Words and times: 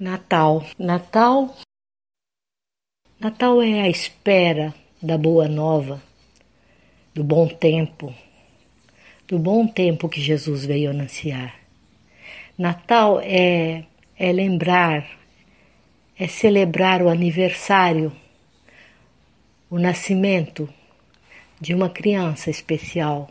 Natal. 0.00 0.64
Natal. 0.78 1.54
Natal 3.20 3.60
é 3.60 3.82
a 3.82 3.88
espera 3.90 4.74
da 5.02 5.18
boa 5.18 5.46
nova, 5.46 6.02
do 7.12 7.22
bom 7.22 7.46
tempo, 7.46 8.14
do 9.28 9.38
bom 9.38 9.66
tempo 9.66 10.08
que 10.08 10.18
Jesus 10.18 10.64
veio 10.64 10.88
anunciar. 10.88 11.54
Natal 12.56 13.20
é, 13.20 13.84
é 14.18 14.32
lembrar, 14.32 15.06
é 16.18 16.26
celebrar 16.26 17.02
o 17.02 17.10
aniversário, 17.10 18.10
o 19.68 19.78
nascimento 19.78 20.66
de 21.60 21.74
uma 21.74 21.90
criança 21.90 22.48
especial, 22.48 23.30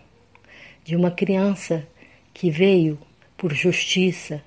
de 0.84 0.96
uma 0.96 1.10
criança 1.10 1.88
que 2.32 2.52
veio 2.52 3.00
por 3.36 3.56
justiça, 3.56 4.44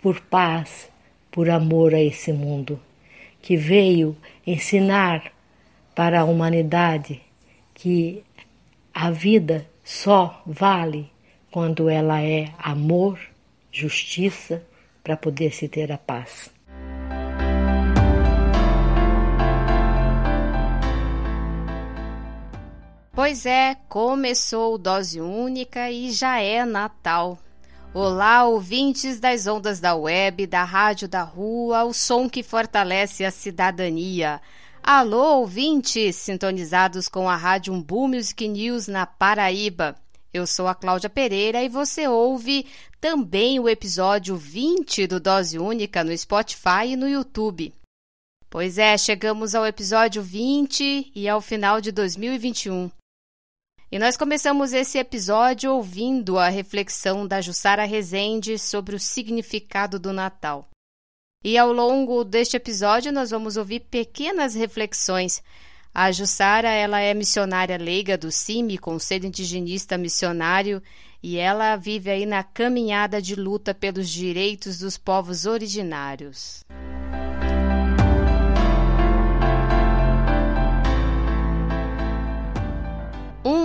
por 0.00 0.20
paz, 0.20 0.93
por 1.34 1.50
amor 1.50 1.92
a 1.92 2.00
esse 2.00 2.32
mundo, 2.32 2.80
que 3.42 3.56
veio 3.56 4.16
ensinar 4.46 5.32
para 5.92 6.20
a 6.20 6.24
humanidade 6.24 7.20
que 7.74 8.22
a 8.94 9.10
vida 9.10 9.68
só 9.82 10.40
vale 10.46 11.10
quando 11.50 11.88
ela 11.88 12.22
é 12.22 12.52
amor, 12.56 13.18
justiça, 13.72 14.64
para 15.02 15.16
poder 15.16 15.52
se 15.52 15.66
ter 15.66 15.90
a 15.90 15.98
paz. 15.98 16.52
Pois 23.12 23.44
é, 23.44 23.76
começou 23.88 24.78
Dose 24.78 25.20
Única 25.20 25.90
e 25.90 26.12
já 26.12 26.40
é 26.40 26.64
Natal. 26.64 27.40
Olá, 27.96 28.44
ouvintes 28.44 29.20
das 29.20 29.46
ondas 29.46 29.78
da 29.78 29.94
web, 29.94 30.48
da 30.48 30.64
rádio 30.64 31.06
da 31.06 31.22
rua, 31.22 31.84
o 31.84 31.94
som 31.94 32.28
que 32.28 32.42
fortalece 32.42 33.24
a 33.24 33.30
cidadania. 33.30 34.40
Alô, 34.82 35.38
ouvintes 35.38 36.16
sintonizados 36.16 37.08
com 37.08 37.30
a 37.30 37.36
Rádio 37.36 37.72
Umbu 37.72 38.08
Music 38.08 38.48
News 38.48 38.88
na 38.88 39.06
Paraíba. 39.06 39.94
Eu 40.32 40.44
sou 40.44 40.66
a 40.66 40.74
Cláudia 40.74 41.08
Pereira 41.08 41.62
e 41.62 41.68
você 41.68 42.08
ouve 42.08 42.66
também 43.00 43.60
o 43.60 43.68
episódio 43.68 44.36
20 44.36 45.06
do 45.06 45.20
Dose 45.20 45.56
Única 45.56 46.02
no 46.02 46.18
Spotify 46.18 46.88
e 46.88 46.96
no 46.96 47.08
YouTube. 47.08 47.72
Pois 48.50 48.76
é, 48.76 48.98
chegamos 48.98 49.54
ao 49.54 49.64
episódio 49.64 50.20
20 50.20 51.12
e 51.14 51.28
ao 51.28 51.40
final 51.40 51.80
de 51.80 51.92
2021. 51.92 52.90
E 53.94 53.98
nós 54.00 54.16
começamos 54.16 54.72
esse 54.72 54.98
episódio 54.98 55.72
ouvindo 55.72 56.36
a 56.36 56.48
reflexão 56.48 57.24
da 57.24 57.40
Jussara 57.40 57.84
Rezende 57.84 58.58
sobre 58.58 58.96
o 58.96 58.98
significado 58.98 60.00
do 60.00 60.12
Natal. 60.12 60.68
E 61.44 61.56
ao 61.56 61.72
longo 61.72 62.24
deste 62.24 62.56
episódio 62.56 63.12
nós 63.12 63.30
vamos 63.30 63.56
ouvir 63.56 63.86
pequenas 63.88 64.56
reflexões. 64.56 65.40
A 65.94 66.10
Jussara, 66.10 66.72
ela 66.72 66.98
é 66.98 67.14
missionária 67.14 67.78
leiga 67.78 68.18
do 68.18 68.32
CIMI, 68.32 68.78
Conselho 68.78 69.26
Indigenista 69.26 69.96
Missionário, 69.96 70.82
e 71.22 71.36
ela 71.36 71.76
vive 71.76 72.10
aí 72.10 72.26
na 72.26 72.42
caminhada 72.42 73.22
de 73.22 73.36
luta 73.36 73.72
pelos 73.72 74.10
direitos 74.10 74.80
dos 74.80 74.98
povos 74.98 75.46
originários. 75.46 76.64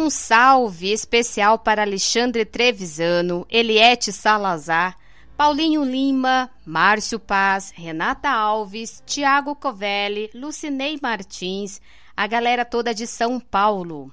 Um 0.10 0.12
salve 0.12 0.92
especial 0.92 1.60
para 1.60 1.84
Alexandre 1.84 2.44
Trevisano, 2.44 3.46
Eliette 3.48 4.12
Salazar, 4.12 4.98
Paulinho 5.38 5.84
Lima, 5.84 6.50
Márcio 6.66 7.20
Paz, 7.20 7.72
Renata 7.76 8.28
Alves, 8.28 9.04
Tiago 9.06 9.56
Covelli, 9.56 10.32
Lucinei 10.34 10.98
Martins, 11.00 11.80
a 12.18 12.26
galera 12.26 12.66
toda 12.66 12.92
de 12.92 13.06
São 13.06 13.40
Paulo. 13.40 14.12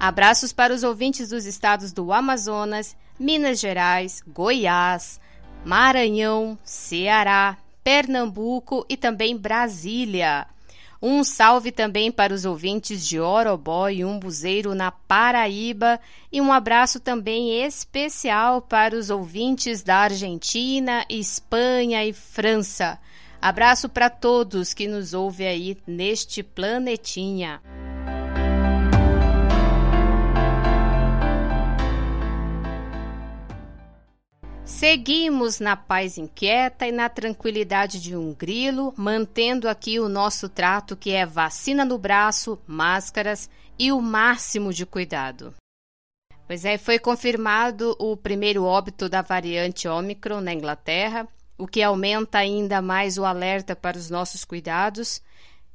Abraços 0.00 0.52
para 0.52 0.74
os 0.74 0.82
ouvintes 0.82 1.28
dos 1.28 1.46
estados 1.46 1.92
do 1.92 2.12
Amazonas, 2.12 2.96
Minas 3.16 3.60
Gerais, 3.60 4.20
Goiás, 4.26 5.20
Maranhão, 5.64 6.58
Ceará, 6.64 7.56
Pernambuco 7.84 8.84
e 8.88 8.96
também 8.96 9.36
Brasília. 9.36 10.48
Um 11.06 11.22
salve 11.22 11.70
também 11.70 12.10
para 12.10 12.32
os 12.32 12.46
ouvintes 12.46 13.06
de 13.06 13.20
Orobó 13.20 13.90
e 13.90 14.02
Umbuzeiro 14.02 14.74
na 14.74 14.90
Paraíba 14.90 16.00
e 16.32 16.40
um 16.40 16.50
abraço 16.50 16.98
também 16.98 17.62
especial 17.62 18.62
para 18.62 18.96
os 18.96 19.10
ouvintes 19.10 19.82
da 19.82 19.96
Argentina, 19.96 21.04
Espanha 21.10 22.02
e 22.06 22.14
França. 22.14 22.98
Abraço 23.38 23.86
para 23.86 24.08
todos 24.08 24.72
que 24.72 24.88
nos 24.88 25.12
ouvem 25.12 25.46
aí 25.46 25.78
neste 25.86 26.42
planetinha. 26.42 27.60
Seguimos 34.64 35.60
na 35.60 35.76
paz 35.76 36.16
inquieta 36.16 36.86
e 36.86 36.92
na 36.92 37.10
tranquilidade 37.10 38.00
de 38.00 38.16
um 38.16 38.32
grilo, 38.32 38.94
mantendo 38.96 39.68
aqui 39.68 40.00
o 40.00 40.08
nosso 40.08 40.48
trato 40.48 40.96
que 40.96 41.10
é 41.10 41.26
vacina 41.26 41.84
no 41.84 41.98
braço, 41.98 42.58
máscaras 42.66 43.50
e 43.78 43.92
o 43.92 44.00
máximo 44.00 44.72
de 44.72 44.86
cuidado. 44.86 45.54
Pois 46.46 46.64
é, 46.64 46.78
foi 46.78 46.98
confirmado 46.98 47.94
o 47.98 48.16
primeiro 48.16 48.64
óbito 48.64 49.06
da 49.06 49.20
variante 49.20 49.86
Omicron 49.86 50.40
na 50.40 50.54
Inglaterra, 50.54 51.28
o 51.58 51.66
que 51.66 51.82
aumenta 51.82 52.38
ainda 52.38 52.80
mais 52.80 53.18
o 53.18 53.24
alerta 53.26 53.76
para 53.76 53.98
os 53.98 54.08
nossos 54.08 54.46
cuidados. 54.46 55.22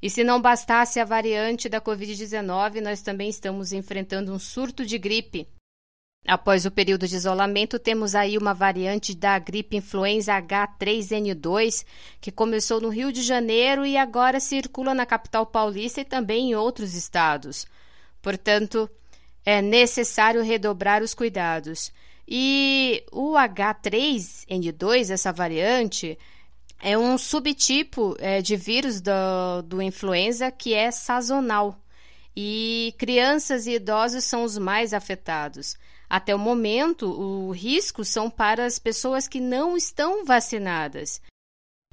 E 0.01 0.09
se 0.09 0.23
não 0.23 0.41
bastasse 0.41 0.99
a 0.99 1.05
variante 1.05 1.69
da 1.69 1.79
Covid-19, 1.79 2.81
nós 2.81 3.03
também 3.03 3.29
estamos 3.29 3.71
enfrentando 3.71 4.33
um 4.33 4.39
surto 4.39 4.83
de 4.83 4.97
gripe 4.97 5.47
Após 6.27 6.65
o 6.65 6.71
período 6.71 7.07
de 7.07 7.15
isolamento, 7.15 7.79
temos 7.79 8.13
aí 8.13 8.37
uma 8.37 8.53
variante 8.53 9.15
da 9.15 9.39
gripe 9.39 9.77
influenza 9.77 10.33
H3N2, 10.33 11.85
que 12.21 12.31
começou 12.31 12.79
no 12.79 12.89
Rio 12.89 13.11
de 13.11 13.21
Janeiro 13.21 13.85
e 13.85 13.97
agora 13.97 14.39
circula 14.39 14.93
na 14.93 15.05
capital 15.05 15.45
paulista 15.45 16.01
e 16.01 16.05
também 16.05 16.51
em 16.51 16.55
outros 16.55 16.93
estados. 16.93 17.65
Portanto, 18.21 18.89
é 19.45 19.61
necessário 19.61 20.43
redobrar 20.43 21.01
os 21.01 21.13
cuidados. 21.13 21.91
E 22.27 23.03
o 23.11 23.31
H3N2, 23.33 25.09
essa 25.09 25.31
variante, 25.31 26.17
é 26.81 26.97
um 26.97 27.17
subtipo 27.17 28.15
é, 28.19 28.41
de 28.41 28.55
vírus 28.55 29.01
do, 29.01 29.63
do 29.65 29.81
influenza 29.81 30.51
que 30.51 30.73
é 30.73 30.91
sazonal. 30.91 31.75
E 32.35 32.93
crianças 32.97 33.65
e 33.65 33.71
idosos 33.71 34.25
são 34.25 34.43
os 34.43 34.57
mais 34.57 34.93
afetados. 34.93 35.75
Até 36.09 36.33
o 36.33 36.39
momento, 36.39 37.05
o 37.05 37.51
risco 37.51 38.03
são 38.03 38.29
para 38.29 38.65
as 38.65 38.79
pessoas 38.79 39.27
que 39.27 39.39
não 39.39 39.77
estão 39.77 40.25
vacinadas. 40.25 41.21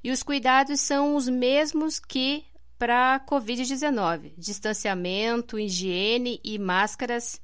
E 0.02 0.10
os 0.10 0.22
cuidados 0.22 0.80
são 0.80 1.16
os 1.16 1.28
mesmos 1.28 1.98
que 1.98 2.44
para 2.78 3.14
a 3.14 3.20
Covid-19: 3.20 4.32
distanciamento, 4.38 5.58
higiene 5.58 6.40
e 6.42 6.58
máscaras. 6.58 7.40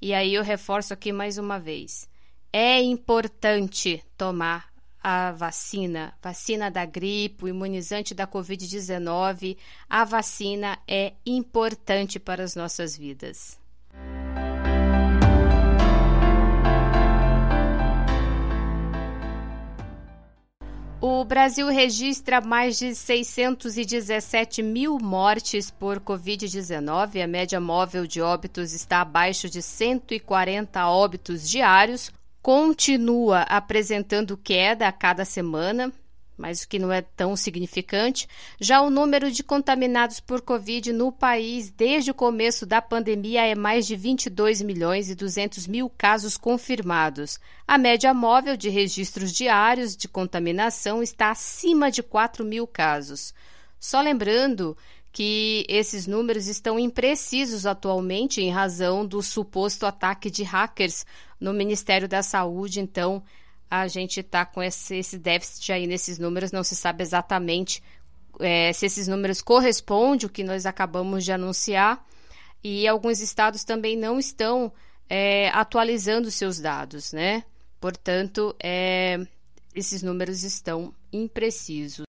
E 0.00 0.14
aí 0.14 0.34
eu 0.34 0.42
reforço 0.42 0.94
aqui 0.94 1.12
mais 1.12 1.38
uma 1.38 1.58
vez: 1.58 2.08
é 2.52 2.80
importante 2.80 4.02
tomar 4.16 4.72
a 5.02 5.32
vacina, 5.32 6.14
vacina 6.22 6.70
da 6.70 6.86
gripe, 6.86 7.44
o 7.44 7.48
imunizante 7.48 8.14
da 8.14 8.26
Covid-19. 8.26 9.58
A 9.90 10.04
vacina 10.04 10.78
é 10.88 11.12
importante 11.26 12.18
para 12.18 12.42
as 12.42 12.56
nossas 12.56 12.96
vidas. 12.96 13.62
O 21.06 21.22
Brasil 21.22 21.68
registra 21.68 22.40
mais 22.40 22.78
de 22.78 22.94
617 22.94 24.62
mil 24.62 24.98
mortes 24.98 25.70
por 25.70 26.00
Covid-19. 26.00 27.22
A 27.22 27.26
média 27.26 27.60
móvel 27.60 28.06
de 28.06 28.22
óbitos 28.22 28.72
está 28.72 29.02
abaixo 29.02 29.50
de 29.50 29.60
140 29.60 30.88
óbitos 30.88 31.46
diários. 31.46 32.10
Continua 32.40 33.42
apresentando 33.42 34.34
queda 34.34 34.88
a 34.88 34.92
cada 34.92 35.26
semana. 35.26 35.92
Mas 36.36 36.62
o 36.62 36.68
que 36.68 36.78
não 36.78 36.92
é 36.92 37.00
tão 37.02 37.36
significante. 37.36 38.28
Já 38.60 38.80
o 38.80 38.90
número 38.90 39.30
de 39.30 39.42
contaminados 39.42 40.20
por 40.20 40.40
Covid 40.40 40.92
no 40.92 41.12
país 41.12 41.70
desde 41.70 42.10
o 42.10 42.14
começo 42.14 42.66
da 42.66 42.82
pandemia 42.82 43.46
é 43.46 43.54
mais 43.54 43.86
de 43.86 43.96
22 43.96 44.62
milhões 44.62 45.08
e 45.08 45.14
200 45.14 45.66
mil 45.66 45.88
casos 45.90 46.36
confirmados. 46.36 47.38
A 47.66 47.78
média 47.78 48.12
móvel 48.12 48.56
de 48.56 48.68
registros 48.68 49.32
diários 49.32 49.96
de 49.96 50.08
contaminação 50.08 51.02
está 51.02 51.30
acima 51.30 51.90
de 51.90 52.02
4 52.02 52.44
mil 52.44 52.66
casos. 52.66 53.32
Só 53.78 54.00
lembrando 54.00 54.76
que 55.12 55.64
esses 55.68 56.08
números 56.08 56.48
estão 56.48 56.76
imprecisos 56.76 57.66
atualmente 57.66 58.42
em 58.42 58.50
razão 58.50 59.06
do 59.06 59.22
suposto 59.22 59.86
ataque 59.86 60.28
de 60.28 60.42
hackers 60.42 61.06
no 61.38 61.54
Ministério 61.54 62.08
da 62.08 62.20
Saúde, 62.20 62.80
então 62.80 63.22
a 63.80 63.88
gente 63.88 64.20
está 64.20 64.44
com 64.44 64.62
esse, 64.62 64.96
esse, 64.96 65.18
déficit 65.18 65.72
aí 65.72 65.86
nesses 65.86 66.18
números, 66.18 66.52
não 66.52 66.62
se 66.62 66.76
sabe 66.76 67.02
exatamente 67.02 67.82
é, 68.40 68.72
se 68.72 68.86
esses 68.86 69.08
números 69.08 69.40
correspondem 69.40 70.26
ao 70.26 70.30
que 70.30 70.44
nós 70.44 70.66
acabamos 70.66 71.24
de 71.24 71.32
anunciar, 71.32 72.04
e 72.62 72.88
alguns 72.88 73.20
estados 73.20 73.62
também 73.62 73.96
não 73.96 74.18
estão 74.18 74.72
é, 75.08 75.50
atualizando 75.50 76.30
seus 76.30 76.58
dados, 76.58 77.12
né? 77.12 77.44
Portanto, 77.78 78.56
é, 78.62 79.20
esses 79.74 80.02
números 80.02 80.42
estão 80.42 80.94
imprecisos. 81.12 82.04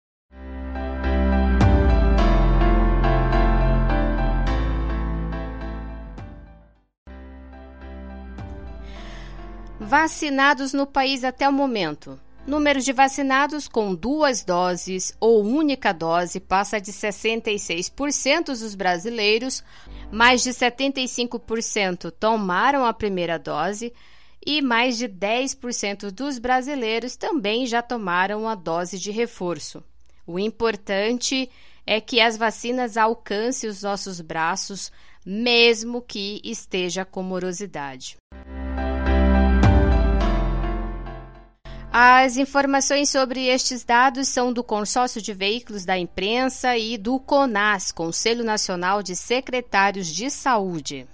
Vacinados 9.96 10.72
no 10.72 10.88
país 10.88 11.22
até 11.22 11.48
o 11.48 11.52
momento. 11.52 12.18
Número 12.44 12.80
de 12.80 12.92
vacinados 12.92 13.68
com 13.68 13.94
duas 13.94 14.42
doses 14.42 15.16
ou 15.20 15.44
única 15.44 15.92
dose 15.92 16.40
passa 16.40 16.80
de 16.80 16.90
66% 16.90 18.46
dos 18.46 18.74
brasileiros, 18.74 19.62
mais 20.10 20.42
de 20.42 20.50
75% 20.50 22.10
tomaram 22.10 22.84
a 22.84 22.92
primeira 22.92 23.38
dose 23.38 23.92
e 24.44 24.60
mais 24.60 24.98
de 24.98 25.08
10% 25.08 26.10
dos 26.10 26.40
brasileiros 26.40 27.14
também 27.14 27.64
já 27.64 27.80
tomaram 27.80 28.48
a 28.48 28.56
dose 28.56 28.98
de 28.98 29.12
reforço. 29.12 29.80
O 30.26 30.40
importante 30.40 31.48
é 31.86 32.00
que 32.00 32.20
as 32.20 32.36
vacinas 32.36 32.96
alcancem 32.96 33.70
os 33.70 33.84
nossos 33.84 34.20
braços, 34.20 34.90
mesmo 35.24 36.02
que 36.02 36.40
esteja 36.42 37.04
com 37.04 37.22
morosidade. 37.22 38.16
As 41.96 42.36
informações 42.36 43.08
sobre 43.08 43.46
estes 43.46 43.84
dados 43.84 44.26
são 44.26 44.52
do 44.52 44.64
Consórcio 44.64 45.22
de 45.22 45.32
Veículos 45.32 45.84
da 45.84 45.96
Imprensa 45.96 46.76
e 46.76 46.98
do 46.98 47.20
CONAS, 47.20 47.92
Conselho 47.92 48.42
Nacional 48.42 49.00
de 49.00 49.14
Secretários 49.14 50.08
de 50.08 50.28
Saúde. 50.28 51.06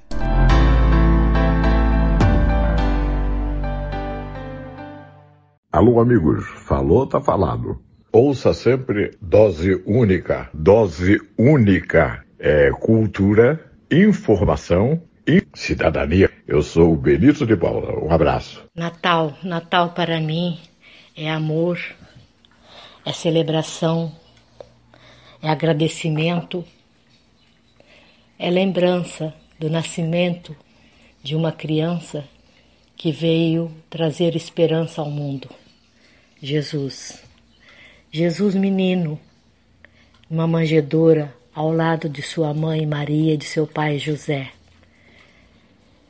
Alô, 5.70 6.00
amigos, 6.00 6.46
falou, 6.66 7.06
tá 7.06 7.20
falado. 7.20 7.78
Ouça 8.10 8.54
sempre 8.54 9.10
dose 9.20 9.82
única. 9.84 10.48
Dose 10.54 11.20
única 11.38 12.24
é 12.38 12.70
cultura, 12.70 13.70
informação 13.90 15.02
e 15.28 15.42
cidadania. 15.52 16.30
Eu 16.48 16.62
sou 16.62 16.94
o 16.94 16.96
Benito 16.96 17.44
de 17.44 17.54
Paula. 17.54 18.02
Um 18.02 18.10
abraço. 18.10 18.64
Natal, 18.74 19.34
Natal 19.44 19.90
para 19.90 20.18
mim 20.18 20.58
é 21.16 21.30
amor, 21.30 21.78
é 23.04 23.12
celebração, 23.12 24.14
é 25.42 25.48
agradecimento, 25.48 26.64
é 28.38 28.50
lembrança 28.50 29.34
do 29.58 29.68
nascimento 29.68 30.56
de 31.22 31.34
uma 31.36 31.52
criança 31.52 32.24
que 32.96 33.10
veio 33.10 33.70
trazer 33.88 34.36
esperança 34.36 35.00
ao 35.00 35.10
mundo. 35.10 35.48
Jesus. 36.42 37.22
Jesus 38.10 38.54
menino, 38.54 39.20
uma 40.28 40.46
manjedoura 40.46 41.34
ao 41.54 41.72
lado 41.72 42.08
de 42.08 42.22
sua 42.22 42.54
mãe 42.54 42.86
Maria 42.86 43.34
e 43.34 43.36
de 43.36 43.44
seu 43.44 43.66
pai 43.66 43.98
José. 43.98 44.50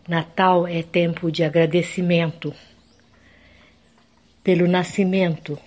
Natal 0.07 0.67
é 0.67 0.83
tempo 0.83 1.31
de 1.31 1.45
agradecimento 1.45 2.55
pelo 4.43 4.67
nascimento 4.67 5.59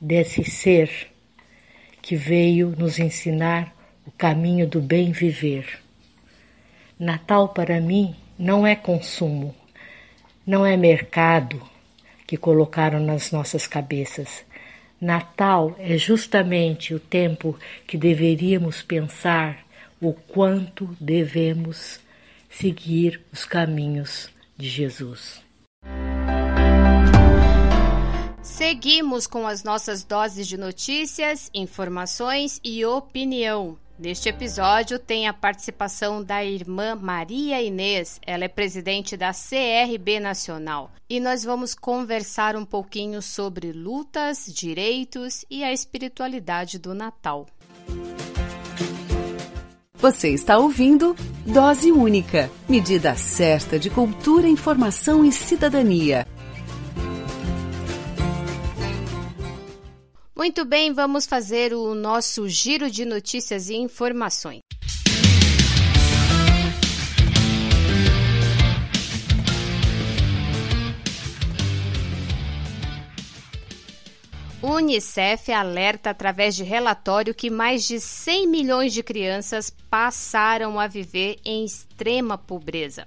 desse 0.00 0.44
ser 0.44 0.90
que 2.00 2.16
veio 2.16 2.74
nos 2.76 2.98
ensinar 2.98 3.74
o 4.06 4.10
caminho 4.10 4.66
do 4.66 4.80
bem 4.80 5.12
viver. 5.12 5.80
Natal 6.98 7.48
para 7.48 7.80
mim 7.80 8.14
não 8.38 8.66
é 8.66 8.74
consumo, 8.74 9.54
não 10.46 10.64
é 10.64 10.76
mercado 10.76 11.62
que 12.26 12.36
colocaram 12.36 13.00
nas 13.00 13.32
nossas 13.32 13.66
cabeças. 13.66 14.44
Natal 15.00 15.76
é 15.78 15.96
justamente 15.98 16.94
o 16.94 17.00
tempo 17.00 17.58
que 17.86 17.96
deveríamos 17.96 18.82
pensar 18.82 19.64
o 20.00 20.12
quanto 20.12 20.96
devemos 21.00 22.00
seguir 22.50 23.20
os 23.32 23.44
caminhos 23.44 24.30
de 24.56 24.68
Jesus. 24.68 25.43
Seguimos 28.44 29.26
com 29.26 29.46
as 29.46 29.64
nossas 29.64 30.04
doses 30.04 30.46
de 30.46 30.58
notícias, 30.58 31.50
informações 31.54 32.60
e 32.62 32.84
opinião. 32.84 33.78
Neste 33.98 34.28
episódio 34.28 34.98
tem 34.98 35.26
a 35.26 35.32
participação 35.32 36.22
da 36.22 36.44
irmã 36.44 36.94
Maria 36.94 37.62
Inês, 37.62 38.20
ela 38.24 38.44
é 38.44 38.48
presidente 38.48 39.16
da 39.16 39.32
CRB 39.32 40.20
Nacional, 40.20 40.90
e 41.08 41.18
nós 41.18 41.42
vamos 41.42 41.74
conversar 41.74 42.54
um 42.54 42.66
pouquinho 42.66 43.22
sobre 43.22 43.72
lutas, 43.72 44.44
direitos 44.46 45.44
e 45.50 45.64
a 45.64 45.72
espiritualidade 45.72 46.78
do 46.78 46.92
Natal. 46.92 47.46
Você 49.94 50.28
está 50.28 50.58
ouvindo 50.58 51.16
Dose 51.46 51.90
Única 51.90 52.50
medida 52.68 53.16
certa 53.16 53.78
de 53.78 53.88
cultura, 53.88 54.46
informação 54.46 55.24
e 55.24 55.32
cidadania. 55.32 56.26
Muito 60.36 60.64
bem, 60.64 60.92
vamos 60.92 61.26
fazer 61.26 61.72
o 61.72 61.94
nosso 61.94 62.48
giro 62.48 62.90
de 62.90 63.04
notícias 63.04 63.68
e 63.68 63.76
informações. 63.76 64.58
O 74.60 74.72
Unicef 74.72 75.52
alerta 75.52 76.10
através 76.10 76.56
de 76.56 76.64
relatório 76.64 77.32
que 77.32 77.48
mais 77.48 77.86
de 77.86 78.00
100 78.00 78.48
milhões 78.48 78.92
de 78.92 79.04
crianças 79.04 79.70
passaram 79.88 80.80
a 80.80 80.88
viver 80.88 81.36
em 81.44 81.64
extrema 81.64 82.36
pobreza. 82.36 83.06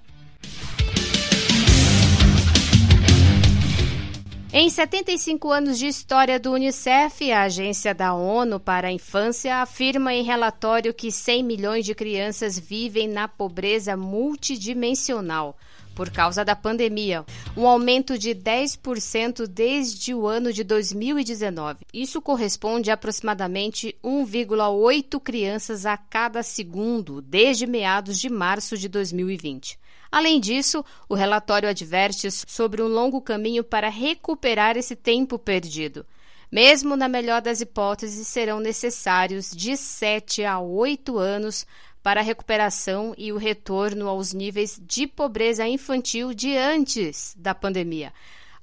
Em 4.50 4.70
75 4.70 5.52
anos 5.52 5.78
de 5.78 5.86
história 5.86 6.40
do 6.40 6.52
Unicef, 6.52 7.30
a 7.30 7.42
agência 7.42 7.94
da 7.94 8.14
ONU 8.14 8.58
para 8.58 8.88
a 8.88 8.92
Infância 8.92 9.56
afirma 9.56 10.14
em 10.14 10.22
relatório 10.22 10.94
que 10.94 11.12
100 11.12 11.42
milhões 11.44 11.84
de 11.84 11.94
crianças 11.94 12.58
vivem 12.58 13.06
na 13.06 13.28
pobreza 13.28 13.94
multidimensional 13.94 15.54
por 15.94 16.10
causa 16.10 16.46
da 16.46 16.56
pandemia, 16.56 17.26
um 17.54 17.66
aumento 17.66 18.16
de 18.16 18.30
10% 18.30 19.46
desde 19.46 20.14
o 20.14 20.26
ano 20.26 20.50
de 20.50 20.64
2019. 20.64 21.80
Isso 21.92 22.22
corresponde 22.22 22.90
a 22.90 22.94
aproximadamente 22.94 23.96
1,8 24.02 25.20
crianças 25.20 25.84
a 25.84 25.96
cada 25.96 26.42
segundo 26.42 27.20
desde 27.20 27.66
meados 27.66 28.18
de 28.18 28.30
março 28.30 28.78
de 28.78 28.88
2020. 28.88 29.78
Além 30.10 30.40
disso, 30.40 30.84
o 31.08 31.14
relatório 31.14 31.68
adverte 31.68 32.30
sobre 32.30 32.82
um 32.82 32.88
longo 32.88 33.20
caminho 33.20 33.62
para 33.62 33.88
recuperar 33.88 34.76
esse 34.76 34.96
tempo 34.96 35.38
perdido. 35.38 36.04
Mesmo 36.50 36.96
na 36.96 37.08
melhor 37.08 37.42
das 37.42 37.60
hipóteses, 37.60 38.26
serão 38.26 38.58
necessários 38.58 39.50
de 39.50 39.76
7 39.76 40.44
a 40.44 40.58
8 40.58 41.18
anos 41.18 41.66
para 42.02 42.20
a 42.20 42.24
recuperação 42.24 43.14
e 43.18 43.32
o 43.32 43.36
retorno 43.36 44.08
aos 44.08 44.32
níveis 44.32 44.80
de 44.82 45.06
pobreza 45.06 45.68
infantil 45.68 46.32
de 46.32 46.56
antes 46.56 47.34
da 47.36 47.54
pandemia. 47.54 48.14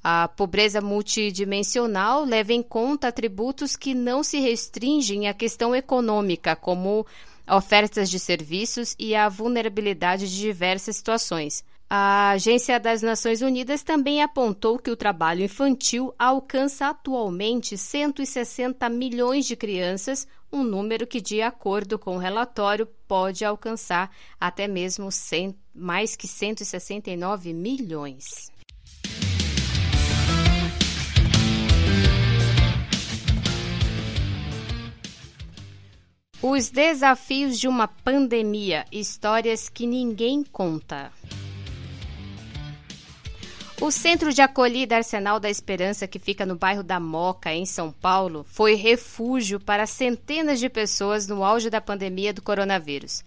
A 0.04 0.28
pobreza 0.28 0.82
multidimensional 0.82 2.26
leva 2.26 2.54
em 2.54 2.64
conta 2.64 3.08
atributos 3.08 3.76
que 3.76 3.94
não 3.94 4.24
se 4.24 4.40
restringem 4.40 5.28
à 5.28 5.34
questão 5.34 5.76
econômica, 5.76 6.56
como 6.56 7.06
ofertas 7.50 8.10
de 8.10 8.20
serviços 8.20 8.96
e 8.98 9.16
a 9.16 9.30
vulnerabilidade 9.30 10.30
de 10.30 10.40
diversas 10.40 10.96
situações. 10.96 11.64
A 11.88 12.32
Agência 12.32 12.80
das 12.80 13.04
Nações 13.04 13.42
Unidas 13.42 13.84
também 13.84 14.24
apontou 14.24 14.80
que 14.80 14.90
o 14.90 14.98
trabalho 14.98 15.44
infantil 15.44 16.14
alcança 16.18 16.88
atualmente 16.88 17.78
160 17.78 18.90
milhões 18.90 19.46
de 19.46 19.56
crianças, 19.56 20.28
um 20.52 20.64
número 20.64 21.06
que, 21.06 21.22
de 21.22 21.44
acordo 21.44 22.00
com 22.00 22.16
o 22.16 22.20
relatório, 22.20 22.88
pode 23.08 23.46
alcançar 23.46 24.10
até 24.40 24.68
mesmo 24.68 25.12
100, 25.12 25.56
mais 25.76 26.16
que 26.16 26.28
169 26.28 27.54
milhões. 27.54 28.55
Os 36.48 36.70
desafios 36.70 37.60
de 37.60 37.68
uma 37.68 37.88
pandemia, 37.88 38.86
histórias 38.92 39.68
que 39.68 39.88
ninguém 39.88 40.44
conta. 40.44 41.12
O 43.82 43.90
Centro 43.90 44.32
de 44.32 44.44
Acolhida 44.44 44.98
Arsenal 44.98 45.40
da 45.40 45.50
Esperança, 45.50 46.08
que 46.08 46.20
fica 46.20 46.46
no 46.46 46.56
bairro 46.56 46.84
da 46.84 47.00
Moca, 47.00 47.52
em 47.52 47.66
São 47.66 47.92
Paulo, 47.92 48.46
foi 48.48 48.76
refúgio 48.76 49.60
para 49.60 49.88
centenas 49.88 50.60
de 50.60 50.70
pessoas 50.70 51.28
no 51.28 51.44
auge 51.44 51.68
da 51.72 51.82
pandemia 51.82 52.32
do 52.32 52.44
coronavírus. 52.44 53.24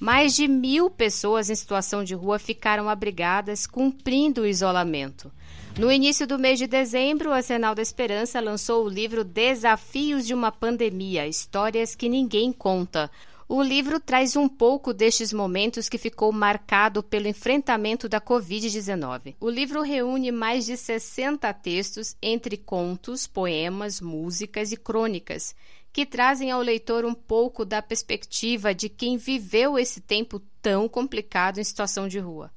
Mais 0.00 0.34
de 0.34 0.48
mil 0.48 0.88
pessoas 0.88 1.50
em 1.50 1.54
situação 1.54 2.02
de 2.02 2.14
rua 2.14 2.38
ficaram 2.38 2.88
abrigadas, 2.88 3.66
cumprindo 3.66 4.40
o 4.40 4.46
isolamento. 4.46 5.30
No 5.78 5.90
início 5.90 6.26
do 6.26 6.38
mês 6.38 6.58
de 6.58 6.66
dezembro, 6.66 7.30
o 7.30 7.32
Arsenal 7.32 7.74
da 7.74 7.82
Esperança 7.82 8.40
lançou 8.40 8.84
o 8.84 8.88
livro 8.88 9.24
Desafios 9.24 10.26
de 10.26 10.34
uma 10.34 10.52
Pandemia 10.52 11.26
Histórias 11.26 11.94
que 11.94 12.08
Ninguém 12.08 12.52
Conta 12.52 13.10
o 13.54 13.60
livro 13.60 14.00
traz 14.00 14.34
um 14.34 14.48
pouco 14.48 14.94
destes 14.94 15.30
momentos 15.30 15.86
que 15.86 15.98
ficou 15.98 16.32
marcado 16.32 17.02
pelo 17.02 17.28
enfrentamento 17.28 18.08
da 18.08 18.18
Covid-19. 18.18 19.34
O 19.38 19.50
livro 19.50 19.82
reúne 19.82 20.32
mais 20.32 20.64
de 20.64 20.74
60 20.74 21.52
textos 21.52 22.16
entre 22.22 22.56
contos, 22.56 23.26
poemas, 23.26 24.00
músicas 24.00 24.72
e 24.72 24.76
crônicas, 24.78 25.54
que 25.92 26.06
trazem 26.06 26.50
ao 26.50 26.62
leitor 26.62 27.04
um 27.04 27.12
pouco 27.12 27.62
da 27.62 27.82
perspectiva 27.82 28.74
de 28.74 28.88
quem 28.88 29.18
viveu 29.18 29.78
esse 29.78 30.00
tempo 30.00 30.40
tão 30.62 30.88
complicado 30.88 31.58
em 31.58 31.64
situação 31.64 32.08
de 32.08 32.18
rua. 32.18 32.50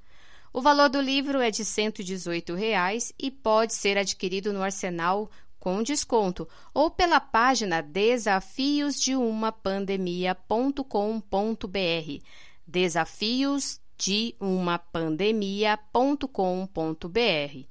O 0.55 0.61
valor 0.61 0.87
do 0.87 1.01
livro 1.01 1.41
é 1.41 1.51
de 1.51 1.65
118 1.65 2.55
reais 2.55 3.11
e 3.19 3.29
pode 3.29 3.73
ser 3.73 3.97
adquirido 3.97 4.53
no 4.53 4.63
Arsenal 4.63 5.29
com 5.59 5.83
desconto 5.83 6.47
ou 6.73 6.89
pela 6.89 7.19
página 7.19 7.81
desafios 7.81 8.97
de 8.97 9.17
uma 9.17 9.51
pandemia.com.br. 9.51 12.23
Desafios 12.65 13.81
de 13.97 14.33
uma 14.39 14.79
pandemia.com.br. 14.79 17.65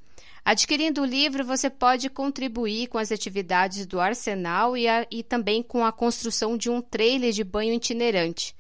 Adquirindo 0.45 1.01
o 1.01 1.07
livro, 1.07 1.43
você 1.43 1.71
pode 1.71 2.11
contribuir 2.11 2.89
com 2.89 2.99
as 2.99 3.11
atividades 3.11 3.87
do 3.87 3.99
Arsenal 3.99 4.77
e, 4.77 4.87
a, 4.87 5.07
e 5.11 5.23
também 5.23 5.63
com 5.63 5.87
a 5.87 5.91
construção 5.91 6.55
de 6.55 6.69
um 6.69 6.83
trailer 6.83 7.33
de 7.33 7.45
banho 7.45 7.73
itinerante. 7.73 8.55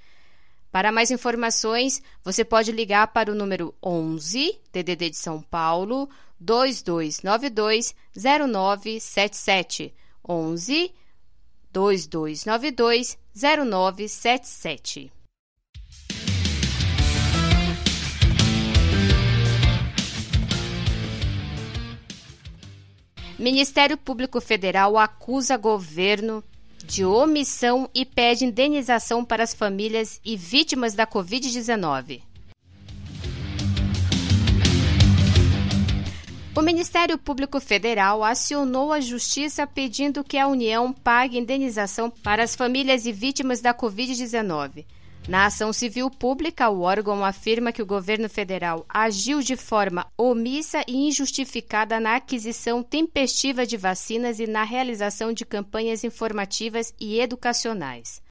Para 0.74 0.90
mais 0.90 1.12
informações, 1.12 2.02
você 2.24 2.44
pode 2.44 2.72
ligar 2.72 3.06
para 3.12 3.30
o 3.30 3.34
número 3.36 3.72
11 3.80 4.58
DDD 4.72 5.10
de 5.10 5.16
São 5.16 5.40
Paulo 5.40 6.08
2292 6.40 7.94
0977 8.16 9.94
11 10.28 10.92
2292 11.72 13.16
0977. 13.36 15.12
Ministério 23.38 23.96
Público 23.96 24.40
Federal 24.40 24.98
acusa 24.98 25.56
governo 25.56 26.42
de 26.86 27.04
omissão 27.04 27.88
e 27.94 28.04
pede 28.04 28.44
indenização 28.44 29.24
para 29.24 29.42
as 29.42 29.54
famílias 29.54 30.20
e 30.24 30.36
vítimas 30.36 30.94
da 30.94 31.06
Covid-19. 31.06 32.22
O 36.56 36.62
Ministério 36.62 37.18
Público 37.18 37.58
Federal 37.58 38.22
acionou 38.22 38.92
a 38.92 39.00
Justiça 39.00 39.66
pedindo 39.66 40.22
que 40.22 40.38
a 40.38 40.46
União 40.46 40.92
pague 40.92 41.36
indenização 41.36 42.08
para 42.08 42.44
as 42.44 42.54
famílias 42.54 43.06
e 43.06 43.12
vítimas 43.12 43.60
da 43.60 43.74
Covid-19. 43.74 44.84
Na 45.26 45.46
ação 45.46 45.72
civil 45.72 46.10
pública, 46.10 46.68
o 46.68 46.82
órgão 46.82 47.24
afirma 47.24 47.72
que 47.72 47.80
o 47.80 47.86
governo 47.86 48.28
federal 48.28 48.84
agiu 48.86 49.40
de 49.40 49.56
forma 49.56 50.06
omissa 50.18 50.84
e 50.86 51.08
injustificada 51.08 51.98
na 51.98 52.16
aquisição 52.16 52.82
tempestiva 52.82 53.64
de 53.64 53.78
vacinas 53.78 54.38
e 54.38 54.46
na 54.46 54.64
realização 54.64 55.32
de 55.32 55.46
campanhas 55.46 56.04
informativas 56.04 56.92
e 57.00 57.18
educacionais. 57.20 58.22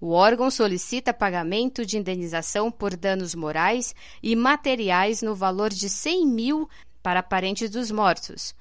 O 0.00 0.10
órgão 0.10 0.50
solicita 0.50 1.14
pagamento 1.14 1.86
de 1.86 1.96
indenização 1.96 2.72
por 2.72 2.96
danos 2.96 3.36
morais 3.36 3.94
e 4.20 4.34
materiais 4.34 5.22
no 5.22 5.36
valor 5.36 5.70
de 5.70 5.88
100 5.88 6.26
mil 6.26 6.68
para 7.00 7.22
parentes 7.22 7.70
dos 7.70 7.92
mortos 7.92 8.52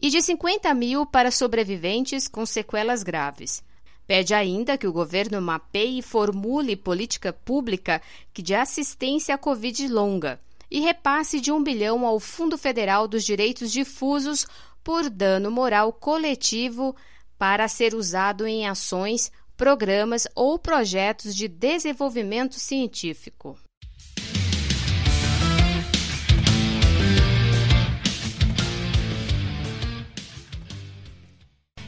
e 0.00 0.08
de 0.08 0.22
50 0.22 0.72
mil 0.72 1.04
para 1.04 1.32
sobreviventes 1.32 2.28
com 2.28 2.46
sequelas 2.46 3.02
graves. 3.02 3.60
Pede 4.06 4.34
ainda 4.34 4.76
que 4.76 4.86
o 4.86 4.92
governo 4.92 5.40
mapeie 5.40 5.98
e 5.98 6.02
formule 6.02 6.76
política 6.76 7.32
pública 7.32 8.02
de 8.34 8.54
assistência 8.54 9.34
à 9.34 9.38
Covid 9.38 9.88
longa 9.88 10.40
e 10.70 10.80
repasse 10.80 11.40
de 11.40 11.50
um 11.50 11.62
bilhão 11.62 12.04
ao 12.04 12.20
Fundo 12.20 12.58
Federal 12.58 13.08
dos 13.08 13.24
Direitos 13.24 13.72
Difusos 13.72 14.46
por 14.82 15.08
dano 15.08 15.50
moral 15.50 15.92
coletivo 15.92 16.94
para 17.38 17.66
ser 17.68 17.94
usado 17.94 18.46
em 18.46 18.66
ações, 18.66 19.32
programas 19.56 20.26
ou 20.34 20.58
projetos 20.58 21.34
de 21.34 21.48
desenvolvimento 21.48 22.54
científico. 22.54 23.58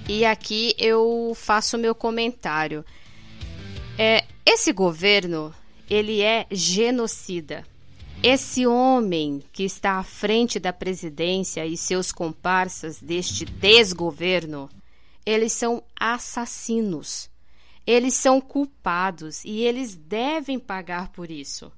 E 0.09 0.25
aqui 0.25 0.73
eu 0.79 1.33
faço 1.35 1.77
meu 1.77 1.95
comentário. 1.95 2.85
É, 3.99 4.25
esse 4.45 4.73
governo, 4.73 5.53
ele 5.91 6.23
é 6.23 6.47
genocida. 6.51 7.67
Esse 8.23 8.67
homem 8.67 9.43
que 9.53 9.65
está 9.65 9.99
à 9.99 10.05
frente 10.05 10.61
da 10.61 10.73
presidência 10.73 11.67
e 11.67 11.77
seus 11.77 12.13
comparsas 12.13 13.01
deste 13.01 13.45
desgoverno, 13.45 14.71
eles 15.25 15.53
são 15.53 15.83
assassinos. 15.99 17.29
Eles 17.85 18.15
são 18.15 18.41
culpados 18.41 19.45
e 19.45 19.63
eles 19.63 19.97
devem 19.97 20.59
pagar 20.59 21.09
por 21.09 21.31
isso. 21.33 21.73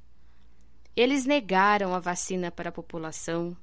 Eles 0.95 1.25
negaram 1.25 1.95
a 1.95 1.99
vacina 1.99 2.51
para 2.51 2.69
a 2.69 2.73
população, 2.73 3.57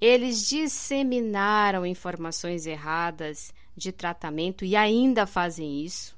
eles 0.00 0.46
disseminaram 0.48 1.86
informações 1.86 2.66
erradas 2.66 3.52
de 3.76 3.92
tratamento 3.92 4.64
e 4.64 4.74
ainda 4.74 5.26
fazem 5.26 5.84
isso. 5.84 6.16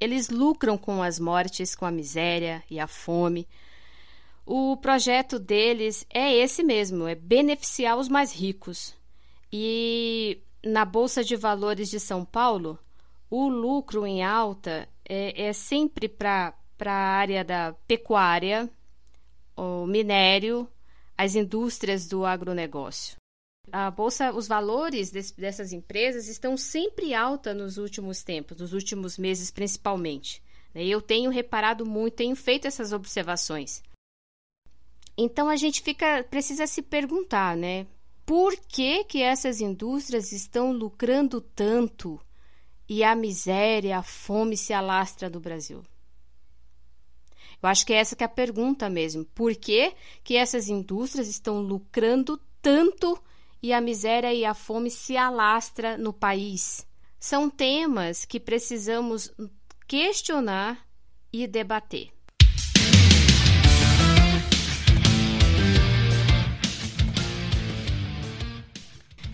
Eles 0.00 0.30
lucram 0.30 0.78
com 0.78 1.02
as 1.02 1.20
mortes, 1.20 1.74
com 1.74 1.84
a 1.84 1.90
miséria 1.90 2.64
e 2.70 2.80
a 2.80 2.86
fome. 2.86 3.46
O 4.46 4.76
projeto 4.78 5.38
deles 5.38 6.06
é 6.08 6.34
esse 6.34 6.62
mesmo, 6.62 7.06
é 7.06 7.14
beneficiar 7.14 7.98
os 7.98 8.08
mais 8.08 8.32
ricos. 8.32 8.96
E 9.52 10.40
na 10.64 10.84
Bolsa 10.84 11.22
de 11.22 11.36
Valores 11.36 11.90
de 11.90 12.00
São 12.00 12.24
Paulo, 12.24 12.78
o 13.28 13.48
lucro 13.48 14.06
em 14.06 14.24
alta 14.24 14.88
é, 15.06 15.48
é 15.48 15.52
sempre 15.52 16.08
para 16.08 16.54
a 16.86 16.90
área 16.90 17.44
da 17.44 17.74
pecuária, 17.86 18.70
o 19.54 19.86
minério, 19.86 20.66
as 21.16 21.34
indústrias 21.34 22.08
do 22.08 22.24
agronegócio 22.24 23.19
a 23.72 23.90
bolsa, 23.90 24.32
os 24.32 24.48
valores 24.48 25.10
dessas 25.10 25.72
empresas 25.72 26.28
estão 26.28 26.56
sempre 26.56 27.14
alta 27.14 27.54
nos 27.54 27.78
últimos 27.78 28.22
tempos, 28.22 28.58
nos 28.58 28.72
últimos 28.72 29.18
meses 29.18 29.50
principalmente. 29.50 30.42
Né? 30.74 30.84
Eu 30.84 31.00
tenho 31.00 31.30
reparado 31.30 31.84
muito, 31.86 32.14
tenho 32.14 32.36
feito 32.36 32.66
essas 32.66 32.92
observações. 32.92 33.82
Então 35.16 35.48
a 35.48 35.56
gente 35.56 35.82
fica, 35.82 36.24
precisa 36.24 36.66
se 36.66 36.82
perguntar, 36.82 37.56
né? 37.56 37.86
Por 38.24 38.56
que 38.56 39.04
que 39.04 39.22
essas 39.22 39.60
indústrias 39.60 40.32
estão 40.32 40.72
lucrando 40.72 41.40
tanto 41.40 42.20
e 42.88 43.02
a 43.02 43.14
miséria, 43.14 43.98
a 43.98 44.02
fome 44.02 44.56
se 44.56 44.72
alastra 44.72 45.28
no 45.28 45.40
Brasil? 45.40 45.84
Eu 47.62 47.68
acho 47.68 47.84
que 47.84 47.92
é 47.92 47.96
essa 47.96 48.16
que 48.16 48.22
é 48.22 48.26
a 48.26 48.28
pergunta 48.28 48.88
mesmo. 48.88 49.24
Por 49.34 49.54
que, 49.54 49.92
que 50.24 50.36
essas 50.36 50.68
indústrias 50.68 51.28
estão 51.28 51.60
lucrando 51.60 52.40
tanto 52.62 53.20
e 53.62 53.72
a 53.72 53.80
miséria 53.80 54.32
e 54.32 54.44
a 54.44 54.54
fome 54.54 54.90
se 54.90 55.16
alastra 55.16 55.96
no 55.96 56.12
país. 56.12 56.86
São 57.18 57.50
temas 57.50 58.24
que 58.24 58.40
precisamos 58.40 59.30
questionar 59.86 60.78
e 61.32 61.46
debater. 61.46 62.10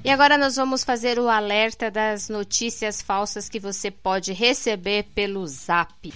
E 0.06 0.10
agora 0.10 0.38
nós 0.38 0.54
vamos 0.54 0.84
fazer 0.84 1.18
o 1.18 1.28
alerta 1.28 1.90
das 1.90 2.28
notícias 2.28 3.02
falsas 3.02 3.48
que 3.48 3.58
você 3.58 3.90
pode 3.90 4.32
receber 4.32 5.04
pelo 5.14 5.44
Zap. 5.48 6.12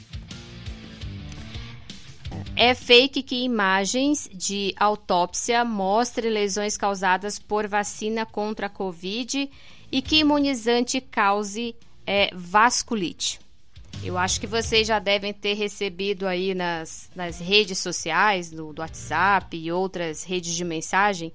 É 2.56 2.75
fake 2.75 3.23
que 3.23 3.44
imagens 3.44 4.28
de 4.32 4.75
autópsia 4.78 5.64
mostrem 5.64 6.30
lesões 6.30 6.76
causadas 6.76 7.38
por 7.38 7.66
vacina 7.66 8.26
contra 8.26 8.66
a 8.66 8.70
Covid 8.70 9.50
e 9.90 10.02
que 10.02 10.18
imunizante 10.18 11.00
cause 11.00 11.75
é, 12.06 12.30
vasculite. 12.35 13.40
Eu 14.02 14.16
acho 14.16 14.40
que 14.40 14.47
vocês 14.47 14.87
já 14.87 14.99
devem 14.99 15.32
ter 15.32 15.54
recebido 15.54 16.26
aí 16.26 16.54
nas, 16.54 17.11
nas 17.14 17.38
redes 17.38 17.78
sociais, 17.78 18.50
no, 18.50 18.73
do 18.73 18.80
WhatsApp 18.80 19.56
e 19.56 19.70
outras 19.70 20.25
redes 20.25 20.54
de 20.54 20.64
mensagem, 20.64 21.32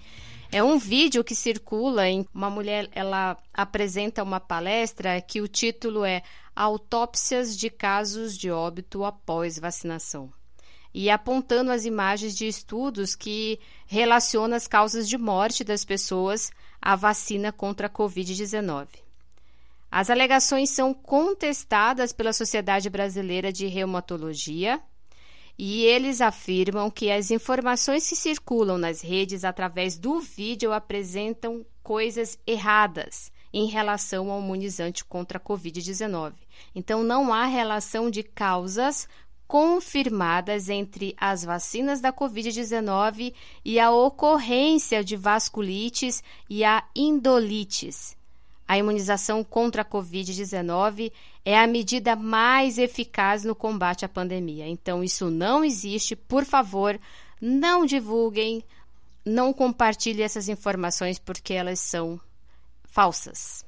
é 0.51 0.63
um 0.63 0.77
vídeo 0.77 1.23
que 1.23 1.35
circula 1.35 2.07
em 2.07 2.25
uma 2.33 2.49
mulher, 2.49 2.89
ela 2.93 3.37
apresenta 3.53 4.23
uma 4.23 4.39
palestra 4.39 5.19
que 5.21 5.41
o 5.41 5.47
título 5.47 6.05
é 6.05 6.21
Autópsias 6.55 7.57
de 7.57 7.69
casos 7.69 8.37
de 8.37 8.49
óbito 8.49 9.03
após 9.03 9.59
vacinação. 9.59 10.31
E 10.97 11.09
apontando 11.09 11.71
as 11.71 11.83
imagens 11.83 12.33
de 12.37 12.47
estudos 12.47 13.15
que 13.15 13.59
relacionam 13.85 14.55
as 14.55 14.65
causas 14.65 15.09
de 15.09 15.17
morte 15.17 15.61
das 15.61 15.83
pessoas 15.83 16.53
à 16.81 16.95
vacina 16.95 17.51
contra 17.51 17.87
a 17.87 17.89
Covid-19. 17.89 18.87
As 19.91 20.09
alegações 20.09 20.69
são 20.69 20.93
contestadas 20.93 22.13
pela 22.13 22.31
Sociedade 22.31 22.89
Brasileira 22.89 23.51
de 23.51 23.67
Reumatologia, 23.67 24.79
e 25.57 25.83
eles 25.83 26.21
afirmam 26.21 26.89
que 26.89 27.11
as 27.11 27.29
informações 27.29 28.07
que 28.07 28.15
circulam 28.15 28.77
nas 28.77 29.01
redes 29.01 29.43
através 29.43 29.97
do 29.97 30.21
vídeo 30.21 30.71
apresentam 30.71 31.65
coisas 31.83 32.39
erradas 32.47 33.33
em 33.53 33.67
relação 33.67 34.31
ao 34.31 34.41
imunizante 34.41 35.03
contra 35.03 35.39
a 35.39 35.41
Covid-19. 35.41 36.33
Então, 36.73 37.03
não 37.03 37.33
há 37.33 37.45
relação 37.45 38.09
de 38.09 38.21
causas 38.21 39.09
confirmadas 39.47 40.69
entre 40.69 41.15
as 41.17 41.43
vacinas 41.43 42.01
da 42.01 42.11
Covid-19 42.11 43.33
e 43.63 43.79
a 43.79 43.91
ocorrência 43.91 45.03
de 45.03 45.15
vasculites 45.15 46.23
e 46.49 46.63
a 46.63 46.83
indolites. 46.95 48.17
A 48.67 48.77
imunização 48.77 49.43
contra 49.43 49.83
a 49.83 49.85
Covid-19 49.85 51.11
é 51.43 51.57
a 51.57 51.67
medida 51.67 52.15
mais 52.15 52.79
eficaz 52.79 53.43
no 53.43 53.53
combate 53.53 54.03
à 54.03 54.09
pandemia. 54.09 54.67
Então, 54.67 55.03
isso 55.03 55.29
não 55.29 55.63
existe. 55.63 56.15
Por 56.15 56.43
favor, 56.43 56.99
não 57.39 57.85
divulguem, 57.85 58.63
não 59.23 59.53
compartilhem 59.53 60.25
essas 60.25 60.49
informações 60.49 61.19
porque 61.19 61.53
elas 61.53 61.79
são 61.79 62.19
falsas. 62.85 63.64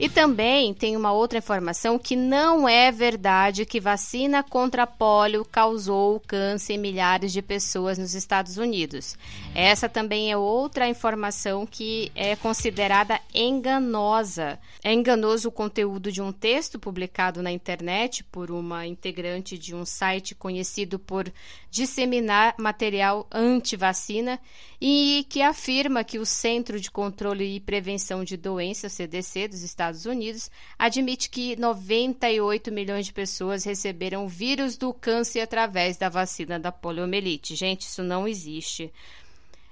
E 0.00 0.08
também 0.08 0.72
tem 0.72 0.96
uma 0.96 1.12
outra 1.12 1.36
informação 1.36 1.98
que 1.98 2.16
não 2.16 2.66
é 2.66 2.90
verdade 2.90 3.66
que 3.66 3.78
vacina 3.78 4.42
contra 4.42 4.86
pólio 4.86 5.44
causou 5.44 6.18
câncer 6.26 6.72
em 6.72 6.78
milhares 6.78 7.30
de 7.30 7.42
pessoas 7.42 7.98
nos 7.98 8.14
Estados 8.14 8.56
Unidos. 8.56 9.18
Essa 9.54 9.90
também 9.90 10.32
é 10.32 10.36
outra 10.38 10.88
informação 10.88 11.66
que 11.66 12.10
é 12.14 12.34
considerada 12.34 13.20
enganosa. 13.34 14.58
É 14.82 14.90
enganoso 14.90 15.50
o 15.50 15.52
conteúdo 15.52 16.10
de 16.10 16.22
um 16.22 16.32
texto 16.32 16.78
publicado 16.78 17.42
na 17.42 17.52
internet 17.52 18.24
por 18.24 18.50
uma 18.50 18.86
integrante 18.86 19.58
de 19.58 19.74
um 19.74 19.84
site 19.84 20.34
conhecido 20.34 20.98
por 20.98 21.30
disseminar 21.70 22.54
material 22.58 23.26
anti-vacina 23.30 24.40
e 24.80 25.24
que 25.28 25.40
afirma 25.40 26.02
que 26.02 26.18
o 26.18 26.26
Centro 26.26 26.80
de 26.80 26.90
Controle 26.90 27.56
e 27.56 27.60
Prevenção 27.60 28.24
de 28.24 28.36
Doenças, 28.36 28.92
CDC, 28.92 29.48
dos 29.48 29.62
Estados 29.62 30.04
Unidos, 30.04 30.50
admite 30.78 31.30
que 31.30 31.54
98 31.56 32.72
milhões 32.72 33.06
de 33.06 33.12
pessoas 33.12 33.64
receberam 33.64 34.26
vírus 34.26 34.76
do 34.76 34.92
câncer 34.92 35.40
através 35.40 35.96
da 35.96 36.08
vacina 36.08 36.58
da 36.58 36.72
poliomielite. 36.72 37.54
Gente, 37.54 37.82
isso 37.82 38.02
não 38.02 38.26
existe. 38.26 38.92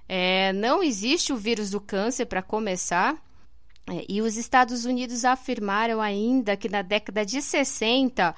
É, 0.09 0.53
não 0.53 0.83
existe 0.83 1.33
o 1.33 1.37
vírus 1.37 1.71
do 1.71 1.81
câncer, 1.81 2.27
para 2.27 2.43
começar. 2.43 3.17
É, 3.91 4.05
e 4.09 4.23
os 4.23 4.37
Estados 4.37 4.85
Unidos 4.85 5.25
afirmaram 5.25 6.01
ainda 6.01 6.57
que 6.57 6.69
na 6.69 6.83
década 6.83 7.25
de 7.27 7.43
60 7.43 8.35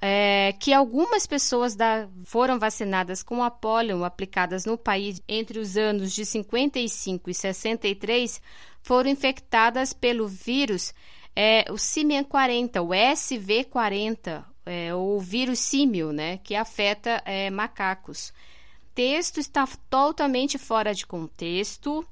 é, 0.00 0.54
que 0.60 0.72
algumas 0.72 1.26
pessoas 1.26 1.74
da, 1.74 2.08
foram 2.24 2.58
vacinadas 2.58 3.22
com 3.22 3.42
a 3.42 3.50
polio 3.50 4.04
aplicadas 4.04 4.64
no 4.64 4.78
país 4.78 5.20
entre 5.28 5.58
os 5.58 5.76
anos 5.76 6.12
de 6.12 6.24
55 6.24 7.28
e 7.30 7.34
63 7.34 8.40
foram 8.82 9.10
infectadas 9.10 9.92
pelo 9.92 10.28
vírus 10.28 10.94
é, 11.40 11.64
o 11.70 11.78
Simian 11.78 12.24
40, 12.24 12.82
o 12.82 12.88
SV40, 12.88 14.44
é, 14.66 14.92
ou 14.92 15.20
vírus 15.20 15.60
símio, 15.60 16.12
né, 16.12 16.38
que 16.38 16.56
afeta 16.56 17.22
é, 17.24 17.48
macacos. 17.48 18.30
O 18.30 18.90
texto 18.92 19.38
está 19.38 19.64
totalmente 19.88 20.58
fora 20.58 20.92
de 20.92 21.06
contexto. 21.06 22.04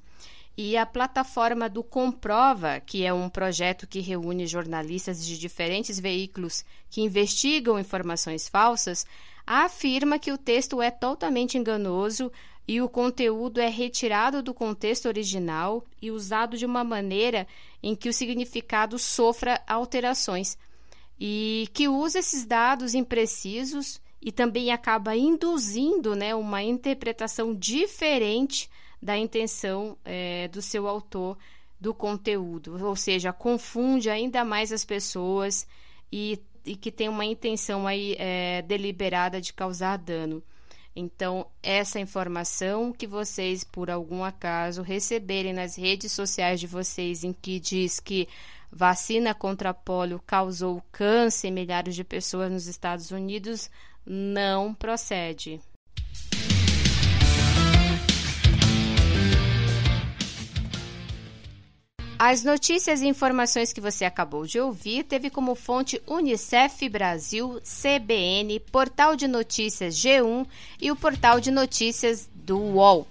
E 0.56 0.76
a 0.76 0.86
plataforma 0.86 1.68
do 1.68 1.84
Comprova, 1.84 2.80
que 2.80 3.04
é 3.04 3.12
um 3.12 3.28
projeto 3.28 3.86
que 3.86 4.00
reúne 4.00 4.46
jornalistas 4.46 5.24
de 5.24 5.38
diferentes 5.38 6.00
veículos 6.00 6.64
que 6.88 7.02
investigam 7.02 7.78
informações 7.78 8.48
falsas, 8.48 9.06
afirma 9.46 10.18
que 10.18 10.32
o 10.32 10.38
texto 10.38 10.80
é 10.80 10.90
totalmente 10.90 11.58
enganoso 11.58 12.32
e 12.66 12.80
o 12.80 12.88
conteúdo 12.88 13.60
é 13.60 13.68
retirado 13.68 14.42
do 14.42 14.54
contexto 14.54 15.06
original 15.06 15.84
e 16.00 16.10
usado 16.10 16.56
de 16.56 16.66
uma 16.66 16.82
maneira 16.82 17.46
em 17.82 17.94
que 17.94 18.08
o 18.08 18.12
significado 18.12 18.98
sofra 18.98 19.62
alterações, 19.66 20.58
e 21.18 21.68
que 21.72 21.86
usa 21.86 22.18
esses 22.18 22.44
dados 22.44 22.94
imprecisos 22.94 24.00
e 24.20 24.32
também 24.32 24.72
acaba 24.72 25.14
induzindo 25.16 26.16
né, 26.16 26.34
uma 26.34 26.62
interpretação 26.62 27.54
diferente 27.54 28.68
da 29.00 29.16
intenção 29.16 29.96
é, 30.04 30.48
do 30.48 30.62
seu 30.62 30.88
autor 30.88 31.36
do 31.78 31.92
conteúdo, 31.92 32.82
ou 32.84 32.96
seja, 32.96 33.32
confunde 33.32 34.08
ainda 34.08 34.44
mais 34.44 34.72
as 34.72 34.84
pessoas 34.84 35.66
e, 36.10 36.40
e 36.64 36.74
que 36.74 36.90
tem 36.90 37.08
uma 37.08 37.24
intenção 37.24 37.86
aí 37.86 38.16
é, 38.18 38.62
deliberada 38.62 39.40
de 39.40 39.52
causar 39.52 39.98
dano. 39.98 40.42
Então, 40.94 41.46
essa 41.62 42.00
informação 42.00 42.90
que 42.90 43.06
vocês, 43.06 43.62
por 43.62 43.90
algum 43.90 44.24
acaso, 44.24 44.80
receberem 44.80 45.52
nas 45.52 45.76
redes 45.76 46.12
sociais 46.12 46.58
de 46.58 46.66
vocês, 46.66 47.22
em 47.22 47.34
que 47.34 47.60
diz 47.60 48.00
que 48.00 48.26
vacina 48.72 49.34
contra 49.34 49.74
pólio 49.74 50.22
causou 50.26 50.82
câncer 50.90 51.48
em 51.48 51.52
milhares 51.52 51.94
de 51.94 52.02
pessoas 52.02 52.50
nos 52.50 52.66
Estados 52.66 53.10
Unidos, 53.10 53.70
não 54.06 54.72
procede. 54.72 55.60
As 62.18 62.42
notícias 62.42 63.02
e 63.02 63.06
informações 63.06 63.74
que 63.74 63.80
você 63.80 64.06
acabou 64.06 64.46
de 64.46 64.58
ouvir 64.58 65.04
teve 65.04 65.28
como 65.28 65.54
fonte 65.54 66.00
Unicef 66.06 66.88
Brasil, 66.88 67.60
CBN, 67.62 68.58
Portal 68.72 69.14
de 69.14 69.28
Notícias 69.28 69.94
G1 69.96 70.46
e 70.80 70.90
o 70.90 70.96
Portal 70.96 71.40
de 71.40 71.50
Notícias 71.50 72.26
do 72.34 72.58
UOL. 72.58 73.06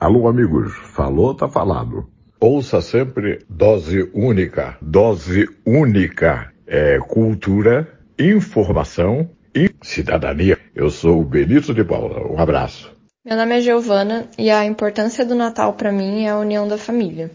Alô, 0.00 0.26
amigos. 0.26 0.74
Falou, 0.92 1.32
tá 1.32 1.48
falado. 1.48 2.08
Ouça 2.40 2.80
sempre 2.80 3.44
dose 3.48 4.10
única. 4.12 4.76
Dose 4.82 5.48
única 5.64 6.52
é 6.66 6.98
cultura, 6.98 8.00
informação 8.18 9.30
e 9.54 9.70
cidadania. 9.82 10.58
Eu 10.74 10.90
sou 10.90 11.20
o 11.20 11.24
Benito 11.24 11.72
de 11.72 11.84
Paula. 11.84 12.26
Um 12.26 12.40
abraço. 12.40 12.97
Meu 13.28 13.36
nome 13.36 13.58
é 13.58 13.60
Giovana 13.60 14.26
e 14.38 14.48
a 14.48 14.64
importância 14.64 15.22
do 15.22 15.34
Natal 15.34 15.74
para 15.74 15.92
mim 15.92 16.24
é 16.24 16.30
a 16.30 16.38
união 16.38 16.66
da 16.66 16.78
família. 16.78 17.30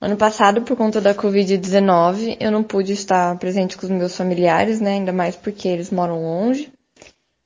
Ano 0.00 0.16
passado, 0.16 0.62
por 0.62 0.76
conta 0.76 1.00
da 1.00 1.16
Covid-19, 1.16 2.36
eu 2.38 2.52
não 2.52 2.62
pude 2.62 2.92
estar 2.92 3.36
presente 3.36 3.76
com 3.76 3.86
os 3.86 3.90
meus 3.90 4.16
familiares, 4.16 4.80
né? 4.80 4.92
Ainda 4.92 5.12
mais 5.12 5.34
porque 5.34 5.66
eles 5.66 5.90
moram 5.90 6.22
longe. 6.22 6.72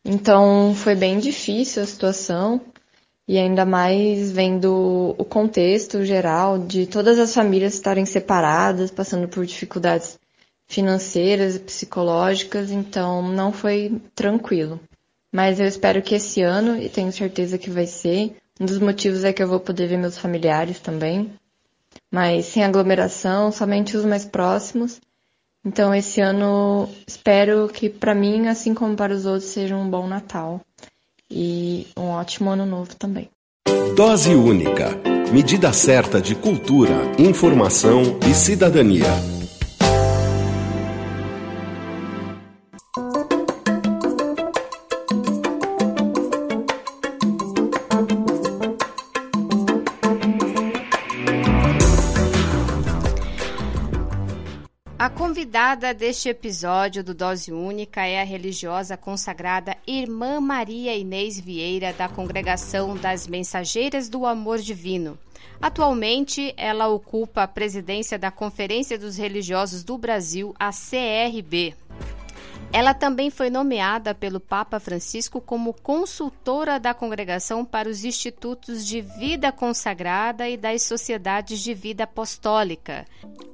Então 0.04 0.74
foi 0.74 0.94
bem 0.94 1.18
difícil 1.18 1.82
a 1.82 1.86
situação 1.86 2.60
e 3.26 3.38
ainda 3.38 3.64
mais 3.64 4.30
vendo 4.30 5.14
o 5.16 5.24
contexto 5.24 6.04
geral 6.04 6.58
de 6.58 6.84
todas 6.84 7.18
as 7.18 7.32
famílias 7.32 7.72
estarem 7.72 8.04
separadas, 8.04 8.90
passando 8.90 9.26
por 9.26 9.46
dificuldades 9.46 10.20
financeiras 10.68 11.56
e 11.56 11.60
psicológicas, 11.60 12.70
então 12.70 13.26
não 13.26 13.50
foi 13.50 14.02
tranquilo. 14.14 14.78
Mas 15.32 15.60
eu 15.60 15.66
espero 15.66 16.02
que 16.02 16.14
esse 16.14 16.42
ano, 16.42 16.76
e 16.76 16.88
tenho 16.88 17.12
certeza 17.12 17.56
que 17.56 17.70
vai 17.70 17.86
ser, 17.86 18.36
um 18.60 18.66
dos 18.66 18.78
motivos 18.78 19.24
é 19.24 19.32
que 19.32 19.42
eu 19.42 19.48
vou 19.48 19.60
poder 19.60 19.86
ver 19.86 19.96
meus 19.96 20.18
familiares 20.18 20.80
também, 20.80 21.32
mas 22.10 22.46
sem 22.46 22.64
aglomeração, 22.64 23.52
somente 23.52 23.96
os 23.96 24.04
mais 24.04 24.24
próximos. 24.24 25.00
Então, 25.64 25.94
esse 25.94 26.20
ano, 26.20 26.88
espero 27.06 27.68
que 27.68 27.88
para 27.88 28.14
mim, 28.14 28.48
assim 28.48 28.74
como 28.74 28.96
para 28.96 29.14
os 29.14 29.26
outros, 29.26 29.50
seja 29.50 29.76
um 29.76 29.88
bom 29.88 30.06
Natal 30.06 30.60
e 31.30 31.86
um 31.96 32.08
ótimo 32.08 32.50
ano 32.50 32.66
novo 32.66 32.94
também. 32.96 33.28
Dose 33.94 34.34
única. 34.34 34.90
Medida 35.32 35.72
certa 35.72 36.20
de 36.20 36.34
cultura, 36.34 37.12
informação 37.18 38.18
e 38.28 38.34
cidadania. 38.34 39.39
Convidada 55.40 55.94
deste 55.94 56.28
episódio 56.28 57.02
do 57.02 57.14
Dose 57.14 57.50
Única 57.50 58.04
é 58.04 58.20
a 58.20 58.24
religiosa 58.24 58.94
consagrada 58.94 59.74
Irmã 59.86 60.38
Maria 60.38 60.94
Inês 60.94 61.40
Vieira, 61.40 61.94
da 61.94 62.10
Congregação 62.10 62.94
das 62.94 63.26
Mensageiras 63.26 64.10
do 64.10 64.26
Amor 64.26 64.58
Divino. 64.58 65.18
Atualmente, 65.58 66.52
ela 66.58 66.88
ocupa 66.88 67.44
a 67.44 67.48
presidência 67.48 68.18
da 68.18 68.30
Conferência 68.30 68.98
dos 68.98 69.16
Religiosos 69.16 69.82
do 69.82 69.96
Brasil, 69.96 70.54
a 70.58 70.68
CRB. 70.72 71.74
Ela 72.72 72.94
também 72.94 73.30
foi 73.30 73.50
nomeada 73.50 74.14
pelo 74.14 74.38
Papa 74.38 74.78
Francisco 74.78 75.40
como 75.40 75.74
consultora 75.74 76.78
da 76.78 76.94
congregação 76.94 77.64
para 77.64 77.88
os 77.88 78.04
institutos 78.04 78.86
de 78.86 79.00
vida 79.00 79.50
consagrada 79.50 80.48
e 80.48 80.56
das 80.56 80.84
sociedades 80.84 81.58
de 81.58 81.74
vida 81.74 82.04
apostólica. 82.04 83.04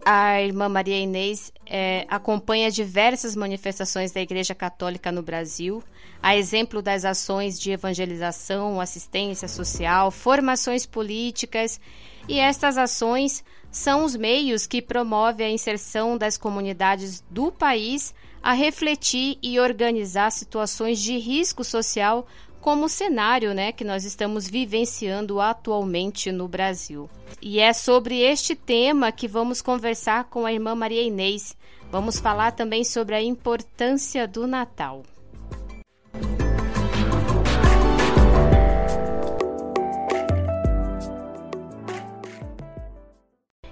A 0.04 0.42
irmã 0.42 0.68
Maria 0.68 0.98
Inês 0.98 1.50
é, 1.64 2.04
acompanha 2.10 2.70
diversas 2.70 3.34
manifestações 3.34 4.12
da 4.12 4.20
Igreja 4.20 4.54
Católica 4.54 5.10
no 5.10 5.22
Brasil, 5.22 5.82
a 6.22 6.36
exemplo 6.36 6.82
das 6.82 7.06
ações 7.06 7.58
de 7.58 7.70
evangelização, 7.70 8.82
assistência 8.82 9.48
social, 9.48 10.10
formações 10.10 10.84
políticas, 10.84 11.80
e 12.28 12.38
estas 12.38 12.76
ações 12.76 13.42
são 13.70 14.04
os 14.04 14.14
meios 14.14 14.66
que 14.66 14.82
promovem 14.82 15.46
a 15.46 15.50
inserção 15.50 16.18
das 16.18 16.36
comunidades 16.36 17.24
do 17.30 17.50
país 17.50 18.14
a 18.46 18.52
refletir 18.52 19.38
e 19.42 19.58
organizar 19.58 20.30
situações 20.30 21.02
de 21.02 21.18
risco 21.18 21.64
social 21.64 22.24
como 22.60 22.84
o 22.84 22.88
cenário 22.88 23.52
né, 23.52 23.72
que 23.72 23.82
nós 23.82 24.04
estamos 24.04 24.48
vivenciando 24.48 25.40
atualmente 25.40 26.30
no 26.30 26.46
Brasil. 26.46 27.10
E 27.42 27.58
é 27.58 27.72
sobre 27.72 28.20
este 28.20 28.54
tema 28.54 29.10
que 29.10 29.26
vamos 29.26 29.60
conversar 29.60 30.26
com 30.30 30.46
a 30.46 30.52
irmã 30.52 30.76
Maria 30.76 31.02
Inês. 31.02 31.56
Vamos 31.90 32.20
falar 32.20 32.52
também 32.52 32.84
sobre 32.84 33.16
a 33.16 33.20
importância 33.20 34.28
do 34.28 34.46
Natal. 34.46 35.02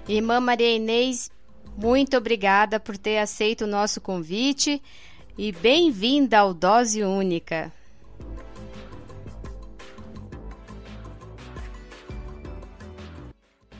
Irmã 0.05 0.41
Maria 0.41 0.75
Inês, 0.75 1.31
muito 1.77 2.15
obrigada 2.15 2.79
por 2.79 2.97
ter 2.97 3.17
aceito 3.17 3.65
o 3.65 3.67
nosso 3.67 3.99
convite 3.99 4.81
e 5.37 5.51
bem-vinda 5.51 6.39
ao 6.39 6.53
Dose 6.53 7.03
Única. 7.03 7.71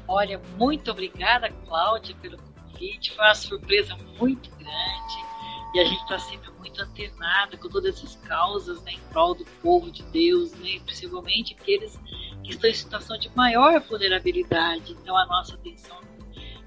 Olha, 0.07 0.41
muito 0.57 0.91
obrigada, 0.91 1.49
Cláudia, 1.67 2.15
pelo 2.21 2.37
convite. 2.37 3.13
Foi 3.15 3.25
uma 3.25 3.35
surpresa 3.35 3.97
muito 4.19 4.49
grande 4.51 5.25
e 5.73 5.79
a 5.79 5.85
gente 5.85 6.01
está 6.01 6.19
sempre 6.19 6.51
muito 6.51 6.81
antenado 6.81 7.57
com 7.57 7.69
todas 7.69 7.95
essas 7.95 8.15
causas 8.17 8.81
né, 8.83 8.93
em 8.93 8.99
prol 9.11 9.33
do 9.33 9.45
povo 9.61 9.89
de 9.89 10.03
Deus, 10.03 10.53
né, 10.53 10.79
principalmente 10.85 11.55
aqueles 11.59 11.97
que 12.43 12.51
estão 12.51 12.69
em 12.69 12.73
situação 12.73 13.17
de 13.17 13.29
maior 13.35 13.79
vulnerabilidade. 13.81 14.91
Então, 14.91 15.17
a 15.17 15.25
nossa 15.25 15.55
atenção 15.55 15.97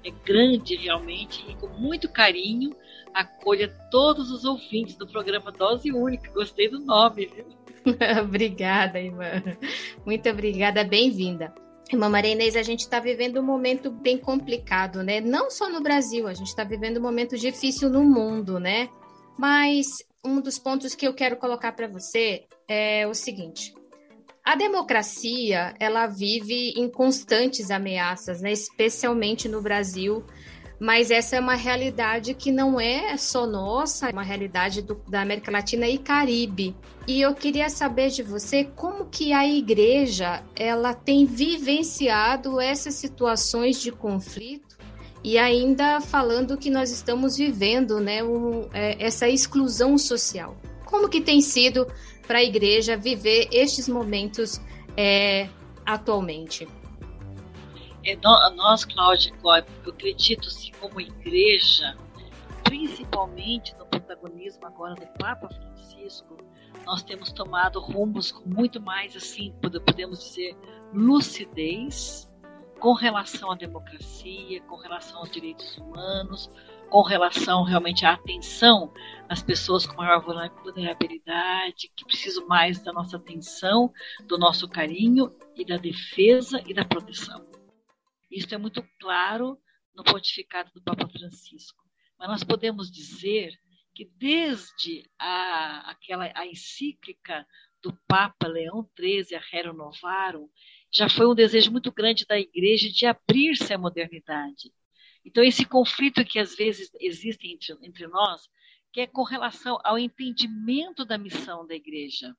é 0.03 0.11
grande 0.25 0.75
realmente 0.75 1.45
e 1.49 1.55
com 1.55 1.67
muito 1.67 2.09
carinho 2.09 2.75
acolha 3.13 3.67
todos 3.91 4.31
os 4.31 4.45
ouvintes 4.45 4.95
do 4.95 5.07
programa 5.07 5.51
Dose 5.51 5.91
Única. 5.91 6.31
Gostei 6.31 6.69
do 6.69 6.79
nome, 6.79 7.25
viu? 7.27 7.45
obrigada, 8.23 8.99
irmã. 8.99 9.43
Muito 10.05 10.29
obrigada, 10.29 10.83
bem-vinda. 10.83 11.53
Irmã 11.91 12.07
Maria 12.07 12.33
Inês, 12.33 12.55
a 12.55 12.61
gente 12.61 12.81
está 12.81 12.99
vivendo 12.99 13.39
um 13.39 13.43
momento 13.43 13.89
bem 13.89 14.17
complicado, 14.17 15.01
né? 15.01 15.19
Não 15.19 15.49
só 15.49 15.69
no 15.69 15.81
Brasil, 15.81 16.27
a 16.27 16.33
gente 16.33 16.47
está 16.47 16.63
vivendo 16.63 16.97
um 16.97 17.01
momento 17.01 17.35
difícil 17.35 17.89
no 17.89 18.03
mundo, 18.03 18.59
né? 18.59 18.89
Mas 19.37 19.87
um 20.23 20.39
dos 20.39 20.59
pontos 20.59 20.93
que 20.93 21.07
eu 21.07 21.13
quero 21.13 21.37
colocar 21.37 21.71
para 21.71 21.87
você 21.87 22.45
é 22.67 23.07
o 23.07 23.13
seguinte: 23.15 23.73
a 24.49 24.55
democracia, 24.55 25.75
ela 25.79 26.07
vive 26.07 26.73
em 26.75 26.89
constantes 26.89 27.69
ameaças, 27.69 28.41
né? 28.41 28.51
especialmente 28.51 29.47
no 29.47 29.61
Brasil, 29.61 30.23
mas 30.79 31.11
essa 31.11 31.35
é 31.35 31.39
uma 31.39 31.53
realidade 31.53 32.33
que 32.33 32.51
não 32.51 32.79
é 32.79 33.15
só 33.15 33.45
nossa, 33.45 34.09
é 34.09 34.11
uma 34.11 34.23
realidade 34.23 34.81
do, 34.81 34.95
da 35.07 35.21
América 35.21 35.51
Latina 35.51 35.87
e 35.87 35.99
Caribe. 35.99 36.75
E 37.07 37.21
eu 37.21 37.35
queria 37.35 37.69
saber 37.69 38.09
de 38.09 38.23
você 38.23 38.63
como 38.63 39.05
que 39.05 39.33
a 39.33 39.47
igreja 39.47 40.43
ela 40.55 40.95
tem 40.95 41.27
vivenciado 41.27 42.59
essas 42.59 42.95
situações 42.95 43.79
de 43.79 43.91
conflito 43.91 44.79
e 45.23 45.37
ainda 45.37 46.01
falando 46.01 46.57
que 46.57 46.71
nós 46.71 46.89
estamos 46.89 47.37
vivendo 47.37 47.99
né, 47.99 48.23
um, 48.23 48.67
é, 48.73 48.95
essa 48.99 49.29
exclusão 49.29 49.95
social. 49.95 50.57
Como 50.85 51.07
que 51.07 51.21
tem 51.21 51.39
sido 51.39 51.85
para 52.29 52.37
a 52.37 52.43
igreja 52.43 52.95
viver 52.95 53.49
estes 53.51 53.89
momentos 53.89 54.61
é, 54.95 55.49
atualmente? 55.83 56.67
É, 58.05 58.15
nós, 58.55 58.85
Cláudia, 58.85 59.33
eu 59.43 59.91
acredito 59.91 60.47
sim, 60.51 60.71
como 60.79 61.01
igreja, 61.01 61.97
principalmente 62.63 63.75
no 63.79 63.87
protagonismo 63.87 64.63
agora 64.67 64.93
do 64.93 65.07
Papa 65.17 65.49
Francisco, 65.49 66.37
nós 66.85 67.01
temos 67.01 67.31
tomado 67.31 67.79
rumos 67.79 68.31
com 68.31 68.47
muito 68.47 68.79
mais, 68.79 69.15
assim, 69.15 69.51
podemos 69.59 70.19
dizer, 70.19 70.55
lucidez 70.93 72.29
com 72.79 72.93
relação 72.93 73.53
à 73.53 73.55
democracia, 73.55 74.61
com 74.61 74.75
relação 74.75 75.17
aos 75.17 75.31
direitos 75.31 75.79
humanos, 75.79 76.51
com 76.89 77.01
relação 77.01 77.63
realmente 77.63 78.05
à 78.05 78.13
atenção 78.13 78.91
às 79.29 79.43
pessoas 79.43 79.85
com 79.85 79.95
maior 79.95 80.21
vulnerabilidade, 80.63 81.91
que 81.95 82.03
precisam 82.03 82.47
mais 82.47 82.81
da 82.81 82.91
nossa 82.91 83.17
atenção, 83.17 83.93
do 84.27 84.37
nosso 84.39 84.67
carinho 84.67 85.31
e 85.55 85.63
da 85.63 85.77
defesa 85.77 86.61
e 86.65 86.73
da 86.73 86.83
proteção. 86.83 87.47
Isso 88.31 88.53
é 88.53 88.57
muito 88.57 88.83
claro 88.99 89.57
no 89.95 90.03
pontificado 90.03 90.71
do 90.73 90.81
Papa 90.81 91.07
Francisco. 91.07 91.83
Mas 92.17 92.29
nós 92.29 92.43
podemos 92.43 92.91
dizer 92.91 93.53
que 93.93 94.09
desde 94.17 95.03
a, 95.19 95.91
aquela 95.91 96.31
a 96.35 96.45
encíclica 96.47 97.45
do 97.81 97.97
Papa 98.07 98.47
Leão 98.47 98.89
XIII, 98.97 99.35
a 99.35 99.41
Rerum 99.51 99.73
Novarum, 99.73 100.49
já 100.91 101.09
foi 101.09 101.27
um 101.27 101.35
desejo 101.35 101.71
muito 101.71 101.91
grande 101.91 102.25
da 102.25 102.39
Igreja 102.39 102.89
de 102.89 103.05
abrir-se 103.05 103.73
à 103.73 103.77
modernidade, 103.77 104.71
então, 105.29 105.43
esse 105.43 105.63
conflito 105.63 106.25
que 106.25 106.39
às 106.39 106.55
vezes 106.55 106.89
existe 106.99 107.47
entre, 107.47 107.77
entre 107.83 108.07
nós, 108.07 108.49
que 108.91 109.01
é 109.01 109.05
com 109.05 109.21
relação 109.21 109.77
ao 109.83 109.99
entendimento 109.99 111.05
da 111.05 111.19
missão 111.19 111.67
da 111.67 111.75
igreja. 111.75 112.35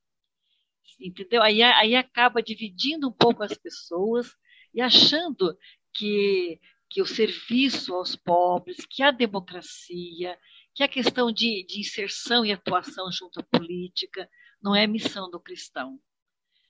Entendeu? 0.99 1.41
Aí, 1.41 1.63
aí 1.63 1.95
acaba 1.95 2.43
dividindo 2.43 3.09
um 3.09 3.13
pouco 3.13 3.45
as 3.45 3.57
pessoas 3.57 4.35
e 4.75 4.81
achando 4.81 5.57
que, 5.95 6.61
que 6.89 7.01
o 7.01 7.07
serviço 7.07 7.95
aos 7.95 8.17
pobres, 8.17 8.85
que 8.85 9.05
a 9.05 9.13
democracia, 9.13 10.37
que 10.75 10.83
a 10.83 10.89
questão 10.89 11.31
de, 11.31 11.65
de 11.65 11.79
inserção 11.79 12.45
e 12.45 12.51
atuação 12.51 13.09
junto 13.13 13.39
à 13.39 13.43
política 13.45 14.29
não 14.61 14.75
é 14.75 14.85
missão 14.85 15.31
do 15.31 15.39
cristão. 15.39 15.97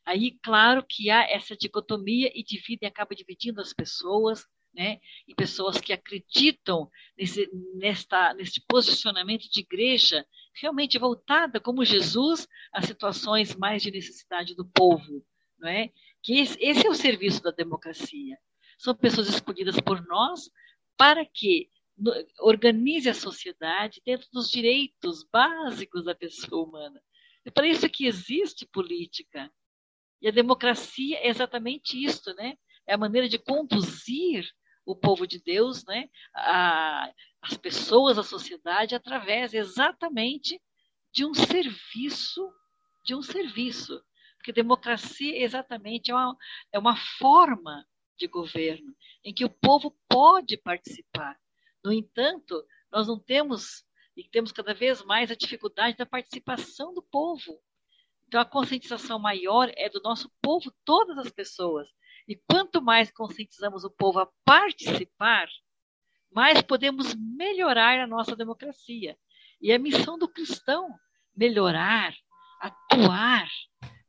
Aí, 0.05 0.39
claro 0.43 0.85
que 0.87 1.09
há 1.09 1.23
essa 1.31 1.57
dicotomia 1.57 2.31
e 2.35 2.45
divide, 2.45 2.85
acaba 2.85 3.15
dividindo 3.15 3.59
as 3.63 3.73
pessoas, 3.73 4.45
né? 4.75 5.01
e 5.27 5.35
pessoas 5.35 5.81
que 5.81 5.93
acreditam 5.93 6.91
nesse, 7.17 7.49
nesta, 7.75 8.35
nesse 8.35 8.61
posicionamento 8.67 9.51
de 9.51 9.61
igreja 9.61 10.27
realmente 10.61 10.99
voltada, 10.99 11.61
como 11.61 11.85
Jesus, 11.85 12.49
a 12.73 12.83
situações 12.83 13.55
mais 13.55 13.83
de 13.83 13.91
necessidade 13.91 14.55
do 14.55 14.65
povo. 14.65 15.25
Não 15.59 15.69
é? 15.69 15.91
Que 16.23 16.39
esse, 16.39 16.59
esse 16.61 16.87
é 16.87 16.91
o 16.91 16.95
serviço 16.95 17.43
da 17.43 17.51
democracia. 17.51 18.39
São 18.79 18.95
pessoas 18.95 19.29
escolhidas 19.29 19.79
por 19.81 20.05
nós 20.07 20.51
para 20.97 21.25
que 21.25 21.69
organize 22.41 23.09
a 23.09 23.15
sociedade 23.15 24.01
dentro 24.05 24.27
dos 24.33 24.51
direitos 24.51 25.23
básicos 25.31 26.05
da 26.05 26.15
pessoa 26.15 26.67
humana. 26.67 27.01
É 27.45 27.51
para 27.51 27.67
isso 27.67 27.89
que 27.89 28.07
existe 28.07 28.67
política. 28.67 29.51
E 30.21 30.29
a 30.29 30.31
democracia 30.31 31.19
é 31.19 31.29
exatamente 31.29 32.03
isso, 32.03 32.35
né? 32.35 32.57
É 32.87 32.95
a 32.95 32.99
maneira 32.99 33.29
de 33.29 33.39
conduzir 33.39 34.51
o 34.85 34.97
povo 34.97 35.27
de 35.27 35.41
Deus, 35.41 35.85
né, 35.85 36.09
a, 36.35 37.13
as 37.43 37.57
pessoas, 37.57 38.19
a 38.19 38.23
sociedade, 38.23 38.95
através 38.95 39.55
exatamente 39.55 40.61
de 41.13 41.25
um 41.25 41.35
serviço, 41.35 42.53
de 43.05 43.15
um 43.15 43.23
serviço. 43.23 44.03
Porque 44.37 44.53
democracia 44.53 45.43
exatamente 45.43 46.11
é 46.11 46.15
uma, 46.15 46.37
é 46.73 46.79
uma 46.79 46.97
forma 46.97 47.87
de 48.19 48.27
governo 48.27 48.95
em 49.23 49.35
que 49.35 49.45
o 49.45 49.51
povo 49.51 49.97
pode 50.09 50.57
participar. 50.57 51.39
No 51.85 51.93
entanto, 51.93 52.65
nós 52.91 53.07
não 53.07 53.19
temos 53.19 53.85
e 54.17 54.29
temos 54.29 54.53
cada 54.53 54.75
vez 54.75 55.03
mais 55.03 55.31
a 55.31 55.37
dificuldade 55.37 55.97
da 55.97 56.05
participação 56.05 56.93
do 56.93 57.03
povo. 57.03 57.61
Então, 58.27 58.41
a 58.41 58.45
conscientização 58.45 59.19
maior 59.19 59.73
é 59.77 59.89
do 59.89 60.01
nosso 60.03 60.31
povo, 60.43 60.73
todas 60.85 61.19
as 61.19 61.31
pessoas. 61.31 61.89
E 62.31 62.37
quanto 62.49 62.81
mais 62.81 63.11
conscientizamos 63.11 63.83
o 63.83 63.91
povo 63.91 64.21
a 64.21 64.29
participar, 64.45 65.49
mais 66.31 66.63
podemos 66.63 67.13
melhorar 67.17 67.99
a 67.99 68.07
nossa 68.07 68.37
democracia. 68.37 69.19
E 69.61 69.73
a 69.73 69.79
missão 69.81 70.17
do 70.17 70.29
cristão 70.29 70.89
melhorar, 71.37 72.15
atuar 72.61 73.49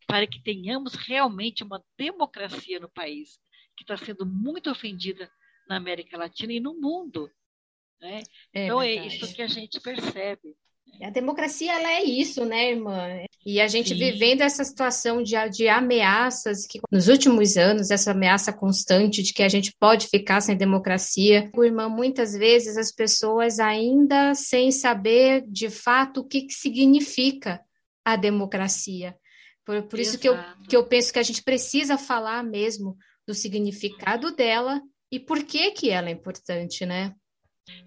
para 0.05 0.27
que 0.27 0.39
tenhamos 0.39 0.93
realmente 0.93 1.63
uma 1.63 1.84
democracia 1.97 2.79
no 2.79 2.88
país, 2.91 3.39
que 3.75 3.84
está 3.84 3.97
sendo 3.97 4.23
muito 4.23 4.69
ofendida 4.69 5.27
na 5.67 5.77
América 5.77 6.15
Latina 6.15 6.53
e 6.53 6.60
no 6.60 6.79
mundo. 6.79 7.27
Né? 7.99 8.21
É 8.53 8.65
então 8.65 8.81
verdade. 8.81 8.99
é 8.99 9.07
isso 9.07 9.34
que 9.34 9.41
a 9.41 9.47
gente 9.47 9.79
percebe. 9.79 10.55
A 11.01 11.10
democracia 11.10 11.73
ela 11.73 11.89
é 11.91 12.04
isso, 12.04 12.45
né, 12.45 12.71
irmã? 12.71 13.08
E 13.45 13.60
a 13.60 13.67
gente 13.67 13.89
Sim. 13.89 13.95
vivendo 13.95 14.41
essa 14.41 14.63
situação 14.63 15.23
de, 15.23 15.34
de 15.49 15.67
ameaças, 15.67 16.67
que 16.67 16.80
nos 16.91 17.08
últimos 17.08 17.58
anos, 17.58 17.89
essa 17.89 18.12
ameaça 18.12 18.54
constante 18.54 19.23
de 19.23 19.34
que 19.34 19.41
a 19.41 19.49
gente 19.49 19.73
pode 19.80 20.08
ficar 20.08 20.41
sem 20.41 20.56
democracia. 20.56 21.49
Irmã, 21.58 21.89
muitas 21.89 22.34
vezes 22.34 22.77
as 22.77 22.91
pessoas 22.91 23.60
ainda 23.60 24.36
sem 24.36 24.71
saber 24.71 25.43
de 25.47 25.69
fato 25.69 26.21
o 26.21 26.27
que, 26.27 26.43
que 26.43 26.54
significa 26.54 27.60
a 28.06 28.15
democracia. 28.15 29.15
Por, 29.65 29.84
por 29.84 29.99
isso 29.99 30.19
que 30.19 30.27
eu, 30.27 30.36
que 30.67 30.75
eu 30.75 30.86
penso 30.86 31.13
que 31.13 31.19
a 31.19 31.23
gente 31.23 31.43
precisa 31.43 31.97
falar 31.97 32.43
mesmo 32.43 32.95
do 33.27 33.34
significado 33.34 34.36
dela 34.36 34.82
e 35.12 35.19
por 35.19 35.43
que, 35.43 35.71
que 35.71 35.89
ela 35.89 36.10
é 36.10 36.12
importante, 36.12 36.86
né? 36.86 37.13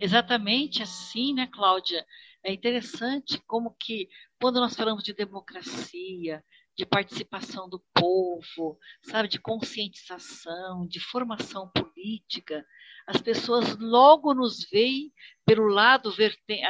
Exatamente 0.00 0.82
assim, 0.82 1.34
né, 1.34 1.48
Cláudia? 1.52 2.04
É 2.44 2.52
interessante 2.52 3.42
como 3.46 3.74
que, 3.80 4.06
quando 4.38 4.60
nós 4.60 4.76
falamos 4.76 5.02
de 5.02 5.14
democracia, 5.14 6.44
de 6.76 6.84
participação 6.84 7.68
do 7.68 7.82
povo, 7.94 8.78
sabe, 9.02 9.28
de 9.28 9.38
conscientização, 9.38 10.86
de 10.86 11.00
formação 11.00 11.70
política, 11.70 12.66
as 13.06 13.22
pessoas 13.22 13.78
logo 13.78 14.34
nos 14.34 14.68
veem 14.70 15.10
pelo 15.46 15.66
lado, 15.66 16.12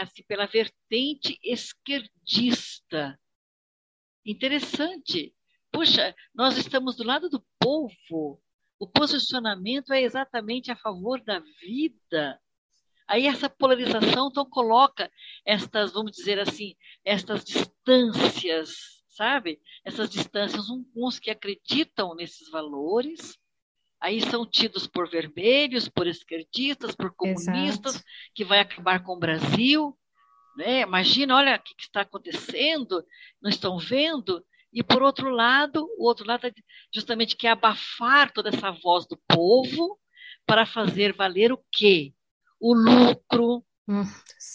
assim, 0.00 0.22
pela 0.28 0.46
vertente 0.46 1.38
esquerdista. 1.42 3.18
Interessante. 4.24 5.34
Puxa, 5.72 6.14
nós 6.32 6.56
estamos 6.56 6.94
do 6.94 7.02
lado 7.02 7.28
do 7.28 7.44
povo. 7.58 8.40
O 8.78 8.86
posicionamento 8.86 9.92
é 9.92 10.02
exatamente 10.02 10.70
a 10.70 10.76
favor 10.76 11.20
da 11.24 11.40
vida, 11.60 12.40
Aí 13.06 13.26
essa 13.26 13.50
polarização 13.50 14.28
então 14.28 14.44
coloca 14.46 15.10
estas, 15.44 15.92
vamos 15.92 16.12
dizer 16.12 16.38
assim, 16.38 16.74
estas 17.04 17.44
distâncias, 17.44 19.02
sabe? 19.08 19.60
Essas 19.84 20.08
distâncias, 20.08 20.66
uns 20.96 21.18
que 21.18 21.30
acreditam 21.30 22.14
nesses 22.14 22.50
valores, 22.50 23.38
aí 24.00 24.20
são 24.20 24.46
tidos 24.46 24.86
por 24.86 25.08
vermelhos, 25.08 25.88
por 25.88 26.06
esquerdistas, 26.06 26.94
por 26.94 27.14
comunistas, 27.14 27.96
Exato. 27.96 28.06
que 28.34 28.44
vai 28.44 28.60
acabar 28.60 29.02
com 29.02 29.12
o 29.12 29.18
Brasil. 29.18 29.96
Né? 30.56 30.80
Imagina, 30.80 31.36
olha 31.36 31.56
o 31.56 31.62
que, 31.62 31.74
está 31.78 32.02
acontecendo, 32.02 33.04
não 33.40 33.50
estão 33.50 33.78
vendo? 33.78 34.44
E 34.72 34.82
por 34.82 35.02
outro 35.02 35.30
lado, 35.30 35.86
o 35.98 36.06
outro 36.06 36.26
lado 36.26 36.46
é 36.46 36.52
justamente 36.92 37.36
que 37.36 37.46
abafar 37.46 38.32
toda 38.32 38.48
essa 38.48 38.70
voz 38.70 39.06
do 39.06 39.16
povo 39.28 39.98
para 40.46 40.66
fazer 40.66 41.12
valer 41.12 41.52
o 41.52 41.64
quê? 41.70 42.12
O 42.66 42.72
lucro, 42.72 43.62
hum, 43.86 44.04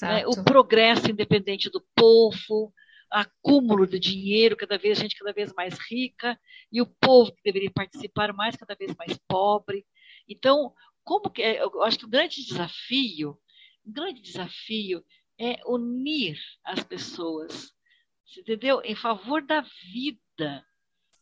né, 0.02 0.26
o 0.26 0.44
progresso 0.44 1.12
independente 1.12 1.70
do 1.70 1.80
povo, 1.96 2.74
acúmulo 3.08 3.86
de 3.86 4.00
dinheiro, 4.00 4.58
cada 4.58 4.80
vez 4.80 4.98
gente 4.98 5.16
cada 5.16 5.32
vez 5.32 5.54
mais 5.54 5.78
rica, 5.78 6.36
e 6.72 6.82
o 6.82 6.88
povo 6.88 7.32
que 7.32 7.44
deveria 7.44 7.70
participar 7.70 8.34
mais 8.34 8.56
cada 8.56 8.74
vez 8.74 8.96
mais 8.96 9.16
pobre. 9.28 9.86
Então, 10.28 10.74
como 11.04 11.30
que 11.30 11.44
é, 11.44 11.62
eu 11.62 11.84
acho 11.84 12.00
que 12.00 12.06
o 12.06 12.10
grande 12.10 12.44
desafio, 12.44 13.38
o 13.86 13.92
grande 13.92 14.22
desafio 14.24 15.06
é 15.40 15.60
unir 15.68 16.36
as 16.66 16.84
pessoas, 16.84 17.72
entendeu? 18.36 18.82
Em 18.84 18.96
favor 18.96 19.46
da 19.46 19.62
vida. 19.62 20.66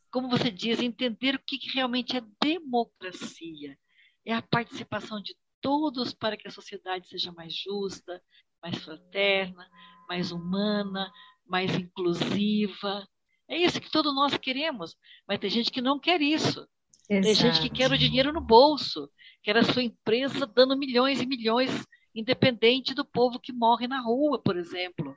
Como 0.09 0.29
você 0.29 0.49
diz, 0.49 0.79
entender 0.79 1.35
o 1.35 1.43
que 1.45 1.59
realmente 1.73 2.15
é 2.15 2.23
democracia. 2.41 3.77
É 4.25 4.33
a 4.33 4.41
participação 4.41 5.21
de 5.21 5.35
todos 5.61 6.13
para 6.13 6.37
que 6.37 6.47
a 6.47 6.51
sociedade 6.51 7.07
seja 7.07 7.31
mais 7.31 7.53
justa, 7.53 8.21
mais 8.61 8.77
fraterna, 8.77 9.67
mais 10.07 10.31
humana, 10.31 11.11
mais 11.45 11.75
inclusiva. 11.75 13.07
É 13.49 13.57
isso 13.57 13.79
que 13.79 13.91
todos 13.91 14.13
nós 14.13 14.37
queremos, 14.37 14.95
mas 15.27 15.39
tem 15.39 15.49
gente 15.49 15.71
que 15.71 15.81
não 15.81 15.99
quer 15.99 16.21
isso. 16.21 16.67
Exato. 17.09 17.25
Tem 17.25 17.35
gente 17.35 17.61
que 17.61 17.69
quer 17.69 17.91
o 17.91 17.97
dinheiro 17.97 18.33
no 18.33 18.41
bolso, 18.41 19.09
quer 19.41 19.55
a 19.57 19.63
sua 19.63 19.83
empresa 19.83 20.45
dando 20.45 20.77
milhões 20.77 21.21
e 21.21 21.25
milhões, 21.25 21.85
independente 22.13 22.93
do 22.93 23.05
povo 23.05 23.39
que 23.39 23.53
morre 23.53 23.87
na 23.87 24.01
rua, 24.01 24.41
por 24.41 24.57
exemplo. 24.57 25.15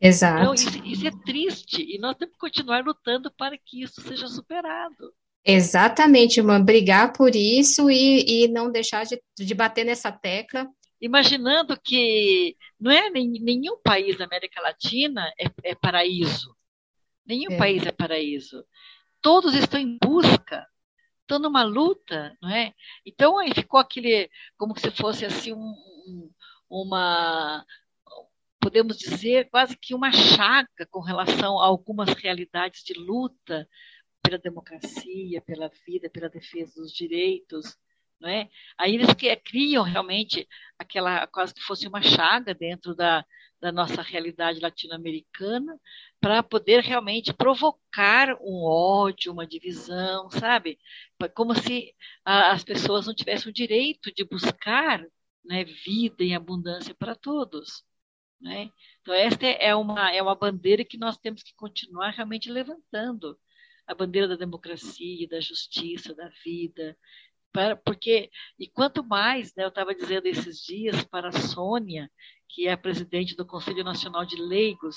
Exato. 0.00 0.40
Então, 0.40 0.54
isso, 0.54 0.84
isso 0.84 1.06
é 1.08 1.10
triste 1.24 1.82
e 1.82 1.98
nós 1.98 2.16
temos 2.16 2.34
que 2.34 2.38
continuar 2.38 2.84
lutando 2.84 3.32
para 3.32 3.58
que 3.58 3.82
isso 3.82 4.00
seja 4.00 4.28
superado. 4.28 5.12
Exatamente, 5.50 6.40
irmã, 6.40 6.62
brigar 6.62 7.10
por 7.14 7.34
isso 7.34 7.90
e, 7.90 8.44
e 8.44 8.48
não 8.48 8.70
deixar 8.70 9.06
de, 9.06 9.18
de 9.34 9.54
bater 9.54 9.82
nessa 9.82 10.12
tecla. 10.12 10.68
Imaginando 11.00 11.80
que 11.82 12.54
não 12.78 12.90
é 12.90 13.08
nenhum 13.08 13.80
país 13.82 14.18
da 14.18 14.26
América 14.26 14.60
Latina 14.60 15.32
é, 15.40 15.70
é 15.70 15.74
paraíso. 15.74 16.54
Nenhum 17.24 17.52
é. 17.52 17.56
país 17.56 17.86
é 17.86 17.90
paraíso. 17.90 18.62
Todos 19.22 19.54
estão 19.54 19.80
em 19.80 19.96
busca, 19.96 20.66
estão 21.22 21.38
numa 21.38 21.62
luta, 21.62 22.36
não 22.42 22.50
é? 22.50 22.74
Então 23.06 23.38
aí 23.38 23.54
ficou 23.54 23.80
aquele, 23.80 24.28
como 24.58 24.78
se 24.78 24.90
fosse 24.90 25.24
assim 25.24 25.54
um, 25.54 26.30
uma, 26.68 27.64
podemos 28.60 28.98
dizer 28.98 29.48
quase 29.48 29.74
que 29.78 29.94
uma 29.94 30.12
chaga 30.12 30.86
com 30.90 31.00
relação 31.00 31.58
a 31.58 31.64
algumas 31.64 32.10
realidades 32.10 32.82
de 32.84 32.92
luta 32.92 33.66
pela 34.28 34.38
democracia, 34.38 35.40
pela 35.40 35.70
vida, 35.86 36.10
pela 36.10 36.28
defesa 36.28 36.82
dos 36.82 36.92
direitos, 36.92 37.78
não 38.20 38.28
é? 38.28 38.50
Aí 38.76 38.94
eles 38.94 39.08
criam 39.42 39.82
realmente 39.82 40.46
aquela 40.78 41.26
quase 41.26 41.54
que 41.54 41.62
fosse 41.62 41.88
uma 41.88 42.02
chaga 42.02 42.52
dentro 42.54 42.94
da, 42.94 43.24
da 43.58 43.72
nossa 43.72 44.02
realidade 44.02 44.60
latino-americana 44.60 45.80
para 46.20 46.42
poder 46.42 46.82
realmente 46.82 47.32
provocar 47.32 48.36
um 48.42 48.64
ódio, 48.64 49.32
uma 49.32 49.46
divisão, 49.46 50.30
sabe? 50.30 50.78
Como 51.34 51.54
se 51.54 51.94
a, 52.22 52.52
as 52.52 52.62
pessoas 52.62 53.06
não 53.06 53.14
tivessem 53.14 53.48
o 53.50 53.54
direito 53.54 54.12
de 54.12 54.24
buscar 54.24 55.02
né, 55.42 55.64
vida 55.64 56.22
em 56.22 56.34
abundância 56.36 56.94
para 56.94 57.14
todos. 57.14 57.82
Né? 58.38 58.70
Então, 59.00 59.14
esta 59.14 59.46
é 59.46 59.74
uma, 59.74 60.14
é 60.14 60.22
uma 60.22 60.34
bandeira 60.34 60.84
que 60.84 60.98
nós 60.98 61.16
temos 61.16 61.42
que 61.42 61.54
continuar 61.54 62.10
realmente 62.10 62.50
levantando 62.52 63.38
a 63.88 63.94
bandeira 63.94 64.28
da 64.28 64.36
democracia, 64.36 65.26
da 65.26 65.40
justiça, 65.40 66.14
da 66.14 66.30
vida, 66.44 66.96
para, 67.50 67.74
porque 67.74 68.30
e 68.58 68.68
quanto 68.68 69.02
mais, 69.02 69.54
né, 69.54 69.64
eu 69.64 69.68
estava 69.68 69.94
dizendo 69.94 70.26
esses 70.26 70.60
dias 70.60 71.02
para 71.04 71.28
a 71.28 71.32
Sônia, 71.32 72.10
que 72.48 72.68
é 72.68 72.72
a 72.72 72.78
presidente 72.78 73.34
do 73.34 73.46
Conselho 73.46 73.82
Nacional 73.82 74.24
de 74.26 74.36
Leigos, 74.36 74.96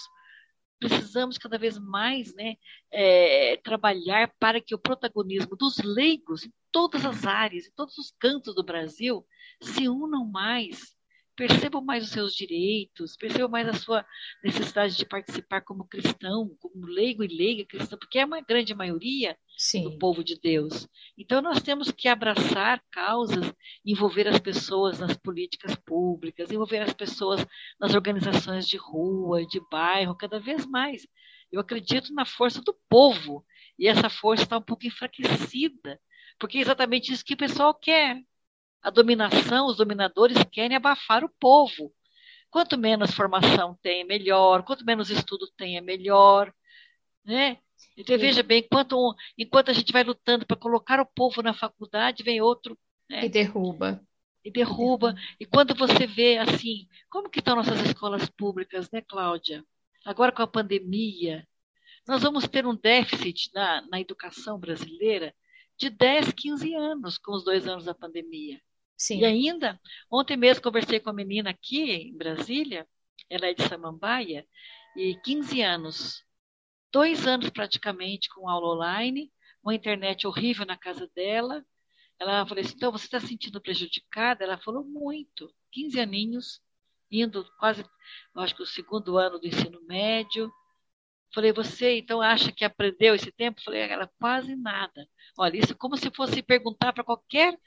precisamos 0.80 1.38
cada 1.38 1.58
vez 1.58 1.78
mais 1.78 2.34
né, 2.36 2.56
é, 2.92 3.58
trabalhar 3.64 4.34
para 4.40 4.60
que 4.60 4.76
o 4.76 4.80
protagonismo 4.80 5.56
dos 5.56 5.78
leigos 5.78 6.44
em 6.44 6.52
todas 6.72 7.06
as 7.06 7.26
áreas, 7.26 7.68
em 7.68 7.72
todos 7.72 7.98
os 7.98 8.12
cantos 8.20 8.54
do 8.56 8.64
Brasil, 8.64 9.26
se 9.62 9.88
unam 9.88 10.26
mais 10.26 10.96
percebam 11.42 11.84
mais 11.84 12.04
os 12.04 12.12
seus 12.12 12.36
direitos, 12.36 13.18
percebam 13.18 13.50
mais 13.50 13.68
a 13.68 13.74
sua 13.74 14.06
necessidade 14.44 14.96
de 14.96 15.04
participar 15.04 15.62
como 15.62 15.88
cristão, 15.88 16.56
como 16.60 16.86
leigo 16.86 17.24
e 17.24 17.28
leiga 17.28 17.66
cristão, 17.66 17.98
porque 17.98 18.20
é 18.20 18.26
uma 18.26 18.42
grande 18.42 18.76
maioria 18.76 19.36
Sim. 19.58 19.86
do 19.86 19.98
povo 19.98 20.24
de 20.24 20.40
Deus. 20.40 20.88
Então 21.18 21.42
nós 21.42 21.60
temos 21.60 21.90
que 21.90 22.08
abraçar 22.08 22.80
causas, 22.92 23.52
envolver 23.84 24.28
as 24.28 24.38
pessoas 24.38 25.00
nas 25.00 25.18
políticas 25.18 25.76
públicas, 25.76 26.52
envolver 26.52 26.84
as 26.84 26.94
pessoas 26.94 27.44
nas 27.80 27.96
organizações 27.96 28.68
de 28.68 28.78
rua, 28.78 29.44
de 29.44 29.60
bairro, 29.72 30.16
cada 30.16 30.40
vez 30.40 30.64
mais. 30.68 31.08
Eu 31.52 31.60
acredito 31.60 32.14
na 32.14 32.24
força 32.24 32.62
do 32.62 32.78
povo, 32.88 33.44
e 33.80 33.88
essa 33.88 34.12
força 34.12 34.44
está 34.44 34.60
um 34.60 34.62
pouco 34.62 34.86
enfraquecida, 34.86 36.00
porque 36.38 36.60
é 36.60 36.62
exatamente 36.62 37.12
isso 37.12 37.26
que 37.26 37.34
o 37.34 37.38
pessoal 37.38 37.74
quer 37.74 38.22
A 38.82 38.90
dominação, 38.90 39.68
os 39.68 39.78
dominadores 39.78 40.38
querem 40.52 40.76
abafar 40.76 41.24
o 41.24 41.30
povo. 41.40 41.94
Quanto 42.50 42.78
menos 42.78 43.12
formação 43.12 43.78
tem, 43.82 44.04
melhor. 44.04 44.64
Quanto 44.64 44.86
menos 44.86 45.10
estudo 45.10 45.48
tem, 45.56 45.78
é 45.78 45.82
melhor. 45.82 46.54
Né? 47.24 47.58
Então, 47.96 48.18
veja 48.18 48.44
bem, 48.44 48.60
enquanto, 48.60 49.16
enquanto 49.38 49.70
a 49.70 49.74
gente 49.74 49.94
vai 49.94 50.04
lutando 50.04 50.46
para 50.46 50.58
colocar 50.58 51.00
o 51.00 51.06
povo 51.06 51.42
na 51.42 51.54
faculdade, 51.54 52.24
vem 52.24 52.42
outro. 52.42 52.78
Né? 53.10 53.26
E 53.26 53.30
derruba. 53.30 54.04
E 54.44 54.52
derruba. 54.52 55.16
E 55.40 55.46
quando 55.46 55.76
você 55.76 56.08
vê 56.08 56.38
assim, 56.38 56.88
como 57.10 57.30
que 57.30 57.40
estão 57.40 57.56
nossas 57.56 57.80
escolas 57.82 58.30
públicas, 58.30 58.90
né, 58.92 59.02
Cláudia? 59.02 59.64
Agora 60.04 60.32
com 60.32 60.42
a 60.42 60.48
pandemia, 60.48 61.48
nós 62.08 62.24
vamos 62.24 62.48
ter 62.48 62.66
um 62.66 62.76
déficit 62.76 63.52
na, 63.54 63.82
na 63.88 64.02
educação 64.02 64.60
brasileira 64.60 65.34
de 65.78 65.90
10, 65.90 66.34
15 66.34 66.76
anos 66.76 67.18
com 67.18 67.34
os 67.34 67.44
dois 67.44 67.68
anos 67.68 67.86
da 67.86 67.94
pandemia. 67.94 68.60
Sim. 69.02 69.20
E 69.20 69.26
ainda, 69.26 69.82
ontem 70.12 70.38
mesmo 70.38 70.62
conversei 70.62 71.00
com 71.00 71.10
a 71.10 71.14
menina 71.14 71.50
aqui 71.50 71.92
em 71.92 72.16
Brasília, 72.16 72.88
ela 73.28 73.48
é 73.48 73.54
de 73.56 73.68
Samambaia, 73.68 74.48
e 74.96 75.16
15 75.24 75.60
anos, 75.64 76.24
dois 76.94 77.26
anos 77.26 77.50
praticamente 77.50 78.30
com 78.30 78.48
aula 78.48 78.76
online, 78.76 79.34
uma 79.64 79.74
internet 79.74 80.28
horrível 80.28 80.68
na 80.68 80.78
casa 80.78 81.10
dela. 81.16 81.66
Ela 82.20 82.46
falou 82.46 82.64
assim, 82.64 82.76
então 82.76 82.92
você 82.92 83.06
está 83.06 83.20
se 83.20 83.26
sentindo 83.26 83.60
prejudicada? 83.60 84.44
Ela 84.44 84.60
falou 84.60 84.84
muito, 84.84 85.52
15 85.72 86.00
aninhos, 86.00 86.62
indo 87.10 87.44
quase, 87.58 87.84
acho 88.36 88.56
que 88.56 88.62
o 88.62 88.68
segundo 88.68 89.18
ano 89.18 89.40
do 89.40 89.48
ensino 89.48 89.82
médio. 89.88 90.52
Falei, 91.34 91.52
você 91.52 91.98
então 91.98 92.22
acha 92.22 92.52
que 92.52 92.64
aprendeu 92.64 93.16
esse 93.16 93.32
tempo? 93.32 93.64
Falei, 93.64 93.82
ela 93.82 94.08
quase 94.20 94.56
nada. 94.56 95.10
Olha, 95.36 95.58
isso 95.58 95.74
é 95.74 95.76
como 95.76 95.98
se 95.98 96.12
fosse 96.12 96.44
perguntar 96.44 96.94
para 96.94 97.04
qualquer 97.04 97.58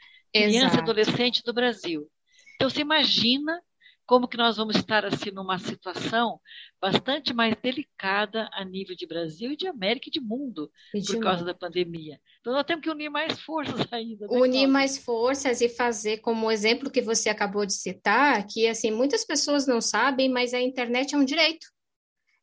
criança 0.43 0.77
e 0.77 0.81
adolescente 0.81 1.43
do 1.43 1.53
Brasil. 1.53 2.09
Então, 2.57 2.69
você 2.69 2.81
imagina 2.81 3.61
como 4.07 4.29
que 4.29 4.37
nós 4.37 4.57
vamos 4.57 4.77
estar 4.77 5.05
assim 5.05 5.31
numa 5.31 5.59
situação 5.59 6.41
bastante 6.81 7.33
mais 7.33 7.55
delicada 7.57 8.49
a 8.53 8.65
nível 8.65 8.95
de 8.95 9.07
Brasil 9.07 9.53
e 9.53 9.57
de 9.57 9.67
América 9.67 10.09
e 10.09 10.13
de 10.13 10.21
mundo 10.21 10.71
e 10.95 11.01
de 11.01 11.13
por 11.13 11.21
causa 11.21 11.39
mundo. 11.39 11.47
da 11.47 11.55
pandemia. 11.55 12.21
Então 12.41 12.53
nós 12.53 12.65
temos 12.65 12.83
que 12.83 12.91
unir 12.91 13.09
mais 13.09 13.41
forças 13.41 13.75
ainda. 13.93 14.27
Né, 14.27 14.39
unir 14.39 14.67
mais 14.67 14.99
forças 14.99 15.61
e 15.61 15.69
fazer 15.69 16.19
como 16.19 16.47
o 16.47 16.51
exemplo 16.51 16.91
que 16.91 17.01
você 17.01 17.29
acabou 17.31 17.65
de 17.65 17.73
citar, 17.73 18.47
que 18.47 18.69
assim 18.69 18.91
muitas 18.91 19.25
pessoas 19.25 19.67
não 19.67 19.81
sabem, 19.81 20.29
mas 20.29 20.53
a 20.53 20.61
internet 20.61 21.15
é 21.15 21.19
um 21.19 21.25
direito. 21.25 21.67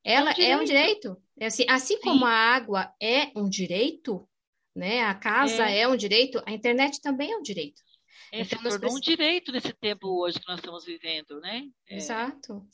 Ela 0.03 0.31
é 0.31 0.33
um 0.33 0.33
direito. 0.33 0.49
É 0.49 0.57
um 0.57 0.65
direito. 0.65 1.17
É 1.39 1.45
assim, 1.45 1.65
assim 1.69 1.99
como 2.01 2.25
a 2.25 2.31
água 2.31 2.91
é 3.01 3.31
um 3.35 3.47
direito, 3.47 4.27
né? 4.75 5.03
A 5.03 5.13
casa 5.13 5.69
é. 5.69 5.81
é 5.81 5.87
um 5.87 5.95
direito, 5.95 6.41
a 6.45 6.51
internet 6.51 7.01
também 7.01 7.31
é 7.31 7.37
um 7.37 7.41
direito. 7.41 7.81
É, 8.33 8.41
então, 8.41 8.45
se 8.45 8.49
tornou 8.55 8.79
precisamos... 8.79 8.95
um 8.95 8.99
direito 9.01 9.51
nesse 9.51 9.73
tempo 9.73 10.07
hoje 10.07 10.39
que 10.39 10.47
nós 10.47 10.59
estamos 10.59 10.85
vivendo, 10.85 11.41
né? 11.41 11.65
É. 11.89 11.97
Exato. 11.97 12.65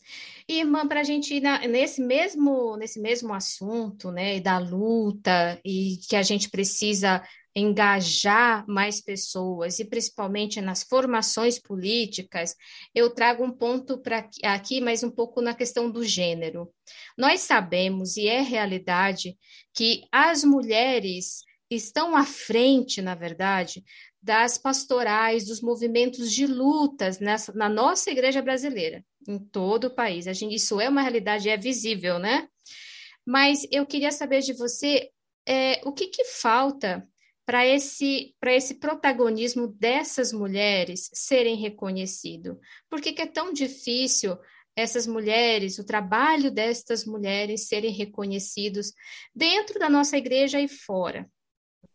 E, 0.47 0.59
irmã, 0.59 0.87
para 0.87 0.99
a 0.99 1.03
gente 1.03 1.33
ir 1.33 1.41
na, 1.41 1.59
nesse, 1.67 1.99
mesmo, 1.99 2.77
nesse 2.77 2.99
mesmo 2.99 3.33
assunto, 3.33 4.11
né, 4.11 4.39
da 4.39 4.59
luta, 4.59 5.59
e 5.65 5.97
que 6.07 6.15
a 6.15 6.21
gente 6.21 6.49
precisa 6.49 7.23
engajar 7.55 8.63
mais 8.67 9.01
pessoas, 9.01 9.79
e 9.79 9.85
principalmente 9.85 10.61
nas 10.61 10.83
formações 10.83 11.57
políticas, 11.57 12.55
eu 12.93 13.09
trago 13.09 13.43
um 13.43 13.51
ponto 13.51 13.97
para 13.97 14.29
aqui, 14.43 14.79
mas 14.79 15.01
um 15.01 15.09
pouco 15.09 15.41
na 15.41 15.55
questão 15.55 15.89
do 15.89 16.03
gênero. 16.03 16.71
Nós 17.17 17.41
sabemos, 17.41 18.15
e 18.15 18.27
é 18.27 18.41
realidade, 18.41 19.35
que 19.73 20.03
as 20.11 20.43
mulheres 20.43 21.46
estão 21.69 22.15
à 22.15 22.23
frente, 22.23 23.01
na 23.01 23.15
verdade, 23.15 23.83
das 24.21 24.57
pastorais, 24.57 25.45
dos 25.45 25.61
movimentos 25.61 26.31
de 26.31 26.45
lutas 26.45 27.19
nessa, 27.19 27.53
na 27.53 27.69
nossa 27.69 28.11
igreja 28.11 28.41
brasileira, 28.41 29.03
em 29.27 29.37
todo 29.37 29.85
o 29.85 29.93
país. 29.93 30.25
Gente, 30.25 30.55
isso 30.55 30.79
é 30.79 30.89
uma 30.89 31.01
realidade, 31.01 31.49
é 31.49 31.57
visível, 31.57 32.19
né? 32.19 32.47
Mas 33.25 33.67
eu 33.71 33.85
queria 33.85 34.11
saber 34.11 34.41
de 34.41 34.53
você 34.53 35.09
é, 35.45 35.81
o 35.85 35.91
que, 35.91 36.07
que 36.07 36.23
falta 36.25 37.07
para 37.45 37.65
esse, 37.65 38.35
esse 38.45 38.75
protagonismo 38.75 39.67
dessas 39.67 40.33
mulheres 40.33 41.09
serem 41.13 41.55
reconhecido? 41.55 42.59
Por 42.89 42.99
que, 42.99 43.13
que 43.13 43.21
é 43.21 43.25
tão 43.25 43.53
difícil 43.53 44.37
essas 44.75 45.07
mulheres, 45.07 45.79
o 45.79 45.85
trabalho 45.85 46.51
destas 46.51 47.05
mulheres 47.05 47.67
serem 47.67 47.91
reconhecidos 47.91 48.91
dentro 49.33 49.79
da 49.79 49.89
nossa 49.89 50.17
igreja 50.17 50.59
e 50.59 50.67
fora? 50.67 51.29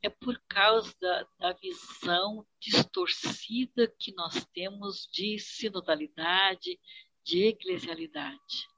É 0.03 0.11
por 0.11 0.41
causa 0.49 0.93
da, 1.01 1.27
da, 1.39 1.53
visão 1.53 2.45
distorcida 2.61 3.87
que 3.99 4.13
nós 4.15 4.45
temos 4.53 5.09
de 5.13 5.39
sinodalidade, 5.39 6.79
de 7.25 7.45
eclesialidade. 7.45 8.69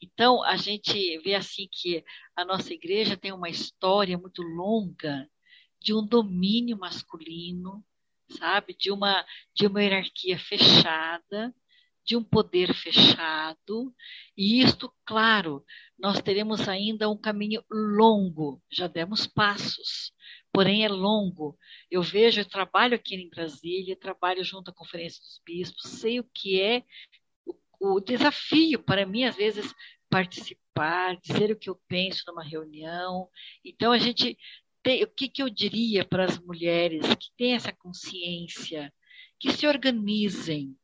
Então, 0.00 0.44
a 0.44 0.56
gente 0.56 1.18
vê 1.20 1.34
assim 1.34 1.68
que 1.72 2.04
a 2.36 2.44
nossa 2.44 2.72
igreja 2.72 3.16
tem 3.16 3.32
uma 3.32 3.48
história 3.48 4.16
muito 4.18 4.42
longa 4.42 5.28
de 5.80 5.94
um 5.94 6.06
domínio 6.06 6.76
masculino, 6.76 7.84
sabe? 8.38 8.76
De 8.78 8.92
uma, 8.92 9.24
de 9.54 9.66
uma 9.66 9.82
hierarquia 9.82 10.38
fechada, 10.38 11.54
de 12.04 12.16
um 12.16 12.24
poder 12.24 12.74
fechado, 12.74 13.94
e 14.34 14.62
isto, 14.62 14.90
claro, 15.04 15.62
nós 15.98 16.22
teremos 16.22 16.66
ainda 16.66 17.10
um 17.10 17.18
caminho 17.18 17.62
longo, 17.70 18.62
já 18.72 18.86
demos 18.86 19.26
passos, 19.26 20.12
porém 20.58 20.84
é 20.84 20.88
longo. 20.88 21.56
Eu 21.88 22.02
vejo, 22.02 22.40
eu 22.40 22.44
trabalho 22.44 22.96
aqui 22.96 23.14
em 23.14 23.30
Brasília, 23.30 23.94
trabalho 23.94 24.42
junto 24.42 24.72
à 24.72 24.74
Conferência 24.74 25.22
dos 25.22 25.40
Bispos, 25.46 25.88
sei 26.00 26.18
o 26.18 26.24
que 26.34 26.60
é 26.60 26.82
o, 27.46 27.94
o 27.94 28.00
desafio 28.00 28.82
para 28.82 29.06
mim, 29.06 29.22
às 29.22 29.36
vezes, 29.36 29.72
participar, 30.10 31.16
dizer 31.20 31.52
o 31.52 31.56
que 31.56 31.70
eu 31.70 31.80
penso 31.86 32.24
numa 32.26 32.42
reunião. 32.42 33.28
Então, 33.64 33.92
a 33.92 33.98
gente 33.98 34.36
tem, 34.82 35.04
o 35.04 35.06
que, 35.06 35.28
que 35.28 35.40
eu 35.40 35.48
diria 35.48 36.04
para 36.04 36.24
as 36.24 36.40
mulheres 36.40 37.06
que 37.14 37.28
têm 37.36 37.54
essa 37.54 37.72
consciência, 37.72 38.92
que 39.38 39.52
se 39.52 39.64
organizem, 39.64 40.76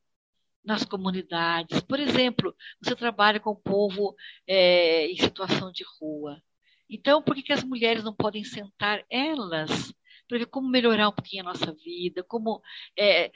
nas 0.64 0.84
comunidades. 0.84 1.80
Por 1.80 1.98
exemplo, 1.98 2.54
você 2.80 2.94
trabalha 2.94 3.40
com 3.40 3.50
o 3.50 3.56
povo 3.56 4.14
é, 4.46 5.08
em 5.08 5.16
situação 5.16 5.72
de 5.72 5.84
rua. 6.00 6.40
Então, 6.94 7.20
por 7.20 7.34
que, 7.34 7.42
que 7.42 7.52
as 7.52 7.64
mulheres 7.64 8.04
não 8.04 8.14
podem 8.14 8.44
sentar 8.44 9.04
elas 9.10 9.92
para 10.28 10.38
ver 10.38 10.46
como 10.46 10.68
melhorar 10.68 11.08
um 11.08 11.12
pouquinho 11.12 11.42
a 11.42 11.46
nossa 11.46 11.74
vida, 11.74 12.22
como 12.22 12.62
é, 12.96 13.30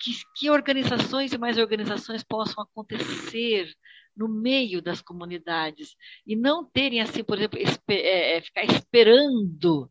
que, 0.00 0.12
que 0.36 0.50
organizações 0.50 1.32
e 1.32 1.38
mais 1.38 1.56
organizações 1.56 2.24
possam 2.24 2.64
acontecer 2.64 3.72
no 4.16 4.28
meio 4.28 4.82
das 4.82 5.00
comunidades 5.00 5.94
e 6.26 6.34
não 6.34 6.68
terem 6.68 7.00
assim, 7.00 7.22
por 7.22 7.38
exemplo, 7.38 7.58
esper, 7.60 7.98
é, 8.04 8.36
é, 8.36 8.40
ficar 8.42 8.64
esperando 8.64 9.88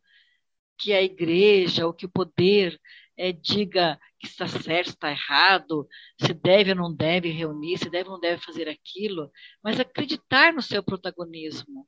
que 0.78 0.92
a 0.92 1.02
igreja 1.02 1.88
ou 1.88 1.94
que 1.94 2.06
o 2.06 2.12
poder 2.12 2.78
é, 3.18 3.32
diga 3.32 3.98
que 4.20 4.28
está 4.28 4.48
certo, 4.50 4.90
está 4.90 5.12
errado, 5.12 5.88
se 6.22 6.34
deve 6.34 6.72
ou 6.72 6.78
não 6.78 6.94
deve 6.94 7.30
reunir, 7.30 7.78
se 7.78 7.90
deve 7.90 8.10
ou 8.10 8.16
não 8.16 8.20
deve 8.20 8.44
fazer 8.44 8.68
aquilo, 8.68 9.32
mas 9.64 9.80
acreditar 9.80 10.52
no 10.52 10.62
seu 10.62 10.84
protagonismo. 10.84 11.88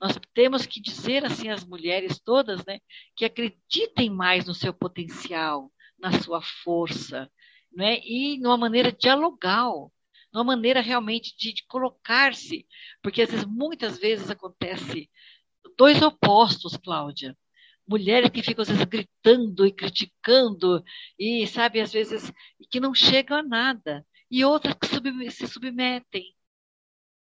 Nós 0.00 0.18
temos 0.32 0.64
que 0.64 0.80
dizer 0.80 1.24
assim 1.24 1.48
às 1.48 1.64
mulheres 1.64 2.20
todas, 2.20 2.64
né, 2.64 2.78
que 3.16 3.24
acreditem 3.24 4.10
mais 4.10 4.46
no 4.46 4.54
seu 4.54 4.72
potencial, 4.72 5.72
na 5.98 6.12
sua 6.20 6.40
força, 6.40 7.30
né, 7.72 7.98
e 8.04 8.38
numa 8.38 8.56
maneira 8.56 8.92
dialogal, 8.92 9.92
numa 10.32 10.44
maneira 10.44 10.80
realmente 10.80 11.36
de, 11.36 11.52
de 11.52 11.66
colocar-se, 11.66 12.66
porque 13.02 13.22
às 13.22 13.30
vezes, 13.30 13.46
muitas 13.46 13.98
vezes 13.98 14.30
acontece 14.30 15.10
dois 15.76 16.00
opostos, 16.02 16.76
Cláudia. 16.76 17.36
Mulheres 17.86 18.30
que 18.30 18.42
ficam 18.42 18.62
às 18.62 18.68
vezes 18.68 18.84
gritando 18.84 19.66
e 19.66 19.72
criticando 19.72 20.84
e 21.18 21.46
sabe 21.46 21.80
às 21.80 21.90
vezes 21.90 22.30
que 22.70 22.80
não 22.80 22.94
chegam 22.94 23.38
a 23.38 23.42
nada. 23.42 24.06
E 24.30 24.44
outras 24.44 24.74
que 24.74 25.30
se 25.30 25.46
submetem 25.46 26.34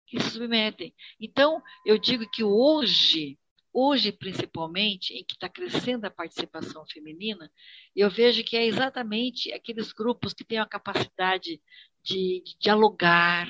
que 0.08 0.20
se 0.20 0.30
submetem. 0.30 0.94
Então, 1.20 1.62
eu 1.84 1.98
digo 1.98 2.28
que 2.30 2.42
hoje, 2.42 3.38
hoje 3.72 4.10
principalmente, 4.12 5.12
em 5.14 5.24
que 5.24 5.34
está 5.34 5.48
crescendo 5.48 6.06
a 6.06 6.10
participação 6.10 6.84
feminina, 6.86 7.50
eu 7.94 8.10
vejo 8.10 8.42
que 8.44 8.56
é 8.56 8.66
exatamente 8.66 9.52
aqueles 9.52 9.92
grupos 9.92 10.32
que 10.32 10.44
têm 10.44 10.58
a 10.58 10.66
capacidade 10.66 11.60
de, 12.02 12.42
de 12.44 12.58
dialogar, 12.58 13.48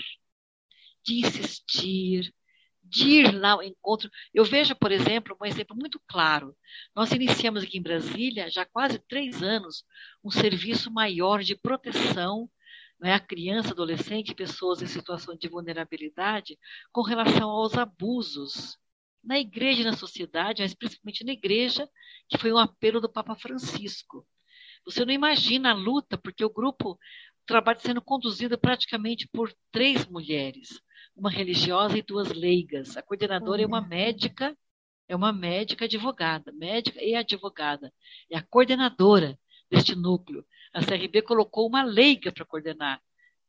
de 1.04 1.20
insistir, 1.20 2.34
de 2.82 3.08
ir 3.08 3.34
lá 3.34 3.52
ao 3.52 3.62
encontro. 3.62 4.10
Eu 4.32 4.44
vejo, 4.44 4.74
por 4.74 4.90
exemplo, 4.90 5.36
um 5.40 5.46
exemplo 5.46 5.76
muito 5.76 6.00
claro. 6.06 6.56
Nós 6.94 7.12
iniciamos 7.12 7.62
aqui 7.62 7.78
em 7.78 7.82
Brasília, 7.82 8.50
já 8.50 8.62
há 8.62 8.66
quase 8.66 8.98
três 8.98 9.42
anos, 9.42 9.84
um 10.24 10.30
serviço 10.30 10.90
maior 10.90 11.42
de 11.42 11.54
proteção 11.54 12.50
né, 13.00 13.14
a 13.14 13.20
criança, 13.20 13.70
adolescente, 13.70 14.34
pessoas 14.34 14.82
em 14.82 14.86
situação 14.86 15.36
de 15.36 15.48
vulnerabilidade 15.48 16.58
com 16.92 17.02
relação 17.02 17.48
aos 17.48 17.74
abusos 17.74 18.76
na 19.22 19.38
igreja 19.38 19.82
e 19.82 19.84
na 19.84 19.96
sociedade, 19.96 20.62
mas 20.62 20.74
principalmente 20.74 21.24
na 21.24 21.32
igreja, 21.32 21.88
que 22.28 22.38
foi 22.38 22.52
um 22.52 22.58
apelo 22.58 23.00
do 23.00 23.10
Papa 23.10 23.34
Francisco. 23.36 24.26
Você 24.84 25.04
não 25.04 25.12
imagina 25.12 25.70
a 25.70 25.74
luta, 25.74 26.16
porque 26.16 26.44
o 26.44 26.52
grupo 26.52 26.98
trabalha 27.46 27.78
sendo 27.78 28.02
conduzido 28.02 28.58
praticamente 28.58 29.28
por 29.32 29.52
três 29.70 30.06
mulheres, 30.06 30.80
uma 31.16 31.30
religiosa 31.30 31.98
e 31.98 32.02
duas 32.02 32.30
leigas. 32.32 32.96
A 32.96 33.02
coordenadora 33.02 33.62
é 33.62 33.66
uma 33.66 33.80
médica, 33.80 34.56
é 35.08 35.16
uma 35.16 35.32
médica 35.32 35.86
advogada, 35.86 36.52
médica 36.52 37.02
e 37.02 37.14
advogada. 37.14 37.92
É 38.30 38.36
a 38.36 38.42
coordenadora 38.42 39.38
deste 39.70 39.94
núcleo. 39.94 40.44
A 40.72 40.84
CRB 40.84 41.22
colocou 41.22 41.66
uma 41.66 41.82
leiga 41.82 42.32
para 42.32 42.44
coordenar. 42.44 43.00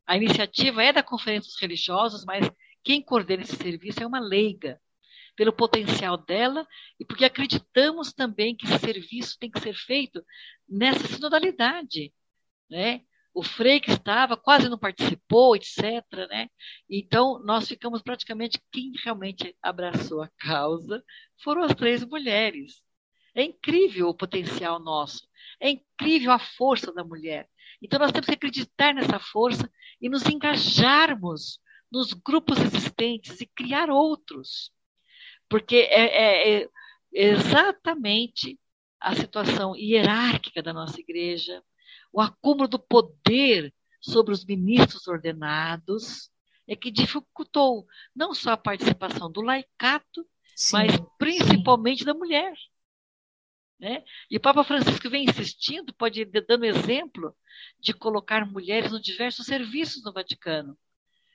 A 0.06 0.16
iniciativa 0.16 0.82
é 0.82 0.92
da 0.92 1.02
Conferência 1.02 1.48
dos 1.48 1.60
Religiosos, 1.60 2.24
mas 2.24 2.50
quem 2.82 3.02
coordena 3.02 3.42
esse 3.42 3.56
serviço 3.56 4.02
é 4.02 4.06
uma 4.06 4.20
leiga, 4.20 4.80
pelo 5.40 5.52
potencial 5.52 6.18
dela 6.18 6.66
e 6.98 7.04
porque 7.04 7.24
acreditamos 7.24 8.12
também 8.12 8.54
que 8.54 8.66
esse 8.66 8.78
serviço 8.78 9.38
tem 9.38 9.50
que 9.50 9.58
ser 9.58 9.74
feito 9.74 10.22
nessa 10.68 11.06
sinodalidade. 11.08 12.12
Né? 12.68 13.02
O 13.32 13.42
Frei 13.42 13.80
que 13.80 13.90
estava 13.90 14.36
quase 14.36 14.68
não 14.68 14.78
participou, 14.78 15.56
etc. 15.56 16.04
Né? 16.28 16.50
Então, 16.88 17.42
nós 17.42 17.66
ficamos 17.66 18.02
praticamente, 18.02 18.60
quem 18.70 18.92
realmente 19.02 19.56
abraçou 19.62 20.22
a 20.22 20.28
causa 20.38 21.02
foram 21.42 21.62
as 21.62 21.74
três 21.74 22.04
mulheres. 22.04 22.82
É 23.34 23.42
incrível 23.42 24.08
o 24.08 24.14
potencial 24.14 24.78
nosso, 24.78 25.28
é 25.60 25.70
incrível 25.70 26.32
a 26.32 26.38
força 26.38 26.92
da 26.92 27.04
mulher. 27.04 27.48
Então, 27.82 27.98
nós 27.98 28.12
temos 28.12 28.26
que 28.26 28.34
acreditar 28.34 28.94
nessa 28.94 29.18
força 29.18 29.70
e 30.00 30.08
nos 30.08 30.26
engajarmos 30.26 31.58
nos 31.90 32.12
grupos 32.12 32.58
existentes 32.58 33.40
e 33.40 33.46
criar 33.46 33.90
outros. 33.90 34.70
Porque 35.48 35.76
é, 35.76 36.58
é, 36.58 36.62
é 36.62 36.68
exatamente 37.12 38.58
a 39.00 39.14
situação 39.16 39.74
hierárquica 39.74 40.62
da 40.62 40.72
nossa 40.72 41.00
igreja, 41.00 41.62
o 42.12 42.20
acúmulo 42.20 42.68
do 42.68 42.78
poder 42.78 43.72
sobre 44.00 44.32
os 44.32 44.44
ministros 44.44 45.08
ordenados, 45.08 46.30
é 46.68 46.76
que 46.76 46.90
dificultou 46.90 47.86
não 48.14 48.32
só 48.32 48.52
a 48.52 48.56
participação 48.56 49.30
do 49.30 49.40
laicato, 49.40 50.24
sim, 50.54 50.76
mas 50.76 50.92
principalmente 51.18 52.00
sim. 52.00 52.04
da 52.04 52.14
mulher. 52.14 52.52
Né? 53.80 54.04
E 54.30 54.36
o 54.36 54.40
Papa 54.40 54.62
Francisco 54.62 55.08
vem 55.08 55.24
insistindo, 55.24 55.94
pode 55.94 56.20
ir 56.20 56.30
dando 56.46 56.66
exemplo, 56.66 57.34
de 57.80 57.94
colocar 57.94 58.44
mulheres 58.44 58.92
nos 58.92 59.00
diversos 59.00 59.46
serviços 59.46 60.04
no 60.04 60.12
Vaticano, 60.12 60.76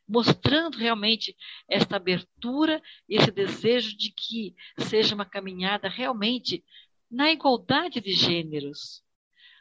mostrando 0.07 0.77
realmente 0.77 1.35
esta 1.67 1.95
abertura, 1.95 2.79
esse 3.09 3.31
desejo 3.31 3.97
de 3.97 4.11
que 4.11 4.55
seja 4.77 5.15
uma 5.15 5.25
caminhada 5.25 5.89
realmente 5.89 6.63
na 7.09 7.31
igualdade 7.31 7.99
de 7.99 8.13
gêneros. 8.13 9.03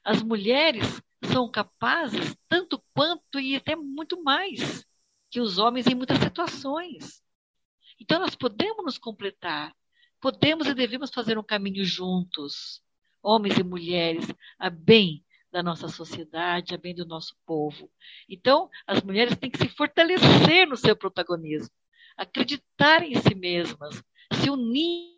As 0.05 0.23
mulheres 0.23 1.03
são 1.23 1.51
capazes 1.51 2.37
tanto 2.47 2.79
quanto 2.93 3.41
e 3.41 3.57
até 3.57 3.75
muito 3.75 4.23
mais 4.23 4.87
que 5.31 5.41
os 5.41 5.57
homens 5.57 5.87
em 5.87 5.95
muitas 5.95 6.19
situações. 6.19 7.23
Então 7.99 8.21
nós 8.21 8.35
podemos 8.35 8.85
nos 8.85 8.99
completar, 8.99 9.75
podemos 10.25 10.67
e 10.67 10.73
devemos 10.73 11.11
fazer 11.11 11.37
um 11.37 11.43
caminho 11.43 11.85
juntos, 11.85 12.83
homens 13.23 13.59
e 13.59 13.63
mulheres, 13.63 14.27
a 14.59 14.71
bem 14.71 15.23
da 15.53 15.63
nossa 15.63 15.87
sociedade, 15.87 16.75
a 16.75 16.79
bem 16.79 16.95
do 16.95 17.05
nosso 17.05 17.37
povo. 17.45 17.91
Então, 18.27 18.71
as 18.87 19.03
mulheres 19.03 19.37
têm 19.37 19.51
que 19.51 19.59
se 19.59 19.69
fortalecer 19.69 20.67
no 20.67 20.79
seu 20.79 20.97
protagonismo, 20.97 21.69
acreditar 22.17 23.03
em 23.03 23.21
si 23.21 23.35
mesmas, 23.35 24.03
se 24.33 24.49
unir, 24.49 25.13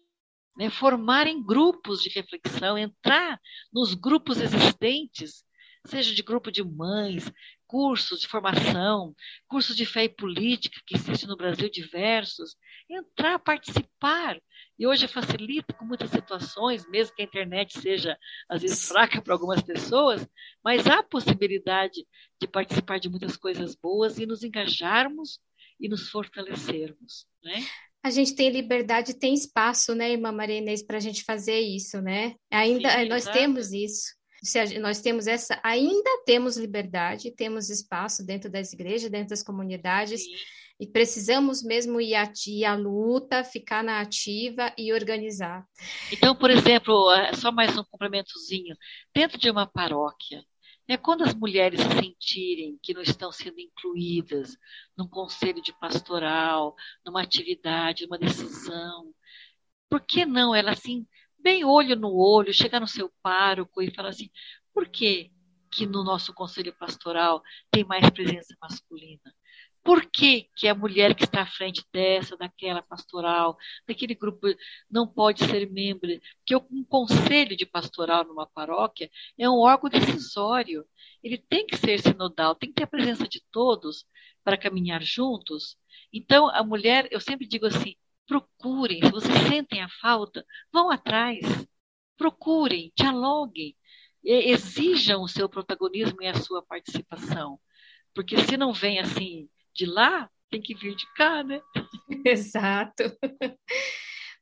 né, 0.59 0.71
formarem 0.71 1.41
grupos 1.41 2.03
de 2.03 2.11
reflexão, 2.11 2.77
entrar 2.77 3.41
nos 3.73 3.95
grupos 3.95 4.41
existentes, 4.41 5.45
seja 5.87 6.15
de 6.15 6.23
grupo 6.23 6.51
de 6.51 6.63
mães, 6.63 7.31
cursos 7.67 8.21
de 8.21 8.29
formação, 8.29 9.15
cursos 9.49 9.77
de 9.77 9.85
fé 9.85 10.05
e 10.05 10.09
política 10.09 10.81
que 10.87 10.97
existem 10.97 11.29
no 11.29 11.37
Brasil 11.37 11.71
diversos, 11.71 12.57
entrar, 12.89 13.39
participar. 13.39 14.41
E 14.79 14.87
hoje 14.87 15.09
facilita 15.09 15.73
com 15.73 15.85
muitas 15.85 16.11
situações, 16.11 16.89
mesmo 16.89 17.15
que 17.15 17.23
a 17.23 17.25
internet 17.25 17.79
seja 17.79 18.17
às 18.49 18.63
vezes 18.63 18.87
fraca 18.87 19.21
para 19.21 19.35
algumas 19.35 19.63
pessoas, 19.63 20.27
mas 20.63 20.87
há 20.87 21.03
possibilidade 21.03 22.07
de 22.41 22.47
participar 22.47 22.99
de 22.99 23.09
muitas 23.09 23.37
coisas 23.37 23.75
boas 23.75 24.19
e 24.19 24.27
nos 24.27 24.43
engajarmos 24.43 25.41
e 25.81 25.89
nos 25.89 26.09
fortalecermos, 26.09 27.27
né? 27.43 27.65
a 28.03 28.11
gente 28.11 28.37
tem 28.37 28.51
liberdade, 28.51 29.19
tem 29.19 29.35
espaço, 29.35 29.93
né, 29.93 30.13
irmã 30.13 30.31
Maria 30.31 30.59
Inês, 30.59 30.81
para 30.81 30.97
a 30.97 31.01
gente 31.01 31.25
fazer 31.25 31.59
isso, 31.59 32.01
né? 32.01 32.37
Ainda 32.53 32.89
Sim, 32.89 33.09
nós 33.09 33.25
temos 33.25 33.73
isso 33.73 34.15
se 34.43 34.79
nós 34.79 35.01
temos 35.01 35.27
essa, 35.27 35.61
ainda 35.63 36.23
temos 36.25 36.57
liberdade, 36.57 37.31
temos 37.31 37.71
espaço 37.71 38.25
dentro 38.25 38.51
das 38.51 38.73
igrejas, 38.73 39.11
dentro 39.11 39.31
das 39.31 39.43
comunidades, 39.43 40.23
Sim. 40.23 40.35
e 40.81 40.87
precisamos 40.87 41.63
mesmo 41.63 42.01
ir 42.01 42.15
à, 42.15 42.31
ir 42.47 42.65
à 42.65 42.75
luta, 42.75 43.43
ficar 43.43 43.83
na 43.83 44.01
ativa 44.01 44.73
e 44.77 44.93
organizar. 44.93 45.67
Então, 46.13 46.35
por 46.35 46.51
exemplo, 46.51 47.11
é, 47.13 47.33
só 47.35 47.51
mais 47.51 47.77
um 47.77 47.85
complementozinho, 47.85 48.77
dentro 49.15 49.39
de 49.39 49.51
uma 49.51 49.67
paróquia, 49.67 50.45
é 50.89 50.97
quando 50.97 51.25
as 51.25 51.35
mulheres 51.35 51.81
se 51.81 51.89
sentirem 51.89 52.79
que 52.81 52.95
não 52.95 53.03
estão 53.03 53.33
sendo 53.33 53.59
incluídas 53.59 54.57
num 54.97 55.09
conselho 55.09 55.61
de 55.61 55.73
pastoral, 55.81 56.77
numa 57.05 57.23
atividade, 57.23 58.05
numa 58.05 58.19
decisão, 58.19 59.13
por 59.89 60.01
que 60.01 60.25
não 60.25 60.55
ela 60.55 60.71
assim 60.71 61.07
bem 61.47 61.65
olho 61.65 61.95
no 61.95 62.13
olho, 62.13 62.53
chegar 62.53 62.81
no 62.81 62.89
seu 62.89 63.09
pároco 63.23 63.81
e 63.81 63.95
falar 63.95 64.09
assim: 64.09 64.29
por 64.75 64.89
que, 64.89 65.31
que 65.71 65.87
no 65.87 66.03
nosso 66.03 66.35
conselho 66.35 66.75
pastoral 66.77 67.41
tem 67.71 67.85
mais 67.85 68.11
presença 68.11 68.57
masculina? 68.61 69.33
Por 69.85 70.05
que, 70.11 70.49
que 70.57 70.67
a 70.67 70.75
mulher 70.75 71.15
que 71.15 71.23
está 71.23 71.43
à 71.43 71.47
frente 71.47 71.85
dessa, 71.93 72.37
daquela 72.37 72.83
pastoral, 72.83 73.57
daquele 73.87 74.17
grupo, 74.17 74.49
não 74.91 75.07
pode 75.07 75.45
ser 75.45 75.71
membro? 75.71 76.09
Porque 76.39 76.57
um 76.69 76.83
conselho 76.83 77.57
de 77.57 77.65
pastoral 77.65 78.25
numa 78.25 78.49
paróquia 78.49 79.09
é 79.39 79.49
um 79.49 79.61
órgão 79.61 79.89
decisório. 79.89 80.85
Ele 81.23 81.39
tem 81.39 81.65
que 81.65 81.77
ser 81.77 82.01
sinodal, 82.01 82.57
tem 82.57 82.71
que 82.71 82.75
ter 82.75 82.83
a 82.83 82.89
presença 82.89 83.29
de 83.29 83.41
todos 83.53 84.05
para 84.43 84.59
caminhar 84.59 85.01
juntos. 85.01 85.77
Então, 86.13 86.49
a 86.49 86.65
mulher, 86.65 87.07
eu 87.13 87.21
sempre 87.21 87.47
digo 87.47 87.67
assim, 87.67 87.95
procurem, 88.27 89.01
se 89.03 89.11
vocês 89.11 89.39
sentem 89.49 89.83
a 89.83 89.89
falta, 89.89 90.45
vão 90.73 90.91
atrás, 90.91 91.41
procurem, 92.17 92.93
dialoguem, 92.97 93.77
exijam 94.25 95.23
o 95.23 95.29
seu 95.29 95.49
protagonismo 95.49 96.23
e 96.23 96.27
a 96.27 96.35
sua 96.35 96.63
participação. 96.63 97.59
Porque 98.15 98.37
se 98.39 98.57
não 98.57 98.73
vem 98.73 98.99
assim 98.99 99.49
de 99.75 99.87
lá, 99.87 100.29
tem 100.51 100.61
que 100.61 100.75
vir 100.75 100.95
de 100.97 101.07
cá, 101.15 101.43
né? 101.43 101.61
Exato. 102.25 103.05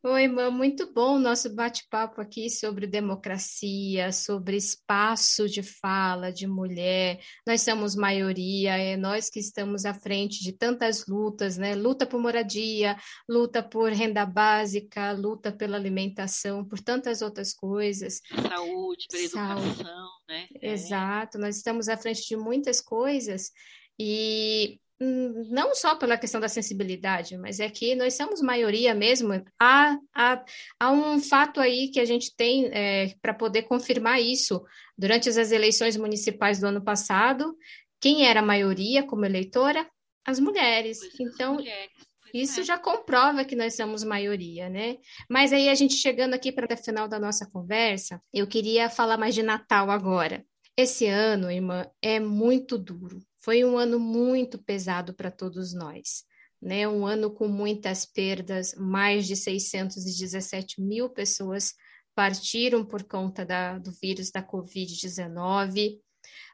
Oi, 0.07 0.25
irmã, 0.25 0.51
muito 0.51 0.93
bom 0.93 1.17
o 1.17 1.19
nosso 1.19 1.55
bate-papo 1.55 2.21
aqui 2.21 2.51
sobre 2.51 2.87
democracia, 2.87 4.13
sobre 4.13 4.55
espaço 4.55 5.49
de 5.49 5.63
fala 5.63 6.31
de 6.31 6.47
mulher. 6.47 7.19
Nós 7.47 7.63
somos 7.63 7.97
maioria, 7.97 8.77
é 8.77 8.99
nós 8.99 9.31
que 9.31 9.41
estamos 9.41 9.87
à 9.87 9.95
frente 9.95 10.45
de 10.45 10.53
tantas 10.53 11.07
lutas, 11.07 11.57
né? 11.57 11.75
Luta 11.75 12.05
por 12.05 12.21
moradia, 12.21 12.99
luta 13.27 13.63
por 13.63 13.93
renda 13.93 14.27
básica, 14.27 15.11
luta 15.13 15.51
pela 15.51 15.79
alimentação, 15.79 16.63
por 16.63 16.81
tantas 16.81 17.23
outras 17.23 17.55
coisas. 17.55 18.21
Saúde, 18.29 19.07
pela 19.11 19.29
Saúde. 19.31 19.71
educação, 19.71 20.09
né? 20.29 20.49
É. 20.61 20.73
Exato, 20.73 21.39
nós 21.39 21.57
estamos 21.57 21.89
à 21.89 21.97
frente 21.97 22.29
de 22.29 22.37
muitas 22.37 22.79
coisas 22.79 23.51
e 23.99 24.79
não 25.05 25.75
só 25.75 25.95
pela 25.95 26.17
questão 26.17 26.41
da 26.41 26.49
sensibilidade, 26.49 27.37
mas 27.37 27.61
é 27.61 27.69
que 27.69 27.95
nós 27.95 28.15
somos 28.15 28.41
maioria 28.41 28.95
mesmo. 28.95 29.33
Há, 29.61 29.97
há, 30.15 30.45
há 30.81 30.91
um 30.91 31.21
fato 31.21 31.61
aí 31.61 31.91
que 31.91 32.01
a 32.01 32.05
gente 32.05 32.35
tem 32.37 32.71
é, 32.73 33.15
para 33.21 33.35
poder 33.35 33.63
confirmar 33.63 34.21
isso. 34.21 34.65
Durante 34.97 35.29
as 35.29 35.51
eleições 35.51 35.97
municipais 35.97 36.61
do 36.61 36.67
ano 36.67 36.83
passado, 36.83 37.57
quem 38.01 38.27
era 38.27 38.41
a 38.41 38.45
maioria 38.45 39.03
como 39.03 39.25
eleitora? 39.25 39.89
As 40.25 40.41
mulheres. 40.41 40.99
Pois 41.01 41.21
então, 41.21 41.55
mulheres. 41.55 41.93
Isso 42.33 42.61
é. 42.61 42.65
já 42.65 42.77
comprova 42.77 43.45
que 43.45 43.55
nós 43.55 43.77
somos 43.77 44.03
maioria, 44.03 44.69
né? 44.69 44.97
Mas 45.31 45.53
aí 45.53 45.69
a 45.69 45.75
gente 45.75 45.95
chegando 45.95 46.35
aqui 46.35 46.51
para 46.51 46.73
o 46.73 46.77
final 46.77 47.07
da 47.07 47.19
nossa 47.19 47.49
conversa, 47.49 48.21
eu 48.33 48.47
queria 48.47 48.91
falar 48.91 49.17
mais 49.17 49.35
de 49.35 49.43
Natal 49.43 49.91
agora. 49.91 50.45
Esse 50.77 51.07
ano, 51.07 51.49
irmã, 51.49 51.89
é 52.03 52.19
muito 52.19 52.77
duro. 52.77 53.21
Foi 53.45 53.63
um 53.63 53.77
ano 53.77 54.01
muito 54.01 54.57
pesado 54.57 55.13
para 55.13 55.31
todos 55.31 55.75
nós. 55.75 56.25
Né, 56.63 56.89
um 56.89 57.07
ano 57.07 57.31
com 57.31 57.47
muitas 57.47 58.07
perdas, 58.07 58.75
mais 58.75 59.27
de 59.27 59.37
617 59.37 60.81
mil 60.81 61.11
pessoas 61.11 61.75
partiram 62.15 62.83
por 62.83 63.03
conta 63.03 63.45
da, 63.45 63.79
do 63.79 63.93
vírus 64.01 64.31
da 64.31 64.43
Covid-19. 64.43 66.01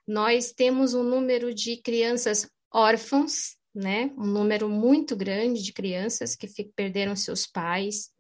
Nós 0.05 0.53
temos 0.53 0.93
um 0.93 1.05
número 1.05 1.55
de 1.55 1.77
crianças 1.77 2.51
órfãos, 2.75 3.57
né, 3.73 4.13
um 4.19 4.27
número 4.27 4.69
muito 4.69 5.15
grande 5.15 5.63
de 5.63 5.73
crianças 5.73 6.35
que 6.35 6.49
perderam 6.75 7.15
seus 7.15 7.47
pais. 7.47 8.11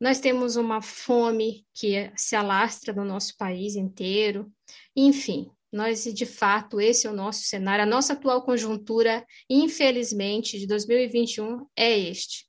nós 0.00 0.20
temos 0.20 0.54
uma 0.54 0.80
fome 0.80 1.66
que 1.74 2.12
se 2.16 2.36
alastra 2.36 2.92
no 2.92 3.04
nosso 3.04 3.36
país 3.36 3.74
inteiro, 3.74 4.48
enfim, 4.94 5.50
nós, 5.72 6.04
de 6.04 6.26
fato, 6.26 6.78
esse 6.78 7.06
é 7.06 7.10
o 7.10 7.14
nosso 7.14 7.44
cenário. 7.44 7.82
A 7.82 7.86
nossa 7.86 8.12
atual 8.12 8.44
conjuntura, 8.44 9.26
infelizmente, 9.48 10.58
de 10.58 10.66
2021 10.66 11.66
é 11.74 11.98
este. 11.98 12.46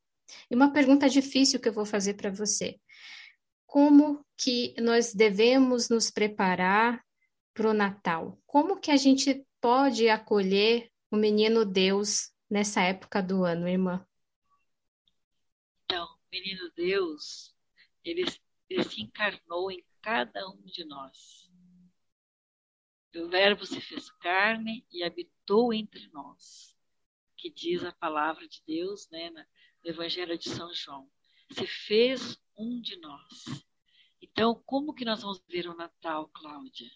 E 0.52 0.56
uma 0.56 0.74
pergunta 0.74 1.08
difícil 1.08 1.60
que 1.60 1.70
eu 1.70 1.74
vou 1.74 1.86
fazer 1.86 2.16
para 2.16 2.30
você. 2.30 2.78
Como 3.66 4.26
que 4.38 4.76
nós 4.80 5.14
devemos 5.14 5.88
nos 5.88 6.12
preparar 6.12 7.02
para 7.54 7.70
o 7.70 7.74
Natal? 7.74 8.38
Como 8.46 8.80
que 8.80 8.92
a 8.92 8.98
gente 8.98 9.46
pode 9.62 10.10
acolher 10.10 10.92
o 11.10 11.16
menino 11.16 11.64
Deus 11.64 12.30
nessa 12.50 12.82
época 12.82 13.24
do 13.24 13.46
ano, 13.46 13.70
irmã? 13.70 14.06
Então, 15.86 16.06
o 16.06 16.20
menino 16.30 16.70
Deus, 16.76 17.56
ele, 18.04 18.26
ele 18.70 18.84
se 18.84 19.02
encarnou 19.02 19.72
em 19.72 19.82
cada 20.02 20.46
um 20.50 20.62
de 20.66 20.84
nós. 20.84 21.43
O 23.16 23.28
Verbo 23.28 23.66
se 23.66 23.80
fez 23.80 24.10
carne 24.10 24.86
e 24.92 25.04
habitou 25.04 25.74
entre 25.74 26.08
nós, 26.10 26.76
que 27.38 27.50
diz 27.50 27.84
a 27.84 27.92
palavra 27.92 28.48
de 28.48 28.62
Deus 28.66 29.08
né, 29.12 29.30
no 29.30 29.46
Evangelho 29.84 30.38
de 30.38 30.50
São 30.50 30.74
João. 30.74 31.10
Se 31.52 31.68
fez 31.68 32.42
um 32.58 32.82
de 32.82 33.00
nós. 33.00 33.66
Então, 34.22 34.62
como 34.66 34.94
que 34.94 35.06
nós 35.06 35.22
vamos 35.22 35.44
ver 35.48 35.68
o 35.68 35.76
Natal, 35.76 36.28
Cláudia? 36.30 36.90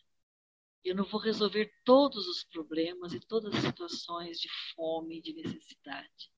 Eu 0.84 0.96
não 0.96 1.04
vou 1.04 1.20
resolver 1.20 1.72
todos 1.84 2.28
os 2.28 2.44
problemas 2.44 3.14
e 3.14 3.20
todas 3.20 3.54
as 3.54 3.62
situações 3.62 4.40
de 4.40 4.50
fome, 4.74 5.22
de 5.22 5.34
necessidade. 5.34 6.32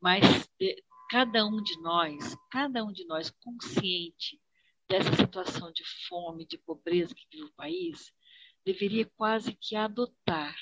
Mas 0.00 0.22
cada 1.08 1.46
um 1.46 1.62
de 1.62 1.80
nós, 1.80 2.36
cada 2.50 2.84
um 2.84 2.92
de 2.92 3.06
nós 3.06 3.30
consciente 3.30 4.38
dessa 4.88 5.14
situação 5.14 5.72
de 5.72 5.84
fome, 6.08 6.46
de 6.46 6.58
pobreza 6.58 7.14
que 7.14 7.26
vive 7.30 7.44
o 7.44 7.52
país, 7.54 8.12
deveria 8.64 9.06
quase 9.16 9.54
que 9.54 9.74
adotar, 9.76 10.56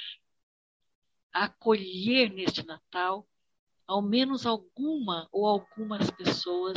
acolher 1.32 2.30
neste 2.32 2.64
Natal 2.64 3.28
ao 3.86 4.03
menos 4.03 4.47
alguma 4.47 5.28
ou 5.30 5.47
algumas 5.47 6.11
pessoas 6.11 6.76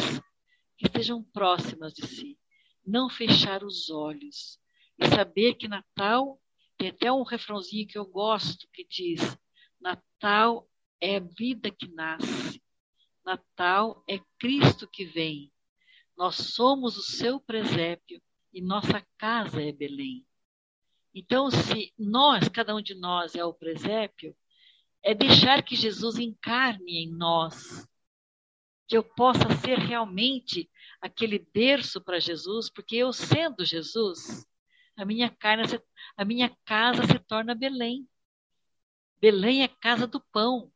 que 0.77 0.85
estejam 0.85 1.23
próximas 1.23 1.93
de 1.93 2.05
si. 2.07 2.39
Não 2.85 3.09
fechar 3.09 3.63
os 3.63 3.89
olhos 3.89 4.59
e 4.97 5.07
saber 5.07 5.55
que 5.55 5.67
Natal 5.67 6.39
tem 6.77 6.89
até 6.89 7.11
um 7.11 7.23
refrãozinho 7.23 7.87
que 7.87 7.97
eu 7.97 8.05
gosto 8.05 8.67
que 8.73 8.85
diz: 8.87 9.37
Natal 9.79 10.69
é 10.99 11.19
vida 11.19 11.71
que 11.71 11.87
nasce, 11.89 12.61
Natal 13.25 14.03
é 14.07 14.19
Cristo 14.39 14.87
que 14.87 15.05
vem. 15.05 15.51
Nós 16.17 16.35
somos 16.35 16.97
o 16.97 17.03
seu 17.03 17.39
presépio 17.39 18.21
e 18.53 18.61
nossa 18.61 19.05
casa 19.17 19.61
é 19.61 19.71
Belém. 19.71 20.25
Então, 21.13 21.49
se 21.49 21.93
nós, 21.97 22.47
cada 22.49 22.75
um 22.75 22.81
de 22.81 22.95
nós 22.95 23.35
é 23.35 23.43
o 23.43 23.53
presépio, 23.53 24.35
é 25.03 25.13
deixar 25.13 25.63
que 25.63 25.75
Jesus 25.75 26.17
encarne 26.17 27.03
em 27.03 27.11
nós, 27.11 27.87
que 28.87 28.97
eu 28.97 29.03
possa 29.03 29.49
ser 29.61 29.77
realmente 29.77 30.69
aquele 31.01 31.39
berço 31.39 32.01
para 32.01 32.19
Jesus, 32.19 32.69
porque 32.69 32.95
eu 32.95 33.13
sendo 33.13 33.63
Jesus, 33.65 34.45
a 34.97 35.05
minha 35.05 35.29
carne, 35.29 35.63
a 36.17 36.25
minha 36.25 36.55
casa 36.65 37.05
se 37.05 37.19
torna 37.19 37.55
Belém. 37.55 38.07
Belém 39.21 39.63
é 39.63 39.67
casa 39.67 40.05
do 40.07 40.19
pão, 40.19 40.71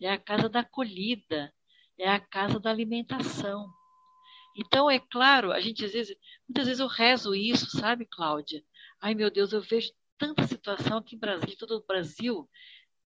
é 0.00 0.10
a 0.10 0.18
casa 0.18 0.48
da 0.48 0.60
acolhida, 0.60 1.52
é 1.98 2.08
a 2.08 2.20
casa 2.20 2.60
da 2.60 2.70
alimentação. 2.70 3.68
Então, 4.56 4.90
é 4.90 4.98
claro, 4.98 5.52
a 5.52 5.60
gente 5.60 5.84
às 5.84 5.92
vezes, 5.92 6.16
muitas 6.48 6.66
vezes 6.66 6.80
eu 6.80 6.86
rezo 6.86 7.34
isso, 7.34 7.78
sabe, 7.78 8.06
Cláudia? 8.06 8.64
Ai, 9.06 9.14
meu 9.14 9.30
Deus, 9.30 9.52
eu 9.52 9.60
vejo 9.62 9.92
tanta 10.18 10.44
situação 10.48 10.98
aqui 10.98 11.14
em 11.14 11.18
Brasília, 11.20 11.56
todo 11.56 11.76
o 11.76 11.86
Brasil, 11.86 12.50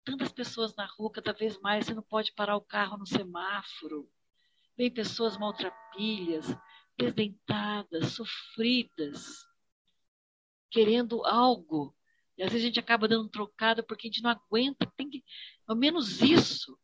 tantas 0.04 0.32
pessoas 0.32 0.74
na 0.74 0.86
rua, 0.86 1.12
cada 1.12 1.32
vez 1.32 1.56
mais 1.60 1.86
você 1.86 1.94
não 1.94 2.02
pode 2.02 2.32
parar 2.32 2.56
o 2.56 2.60
carro 2.60 2.98
no 2.98 3.06
semáforo. 3.06 4.10
Vem 4.76 4.90
pessoas 4.90 5.36
maltrapilhas, 5.36 6.46
desdentadas, 6.98 8.08
sofridas, 8.08 9.46
querendo 10.68 11.24
algo. 11.24 11.96
E 12.36 12.42
às 12.42 12.50
vezes 12.50 12.64
a 12.64 12.66
gente 12.66 12.80
acaba 12.80 13.06
dando 13.06 13.28
trocada 13.28 13.80
porque 13.80 14.08
a 14.08 14.10
gente 14.10 14.20
não 14.20 14.30
aguenta, 14.30 14.92
tem 14.96 15.08
que, 15.08 15.24
ao 15.64 15.76
menos 15.76 16.20
isso. 16.20 16.76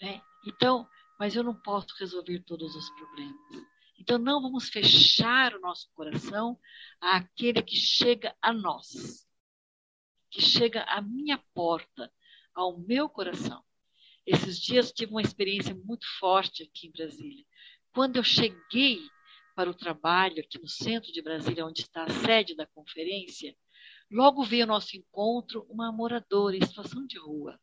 Né? 0.00 0.22
Então, 0.46 0.88
mas 1.18 1.34
eu 1.34 1.42
não 1.42 1.60
posso 1.62 1.88
resolver 1.98 2.44
todos 2.44 2.76
os 2.76 2.88
problemas. 2.90 3.73
Então, 3.98 4.18
não 4.18 4.42
vamos 4.42 4.68
fechar 4.68 5.54
o 5.54 5.60
nosso 5.60 5.88
coração 5.94 6.58
àquele 7.00 7.62
que 7.62 7.76
chega 7.76 8.36
a 8.42 8.52
nós, 8.52 9.26
que 10.30 10.40
chega 10.40 10.82
à 10.84 11.00
minha 11.00 11.38
porta, 11.54 12.12
ao 12.54 12.78
meu 12.78 13.08
coração. 13.08 13.62
Esses 14.26 14.58
dias 14.58 14.92
tive 14.92 15.12
uma 15.12 15.22
experiência 15.22 15.74
muito 15.74 16.06
forte 16.18 16.62
aqui 16.62 16.88
em 16.88 16.92
Brasília. 16.92 17.44
Quando 17.92 18.16
eu 18.16 18.24
cheguei 18.24 19.00
para 19.54 19.70
o 19.70 19.74
trabalho 19.74 20.40
aqui 20.40 20.58
no 20.58 20.68
centro 20.68 21.12
de 21.12 21.22
Brasília, 21.22 21.66
onde 21.66 21.82
está 21.82 22.04
a 22.04 22.10
sede 22.10 22.56
da 22.56 22.66
conferência, 22.66 23.54
logo 24.10 24.42
veio 24.42 24.64
ao 24.64 24.68
nosso 24.68 24.96
encontro 24.96 25.64
uma 25.68 25.92
moradora 25.92 26.56
em 26.56 26.66
situação 26.66 27.06
de 27.06 27.18
rua, 27.18 27.60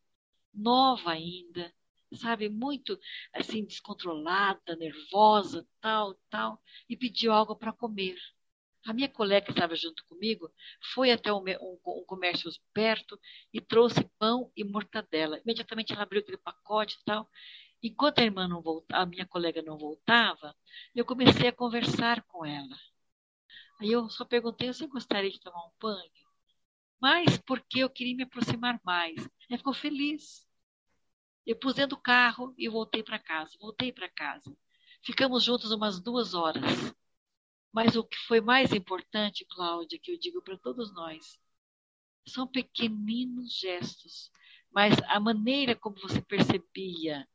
nova 0.53 1.11
ainda, 1.11 1.73
sabe, 2.17 2.49
muito 2.49 2.99
assim 3.33 3.65
descontrolada, 3.65 4.75
nervosa, 4.75 5.67
tal, 5.79 6.15
tal, 6.29 6.61
e 6.89 6.95
pediu 6.97 7.31
algo 7.31 7.55
para 7.55 7.73
comer. 7.73 8.17
A 8.85 8.93
minha 8.93 9.09
colega 9.09 9.45
que 9.45 9.51
estava 9.51 9.75
junto 9.75 10.03
comigo 10.05 10.51
foi 10.93 11.11
até 11.11 11.31
um, 11.31 11.39
um, 11.39 11.79
um, 11.85 12.03
comércio 12.05 12.51
perto 12.73 13.19
e 13.53 13.61
trouxe 13.61 14.03
pão 14.17 14.51
e 14.55 14.63
mortadela. 14.63 15.39
Imediatamente 15.43 15.93
ela 15.93 16.03
abriu 16.03 16.21
aquele 16.21 16.37
pacote 16.37 16.97
e 16.99 17.03
tal. 17.05 17.29
Enquanto 17.83 18.19
a 18.19 18.23
irmã 18.23 18.47
não 18.47 18.61
voltava, 18.61 19.03
a 19.03 19.05
minha 19.05 19.25
colega 19.25 19.61
não 19.61 19.77
voltava, 19.77 20.55
eu 20.95 21.05
comecei 21.05 21.47
a 21.47 21.53
conversar 21.53 22.23
com 22.23 22.45
ela. 22.45 22.75
Aí 23.79 23.91
eu 23.91 24.09
só 24.09 24.25
perguntei: 24.25 24.67
você 24.71 24.87
gostaria 24.87 25.29
de 25.31 25.39
tomar 25.39 25.65
um 25.65 25.71
banho? 25.79 26.11
Mas 26.99 27.37
porque 27.39 27.79
eu 27.79 27.89
queria 27.89 28.15
me 28.15 28.23
aproximar 28.23 28.79
mais. 28.83 29.27
Ela 29.49 29.57
ficou 29.57 29.73
feliz. 29.73 30.47
Eu 31.45 31.55
pus 31.55 31.73
dentro 31.73 31.95
do 31.97 32.01
carro 32.01 32.53
e 32.57 32.69
voltei 32.69 33.03
para 33.03 33.19
casa. 33.19 33.57
Voltei 33.59 33.91
para 33.91 34.09
casa. 34.09 34.55
Ficamos 35.01 35.43
juntos 35.43 35.71
umas 35.71 35.99
duas 35.99 36.33
horas. 36.33 36.93
Mas 37.71 37.95
o 37.95 38.03
que 38.03 38.17
foi 38.27 38.41
mais 38.41 38.73
importante, 38.73 39.45
Cláudia, 39.45 39.99
que 39.99 40.11
eu 40.11 40.19
digo 40.19 40.41
para 40.41 40.57
todos 40.57 40.93
nós, 40.93 41.39
são 42.27 42.45
pequeninos 42.45 43.57
gestos, 43.57 44.31
mas 44.69 44.93
a 45.07 45.19
maneira 45.19 45.75
como 45.75 45.95
você 45.99 46.21
percebia 46.21 47.27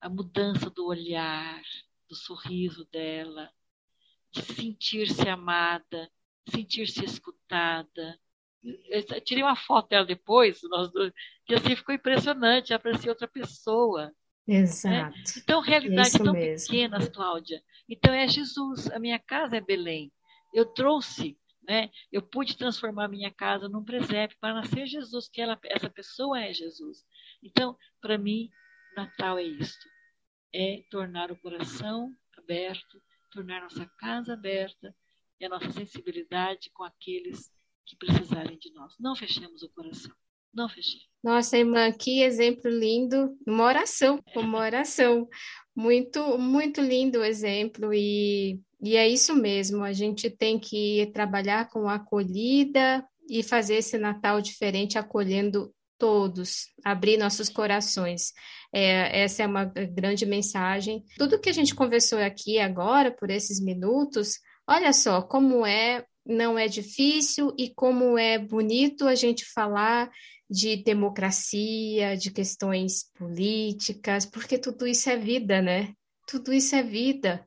a 0.00 0.08
mudança 0.08 0.70
do 0.70 0.86
olhar, 0.86 1.62
do 2.08 2.14
sorriso 2.14 2.84
dela, 2.86 3.52
de 4.30 4.42
sentir-se 4.42 5.28
amada, 5.28 6.10
sentir-se 6.48 7.04
escutada, 7.04 8.18
eu 8.64 9.20
tirei 9.20 9.42
uma 9.42 9.56
foto 9.56 9.88
dela 9.88 10.06
depois, 10.06 10.60
nós 10.64 10.90
dois, 10.92 11.12
que 11.44 11.54
assim 11.54 11.74
ficou 11.74 11.94
impressionante, 11.94 12.72
aparecia 12.72 13.10
outra 13.10 13.26
pessoa. 13.26 14.12
Né? 14.46 14.58
Exato. 14.58 15.16
Né? 15.16 15.24
Então, 15.38 15.60
realidade 15.60 16.12
tão 16.12 16.32
mesmo. 16.32 16.66
pequenas, 16.66 17.08
Cláudia. 17.08 17.62
Então, 17.88 18.14
é 18.14 18.26
Jesus, 18.28 18.90
a 18.90 18.98
minha 18.98 19.18
casa 19.18 19.56
é 19.56 19.60
Belém. 19.60 20.12
Eu 20.54 20.66
trouxe, 20.66 21.36
né? 21.66 21.90
eu 22.12 22.22
pude 22.22 22.56
transformar 22.56 23.06
a 23.06 23.08
minha 23.08 23.30
casa 23.30 23.68
num 23.68 23.84
presépio 23.84 24.36
para 24.40 24.54
nascer 24.54 24.86
Jesus, 24.86 25.28
que 25.28 25.40
ela, 25.40 25.58
essa 25.64 25.90
pessoa 25.90 26.40
é 26.40 26.52
Jesus. 26.52 27.04
Então, 27.42 27.76
para 28.00 28.16
mim, 28.16 28.48
Natal 28.96 29.38
é 29.38 29.42
isto. 29.42 29.88
É 30.54 30.84
tornar 30.90 31.32
o 31.32 31.36
coração 31.36 32.14
aberto, 32.36 33.02
tornar 33.32 33.62
nossa 33.62 33.86
casa 33.98 34.34
aberta 34.34 34.94
e 35.40 35.44
a 35.44 35.48
nossa 35.48 35.70
sensibilidade 35.72 36.70
com 36.70 36.84
aqueles 36.84 37.50
que 37.86 37.96
precisarem 37.96 38.58
de 38.58 38.72
nós. 38.72 38.94
Não 38.98 39.14
fechemos 39.14 39.62
o 39.62 39.68
coração. 39.70 40.12
Não 40.52 40.68
fechemos. 40.68 41.08
Nossa, 41.22 41.56
irmã, 41.56 41.90
que 41.92 42.22
exemplo 42.22 42.70
lindo. 42.70 43.36
Uma 43.46 43.64
oração, 43.64 44.22
uma 44.34 44.58
oração. 44.58 45.28
Muito, 45.74 46.38
muito 46.38 46.80
lindo 46.80 47.20
o 47.20 47.24
exemplo. 47.24 47.92
E, 47.94 48.60
e 48.82 48.96
é 48.96 49.08
isso 49.08 49.34
mesmo. 49.34 49.82
A 49.82 49.92
gente 49.92 50.28
tem 50.28 50.58
que 50.58 51.10
trabalhar 51.14 51.68
com 51.70 51.88
acolhida 51.88 53.06
e 53.28 53.42
fazer 53.42 53.76
esse 53.76 53.96
Natal 53.96 54.40
diferente, 54.40 54.98
acolhendo 54.98 55.72
todos, 56.02 56.66
abrir 56.84 57.16
nossos 57.16 57.48
corações. 57.48 58.32
É, 58.74 59.22
essa 59.22 59.44
é 59.44 59.46
uma 59.46 59.64
grande 59.64 60.26
mensagem. 60.26 61.04
Tudo 61.16 61.38
que 61.38 61.48
a 61.48 61.52
gente 61.52 61.76
conversou 61.76 62.18
aqui 62.18 62.58
agora, 62.58 63.12
por 63.12 63.30
esses 63.30 63.62
minutos, 63.62 64.40
olha 64.66 64.92
só 64.92 65.22
como 65.22 65.64
é 65.64 66.04
não 66.26 66.58
é 66.58 66.68
difícil 66.68 67.54
e 67.58 67.72
como 67.74 68.18
é 68.18 68.38
bonito 68.38 69.06
a 69.06 69.14
gente 69.14 69.44
falar 69.44 70.10
de 70.48 70.76
democracia, 70.76 72.16
de 72.16 72.30
questões 72.30 73.10
políticas, 73.14 74.26
porque 74.26 74.58
tudo 74.58 74.86
isso 74.86 75.08
é 75.10 75.16
vida, 75.16 75.62
né? 75.62 75.94
Tudo 76.28 76.52
isso 76.52 76.74
é 76.76 76.82
vida. 76.82 77.46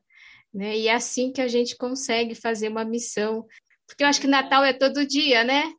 né? 0.52 0.76
E 0.78 0.88
é 0.88 0.94
assim 0.94 1.32
que 1.32 1.40
a 1.40 1.48
gente 1.48 1.76
consegue 1.76 2.34
fazer 2.34 2.68
uma 2.68 2.84
missão. 2.84 3.46
Porque 3.86 4.02
eu 4.04 4.08
acho 4.08 4.20
que 4.20 4.26
Natal 4.26 4.64
é 4.64 4.72
todo 4.72 5.06
dia, 5.06 5.44
né? 5.44 5.72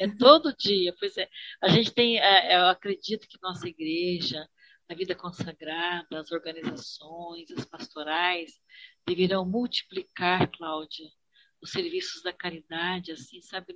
É 0.00 0.08
todo 0.08 0.54
dia, 0.56 0.94
pois 0.98 1.16
é. 1.16 1.28
A 1.62 1.68
gente 1.68 1.92
tem, 1.92 2.18
é, 2.18 2.56
eu 2.56 2.66
acredito 2.68 3.28
que 3.28 3.38
nossa 3.42 3.68
igreja, 3.68 4.46
a 4.88 4.94
vida 4.94 5.14
consagrada, 5.14 6.20
as 6.20 6.32
organizações, 6.32 7.50
as 7.50 7.64
pastorais, 7.64 8.52
deverão 9.06 9.44
multiplicar, 9.46 10.50
Cláudia, 10.50 11.06
os 11.62 11.70
serviços 11.70 12.22
da 12.22 12.32
caridade, 12.32 13.12
assim, 13.12 13.40
sabe? 13.40 13.74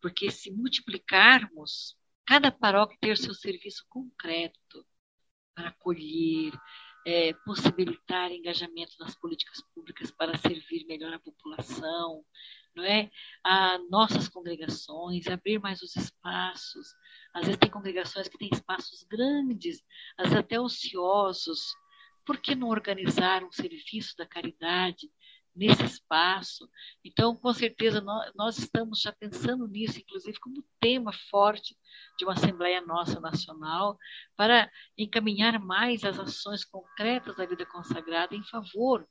Porque 0.00 0.30
se 0.30 0.50
multiplicarmos, 0.50 1.96
cada 2.24 2.52
paróquia 2.52 2.96
ter 3.00 3.18
seu 3.18 3.34
serviço 3.34 3.84
concreto 3.88 4.86
para 5.54 5.68
acolher, 5.68 6.52
é, 7.06 7.32
possibilitar 7.44 8.32
engajamento 8.32 8.96
nas 8.98 9.14
políticas 9.14 9.62
públicas 9.74 10.10
para 10.10 10.36
servir 10.38 10.84
melhor 10.86 11.12
a 11.12 11.20
população, 11.20 12.24
não 12.74 12.84
é? 12.84 13.10
A 13.44 13.78
nossas 13.90 14.28
congregações, 14.28 15.26
abrir 15.26 15.58
mais 15.58 15.82
os 15.82 15.96
espaços. 15.96 16.94
Às 17.32 17.46
vezes 17.46 17.58
tem 17.58 17.70
congregações 17.70 18.28
que 18.28 18.36
têm 18.36 18.50
espaços 18.52 19.04
grandes, 19.04 19.82
às 20.18 20.28
vezes 20.28 20.38
até 20.38 20.60
ociosos. 20.60 21.60
Por 22.24 22.38
que 22.38 22.54
não 22.54 22.68
organizar 22.68 23.44
um 23.44 23.52
serviço 23.52 24.16
da 24.16 24.26
caridade 24.26 25.08
nesse 25.56 25.84
espaço. 25.84 26.68
Então, 27.04 27.34
com 27.34 27.52
certeza, 27.52 28.00
nós, 28.00 28.30
nós, 28.34 28.58
estamos 28.58 29.00
já 29.00 29.12
pensando 29.12 29.66
nisso, 29.66 29.98
inclusive 29.98 30.38
como 30.38 30.64
tema 30.80 31.12
forte 31.30 31.76
de 32.18 32.24
uma 32.24 32.34
Assembleia 32.34 32.80
Nossa 32.82 33.18
Nacional, 33.18 33.96
para 34.36 34.70
encaminhar 34.96 35.58
mais 35.58 36.04
as 36.04 36.18
ações 36.18 36.64
concretas 36.64 37.36
da 37.36 37.46
vida 37.46 37.64
consagrada 37.66 38.34
em 38.34 38.44
favor 38.44 39.06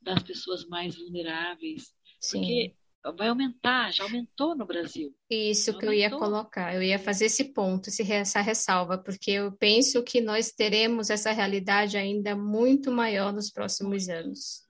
das 0.00 0.22
pessoas 0.22 0.66
mais 0.66 0.96
vulneráveis. 0.96 1.94
Sim. 2.20 2.40
Porque 2.40 2.76
vai 3.16 3.28
aumentar, 3.28 3.92
já 3.92 4.04
aumentou 4.04 4.56
no 4.56 4.66
Brasil. 4.66 5.14
Isso 5.30 5.72
já 5.72 5.78
que 5.78 5.86
aumentou. 5.86 5.92
eu 5.92 5.98
ia 5.98 6.18
colocar, 6.18 6.74
eu 6.74 6.82
ia 6.82 6.98
fazer 6.98 7.26
esse 7.26 7.52
ponto, 7.52 7.88
essa 7.88 8.40
ressalva, 8.40 8.98
porque 8.98 9.30
eu 9.30 9.52
penso 9.52 10.02
que 10.02 10.20
nós 10.20 10.50
teremos 10.50 11.08
essa 11.08 11.30
realidade 11.30 11.96
ainda 11.96 12.36
muito 12.36 12.90
maior 12.90 13.32
nos 13.32 13.50
próximos 13.50 14.08
anos. 14.08 14.65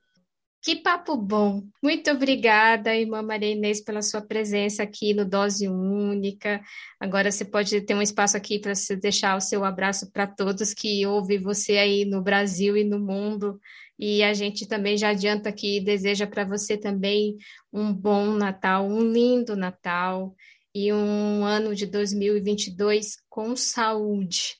Que 0.67 0.75
papo 0.75 1.15
bom! 1.15 1.63
Muito 1.81 2.11
obrigada, 2.11 2.93
irmã 2.93 3.21
Maria 3.21 3.53
Inês, 3.53 3.81
pela 3.81 4.01
sua 4.01 4.21
presença 4.21 4.83
aqui 4.83 5.13
no 5.13 5.23
Dose 5.23 5.65
Única. 5.65 6.61
Agora 6.99 7.31
você 7.31 7.45
pode 7.45 7.79
ter 7.85 7.95
um 7.95 8.01
espaço 8.01 8.35
aqui 8.35 8.59
para 8.59 8.73
deixar 8.99 9.37
o 9.37 9.39
seu 9.39 9.63
abraço 9.63 10.11
para 10.11 10.27
todos 10.27 10.73
que 10.73 11.05
ouvem 11.05 11.41
você 11.41 11.77
aí 11.77 12.03
no 12.03 12.21
Brasil 12.21 12.75
e 12.75 12.83
no 12.83 12.99
mundo. 12.99 13.61
E 13.97 14.21
a 14.21 14.33
gente 14.33 14.67
também 14.67 14.97
já 14.97 15.11
adianta 15.11 15.47
aqui 15.47 15.77
e 15.77 15.81
deseja 15.85 16.27
para 16.27 16.43
você 16.43 16.77
também 16.77 17.37
um 17.71 17.93
bom 17.93 18.33
Natal, 18.33 18.85
um 18.85 18.99
lindo 19.09 19.55
Natal 19.55 20.35
e 20.75 20.91
um 20.91 21.45
ano 21.45 21.73
de 21.73 21.85
2022 21.85 23.15
com 23.29 23.55
saúde. 23.55 24.57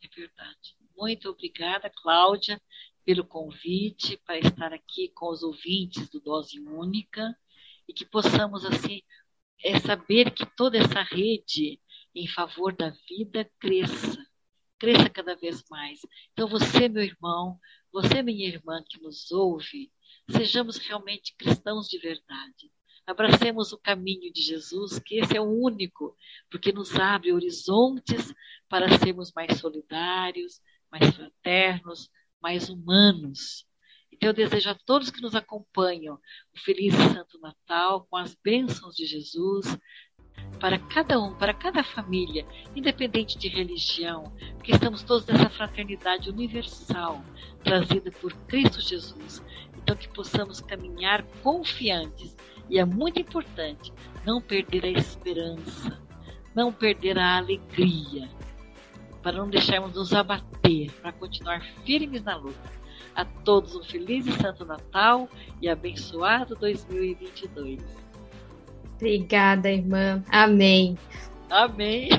É 0.00 0.06
verdade. 0.14 0.76
Muito 0.96 1.28
obrigada, 1.28 1.90
Cláudia 1.90 2.56
pelo 3.04 3.24
convite 3.24 4.16
para 4.24 4.38
estar 4.38 4.72
aqui 4.72 5.08
com 5.08 5.28
os 5.28 5.42
ouvintes 5.42 6.08
do 6.08 6.20
Dose 6.20 6.58
Única 6.60 7.36
e 7.88 7.92
que 7.92 8.04
possamos, 8.04 8.64
assim, 8.64 9.02
é 9.62 9.78
saber 9.78 10.30
que 10.30 10.46
toda 10.56 10.78
essa 10.78 11.02
rede 11.02 11.80
em 12.14 12.26
favor 12.26 12.74
da 12.74 12.90
vida 13.08 13.50
cresça, 13.58 14.24
cresça 14.78 15.10
cada 15.10 15.34
vez 15.34 15.62
mais. 15.70 16.00
Então, 16.32 16.48
você, 16.48 16.88
meu 16.88 17.02
irmão, 17.02 17.58
você, 17.92 18.22
minha 18.22 18.46
irmã 18.46 18.82
que 18.88 19.00
nos 19.00 19.30
ouve, 19.30 19.92
sejamos 20.30 20.78
realmente 20.78 21.34
cristãos 21.36 21.88
de 21.88 21.98
verdade. 21.98 22.70
Abracemos 23.06 23.72
o 23.72 23.78
caminho 23.78 24.32
de 24.32 24.40
Jesus, 24.40 24.98
que 24.98 25.16
esse 25.16 25.36
é 25.36 25.40
o 25.40 25.44
único, 25.44 26.16
porque 26.50 26.72
nos 26.72 26.94
abre 26.94 27.32
horizontes 27.32 28.34
para 28.68 28.98
sermos 28.98 29.30
mais 29.32 29.58
solidários, 29.58 30.60
mais 30.90 31.14
fraternos, 31.14 32.10
mais 32.44 32.68
humanos. 32.68 33.64
Então, 34.12 34.28
eu 34.28 34.34
desejo 34.34 34.68
a 34.68 34.74
todos 34.74 35.10
que 35.10 35.22
nos 35.22 35.34
acompanham 35.34 36.16
um 36.16 36.60
feliz 36.60 36.94
santo 36.94 37.40
Natal, 37.40 38.06
com 38.10 38.18
as 38.18 38.36
bênçãos 38.44 38.94
de 38.94 39.06
Jesus, 39.06 39.78
para 40.60 40.78
cada 40.78 41.18
um, 41.18 41.34
para 41.34 41.54
cada 41.54 41.82
família, 41.82 42.46
independente 42.76 43.38
de 43.38 43.48
religião, 43.48 44.24
porque 44.56 44.72
estamos 44.72 45.02
todos 45.02 45.26
nessa 45.26 45.48
fraternidade 45.48 46.28
universal 46.28 47.24
trazida 47.62 48.10
por 48.12 48.34
Cristo 48.46 48.78
Jesus. 48.78 49.42
Então, 49.78 49.96
que 49.96 50.08
possamos 50.08 50.60
caminhar 50.60 51.22
confiantes. 51.42 52.36
E 52.68 52.78
é 52.78 52.84
muito 52.84 53.18
importante 53.18 53.90
não 54.24 54.40
perder 54.40 54.84
a 54.84 54.90
esperança, 54.90 55.98
não 56.54 56.70
perder 56.70 57.18
a 57.18 57.38
alegria, 57.38 58.28
para 59.24 59.38
não 59.38 59.48
deixarmos 59.48 59.94
nos 59.94 60.12
abater, 60.12 60.92
para 61.00 61.10
continuar 61.10 61.62
firmes 61.84 62.22
na 62.22 62.36
luta. 62.36 62.74
A 63.16 63.24
todos 63.24 63.74
um 63.74 63.82
feliz 63.82 64.26
e 64.26 64.32
santo 64.32 64.64
Natal 64.66 65.28
e 65.62 65.68
abençoado 65.68 66.54
2022. 66.56 67.80
Obrigada, 68.96 69.70
irmã. 69.70 70.22
Amém. 70.30 70.98
Amém. 71.48 72.10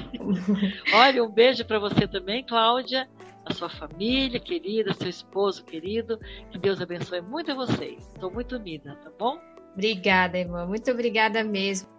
Olha, 0.93 1.24
um 1.24 1.30
beijo 1.30 1.64
para 1.66 1.78
você 1.78 2.08
também, 2.08 2.43
Cláudia, 2.43 3.08
a 3.45 3.53
sua 3.53 3.70
família 3.70 4.39
querida, 4.39 4.93
seu 4.93 5.10
esposo 5.10 5.64
querido. 5.64 6.20
Que 6.51 6.58
Deus 6.58 6.82
abençoe 6.82 7.22
muito 7.22 7.51
a 7.51 7.56
vocês. 7.56 8.08
Estou 8.08 8.32
muito 8.32 8.56
unida, 8.56 8.95
tá 9.03 9.12
bom? 9.20 9.39
Obrigada, 9.74 10.39
irmã. 10.39 10.66
Muito 10.66 10.89
obrigada 10.89 11.43
mesmo. 11.43 11.95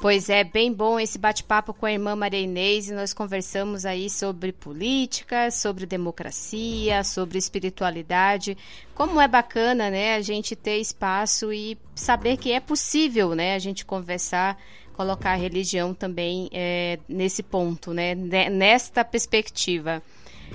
Pois 0.00 0.30
é, 0.30 0.42
bem 0.42 0.72
bom 0.72 0.98
esse 0.98 1.18
bate-papo 1.18 1.74
com 1.74 1.84
a 1.84 1.92
irmã 1.92 2.16
Maria 2.16 2.40
Inês 2.40 2.88
e 2.88 2.94
nós 2.94 3.12
conversamos 3.12 3.84
aí 3.84 4.08
sobre 4.08 4.50
política, 4.50 5.50
sobre 5.50 5.84
democracia, 5.84 7.04
sobre 7.04 7.36
espiritualidade. 7.36 8.56
Como 8.94 9.20
é 9.20 9.28
bacana, 9.28 9.90
né, 9.90 10.14
a 10.14 10.22
gente 10.22 10.56
ter 10.56 10.78
espaço 10.78 11.52
e 11.52 11.76
saber 11.94 12.38
que 12.38 12.50
é 12.50 12.60
possível, 12.60 13.34
né, 13.34 13.54
a 13.54 13.58
gente 13.58 13.84
conversar, 13.84 14.58
colocar 14.94 15.32
a 15.32 15.36
religião 15.36 15.92
também 15.92 16.48
é, 16.50 16.98
nesse 17.06 17.42
ponto, 17.42 17.92
né, 17.92 18.14
nesta 18.14 19.04
perspectiva. 19.04 20.02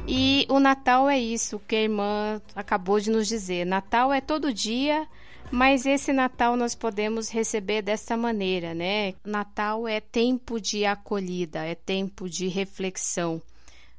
E 0.07 0.47
o 0.49 0.59
Natal 0.59 1.07
é 1.07 1.19
isso 1.19 1.61
que 1.67 1.75
a 1.75 1.81
irmã 1.83 2.41
acabou 2.55 2.99
de 2.99 3.11
nos 3.11 3.27
dizer. 3.27 3.63
Natal 3.63 4.11
é 4.11 4.19
todo 4.19 4.51
dia 4.51 5.07
mas 5.55 5.85
esse 5.85 6.11
Natal 6.11 6.57
nós 6.57 6.75
podemos 6.75 7.29
receber 7.29 7.81
dessa 7.81 8.17
maneira, 8.17 8.73
né? 8.73 9.13
Natal 9.23 9.87
é 9.87 10.01
tempo 10.01 10.59
de 10.59 10.85
acolhida, 10.85 11.63
é 11.63 11.73
tempo 11.73 12.29
de 12.29 12.49
reflexão. 12.49 13.41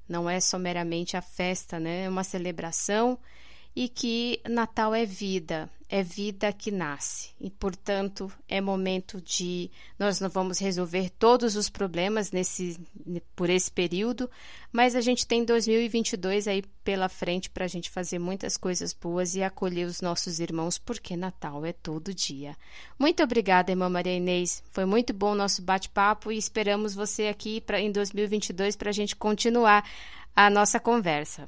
Não 0.07 0.29
é 0.29 0.39
só 0.39 0.59
meramente 0.59 1.17
a 1.17 1.23
festa, 1.23 1.81
né? 1.81 2.05
É 2.05 2.09
uma 2.11 2.25
celebração 2.25 3.19
e 3.77 3.91
que 3.91 4.41
Natal 4.49 4.95
é 4.95 5.05
vida, 5.05 5.69
é 5.87 6.03
vida 6.03 6.51
que 6.51 6.71
nasce. 6.71 7.29
E, 7.39 7.51
portanto, 7.51 8.33
é 8.49 8.59
momento 8.59 9.21
de 9.21 9.71
nós 9.99 10.19
não 10.19 10.31
vamos 10.31 10.59
resolver 10.59 11.11
todos 11.11 11.57
os 11.57 11.69
problemas 11.69 12.33
nesse 12.33 12.81
por 13.37 13.51
esse 13.51 13.71
período, 13.71 14.31
mas 14.73 14.97
a 14.97 15.03
gente 15.03 15.27
tem 15.27 15.45
2022 15.45 16.49
aí 16.49 16.65
pela 16.83 17.09
frente 17.11 17.51
para 17.51 17.67
a 17.67 17.69
gente 17.69 17.91
fazer 17.91 18.19
muitas 18.19 18.57
coisas 18.57 18.95
boas 18.95 19.35
e 19.35 19.43
acolher 19.43 19.87
os 19.87 20.01
nossos 20.01 20.41
irmãos, 20.41 20.79
porque 20.79 21.15
Natal 21.15 21.65
é 21.67 21.75
todo 21.75 22.15
dia. 22.15 22.57
Muito 22.99 23.23
obrigada, 23.23 23.71
irmã 23.71 23.91
Maria 23.91 24.17
Inês. 24.17 24.63
Foi 24.73 24.87
muito 24.87 25.13
bom 25.13 25.33
o 25.33 25.37
nosso 25.37 25.61
bate-papo 25.61 26.33
e 26.33 26.39
esperamos 26.39 26.95
você 26.95 27.27
aqui 27.27 27.61
pra, 27.61 27.79
em 27.79 27.93
2022 27.93 28.75
para 28.75 28.89
a 28.89 28.95
gente 28.95 29.15
continuar 29.15 29.87
a 30.35 30.49
nossa 30.49 30.81
conversa. 30.81 31.47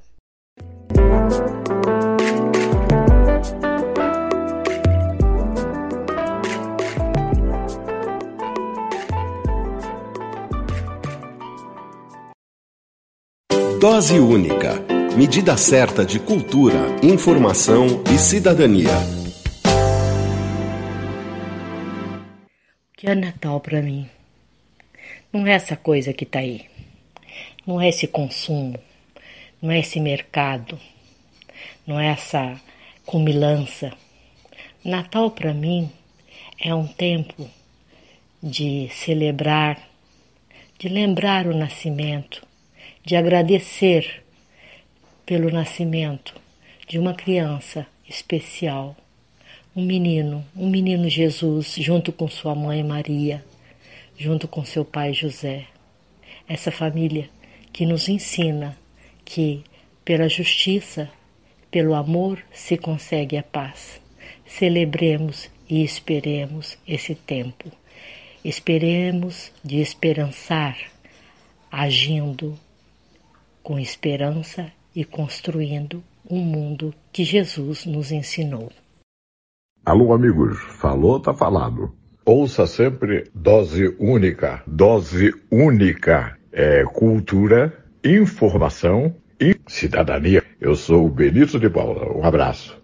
Dose 13.81 14.19
única. 14.19 14.75
Medida 15.17 15.57
certa 15.57 16.05
de 16.05 16.19
cultura, 16.19 16.79
informação 17.01 18.03
e 18.13 18.19
cidadania. 18.19 18.91
O 22.93 22.97
que 22.97 23.09
é 23.09 23.15
Natal 23.15 23.61
para 23.61 23.81
mim? 23.81 24.11
Não 25.33 25.47
é 25.47 25.53
essa 25.53 25.77
coisa 25.77 26.13
que 26.13 26.27
tá 26.27 26.41
aí. 26.41 26.67
Não 27.65 27.81
é 27.81 27.89
esse 27.89 28.09
consumo. 28.09 28.79
Não 29.63 29.71
é 29.71 29.79
esse 29.79 30.01
mercado. 30.01 30.77
Não 31.87 32.01
é 32.01 32.09
essa 32.09 32.61
comilança. 33.09 33.91
Natal 34.85 35.31
para 35.31 35.55
mim 35.55 35.91
é 36.61 36.75
um 36.75 36.87
tempo 36.87 37.49
de 38.43 38.87
celebrar, 38.91 39.81
de 40.79 40.91
lembrar 40.91 41.47
o 41.47 41.57
nascimento, 41.57 42.47
de 43.03 43.17
agradecer 43.17 44.23
pelo 45.25 45.51
nascimento 45.51 46.35
de 46.87 46.99
uma 46.99 47.15
criança 47.15 47.87
especial, 48.07 48.95
um 49.75 49.83
menino, 49.83 50.45
um 50.55 50.69
menino 50.69 51.09
Jesus, 51.09 51.77
junto 51.79 52.13
com 52.13 52.29
sua 52.29 52.55
mãe 52.55 52.85
Maria, 52.85 53.43
junto 54.19 54.47
com 54.47 54.67
seu 54.67 54.85
pai 54.85 55.15
José. 55.15 55.65
Essa 56.47 56.71
família 56.71 57.31
que 57.73 57.87
nos 57.87 58.07
ensina 58.07 58.77
que 59.25 59.65
pela 60.05 60.29
justiça, 60.29 61.11
pelo 61.71 61.95
amor 61.95 62.39
se 62.53 62.77
consegue 62.77 63.37
a 63.37 63.43
paz. 63.43 64.01
Celebremos 64.47 65.51
e 65.69 65.85
esperemos 65.85 66.79
esse 66.87 67.15
tempo. 67.15 67.71
Esperemos 68.45 69.53
de 69.63 69.81
esperançar, 69.81 70.77
agindo 71.71 72.55
com 73.63 73.79
esperança 73.79 74.73
e 74.95 75.05
construindo 75.05 76.03
um 76.31 76.39
mundo 76.39 76.95
que 77.13 77.25
Jesus 77.25 77.85
nos 77.85 78.11
ensinou. 78.13 78.71
Alô, 79.85 80.13
amigos, 80.13 80.59
falou, 80.81 81.21
tá 81.21 81.35
falado. 81.35 81.93
Ouça 82.25 82.67
sempre 82.67 83.31
dose 83.35 83.95
única, 83.99 84.63
dose 84.67 85.33
única. 85.51 86.37
É 86.53 86.83
cultura, 86.85 87.73
informação 88.05 89.15
e 89.41 89.57
cidadania. 89.67 90.45
Eu 90.61 90.75
sou 90.75 91.07
o 91.07 91.11
Benito 91.11 91.59
de 91.59 91.71
Paula. 91.71 92.13
Um 92.17 92.25
abraço. 92.25 92.79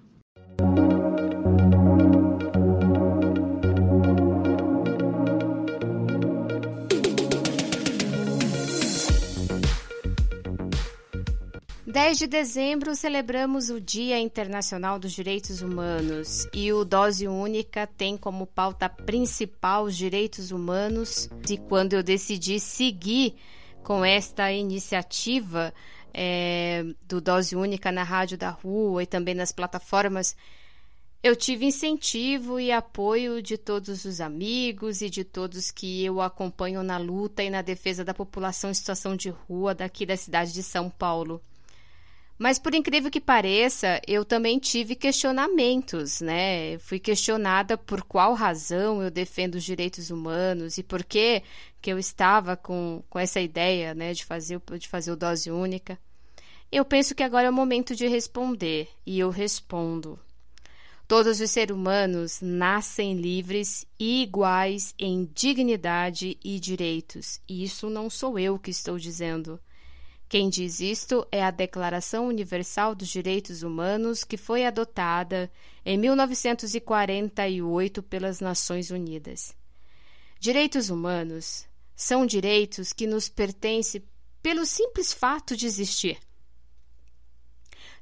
10 11.94 12.18
de 12.18 12.26
dezembro 12.26 12.94
celebramos 12.96 13.70
o 13.70 13.80
Dia 13.80 14.18
Internacional 14.18 14.98
dos 14.98 15.12
Direitos 15.12 15.62
Humanos 15.62 16.48
e 16.52 16.72
o 16.72 16.84
Dose 16.84 17.28
Única 17.28 17.86
tem 17.86 18.16
como 18.16 18.48
pauta 18.48 18.88
principal 18.88 19.84
os 19.84 19.96
direitos 19.96 20.50
humanos. 20.50 21.30
E 21.48 21.56
quando 21.56 21.92
eu 21.92 22.02
decidi 22.02 22.58
seguir 22.58 23.36
com 23.84 24.04
esta 24.04 24.50
iniciativa 24.50 25.72
é, 26.14 26.84
do 27.02 27.20
Dose 27.20 27.56
Única 27.56 27.90
na 27.90 28.04
Rádio 28.04 28.38
da 28.38 28.50
Rua 28.50 29.02
e 29.02 29.06
também 29.06 29.34
nas 29.34 29.52
plataformas, 29.52 30.36
eu 31.22 31.34
tive 31.34 31.64
incentivo 31.64 32.60
e 32.60 32.70
apoio 32.70 33.42
de 33.42 33.58
todos 33.58 34.04
os 34.04 34.20
amigos 34.20 35.00
e 35.00 35.10
de 35.10 35.24
todos 35.24 35.70
que 35.70 36.04
eu 36.04 36.20
acompanho 36.20 36.82
na 36.82 36.98
luta 36.98 37.42
e 37.42 37.50
na 37.50 37.62
defesa 37.62 38.04
da 38.04 38.14
população 38.14 38.70
em 38.70 38.74
situação 38.74 39.16
de 39.16 39.30
rua 39.30 39.74
daqui 39.74 40.04
da 40.06 40.16
cidade 40.16 40.52
de 40.52 40.62
São 40.62 40.90
Paulo. 40.90 41.42
Mas 42.36 42.58
por 42.58 42.74
incrível 42.74 43.10
que 43.10 43.20
pareça, 43.20 44.00
eu 44.06 44.24
também 44.24 44.58
tive 44.58 44.96
questionamentos, 44.96 46.20
né? 46.20 46.78
Fui 46.78 46.98
questionada 46.98 47.78
por 47.78 48.02
qual 48.02 48.34
razão 48.34 49.02
eu 49.02 49.10
defendo 49.10 49.54
os 49.54 49.64
direitos 49.64 50.10
humanos 50.10 50.76
e 50.76 50.82
por 50.82 51.04
que 51.04 51.42
que 51.80 51.90
eu 51.90 51.98
estava 51.98 52.56
com, 52.56 53.02
com 53.08 53.18
essa 53.18 53.40
ideia, 53.40 53.94
né, 53.94 54.12
de 54.12 54.24
fazer 54.24 54.60
de 54.78 54.88
fazer 54.88 55.12
o 55.12 55.16
dose 55.16 55.50
única. 55.50 55.98
Eu 56.76 56.84
penso 56.84 57.14
que 57.14 57.22
agora 57.22 57.46
é 57.46 57.50
o 57.50 57.52
momento 57.52 57.94
de 57.94 58.08
responder 58.08 58.88
e 59.06 59.20
eu 59.20 59.30
respondo. 59.30 60.18
Todos 61.06 61.40
os 61.40 61.52
seres 61.52 61.72
humanos 61.72 62.40
nascem 62.42 63.14
livres 63.14 63.86
e 63.96 64.24
iguais 64.24 64.92
em 64.98 65.30
dignidade 65.32 66.36
e 66.42 66.58
direitos. 66.58 67.40
E 67.48 67.62
isso 67.62 67.88
não 67.88 68.10
sou 68.10 68.40
eu 68.40 68.58
que 68.58 68.72
estou 68.72 68.98
dizendo. 68.98 69.60
Quem 70.28 70.48
diz 70.48 70.80
isto 70.80 71.24
é 71.30 71.44
a 71.44 71.52
Declaração 71.52 72.26
Universal 72.26 72.96
dos 72.96 73.06
Direitos 73.06 73.62
Humanos, 73.62 74.24
que 74.24 74.36
foi 74.36 74.66
adotada 74.66 75.48
em 75.86 75.96
1948 75.96 78.02
pelas 78.02 78.40
Nações 78.40 78.90
Unidas. 78.90 79.54
Direitos 80.40 80.90
humanos 80.90 81.68
são 81.94 82.26
direitos 82.26 82.92
que 82.92 83.06
nos 83.06 83.28
pertencem 83.28 84.02
pelo 84.42 84.66
simples 84.66 85.12
fato 85.12 85.56
de 85.56 85.66
existir. 85.66 86.18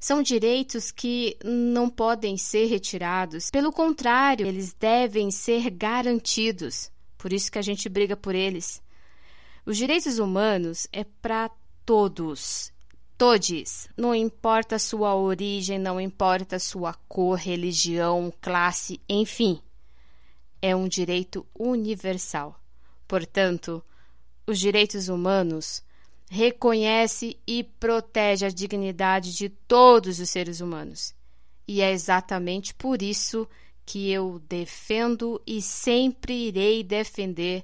São 0.03 0.20
direitos 0.20 0.90
que 0.90 1.38
não 1.44 1.88
podem 1.88 2.36
ser 2.36 2.66
retirados, 2.66 3.53
pelo 3.53 3.70
contrário, 3.70 4.44
eles 4.44 4.74
devem 4.74 5.30
ser 5.30 5.70
garantidos. 5.70 6.90
Por 7.16 7.32
isso 7.32 7.53
que 7.53 7.59
a 7.61 7.62
gente 7.62 7.88
briga 7.88 8.16
por 8.16 8.34
eles. 8.34 8.82
Os 9.64 9.76
direitos 9.76 10.18
humanos 10.18 10.88
é 10.92 11.05
para 11.05 11.48
todos, 11.86 12.72
todes, 13.16 13.88
não 13.96 14.12
importa 14.12 14.76
sua 14.76 15.14
origem, 15.14 15.78
não 15.78 16.00
importa 16.00 16.59
sua 16.59 16.94
cor, 17.07 17.38
religião, 17.38 18.32
classe, 18.40 19.00
enfim, 19.09 19.62
é 20.61 20.74
um 20.74 20.88
direito 20.88 21.46
universal. 21.57 22.61
Portanto, 23.07 23.80
os 24.48 24.59
direitos 24.59 25.09
humanos 25.09 25.80
reconhece 26.32 27.38
e 27.46 27.62
protege 27.62 28.46
a 28.46 28.48
dignidade 28.48 29.36
de 29.36 29.50
todos 29.50 30.18
os 30.18 30.30
seres 30.30 30.62
humanos. 30.62 31.14
E 31.68 31.82
é 31.82 31.92
exatamente 31.92 32.72
por 32.72 33.02
isso 33.02 33.46
que 33.84 34.10
eu 34.10 34.40
defendo 34.48 35.42
e 35.46 35.60
sempre 35.60 36.48
irei 36.48 36.82
defender 36.82 37.62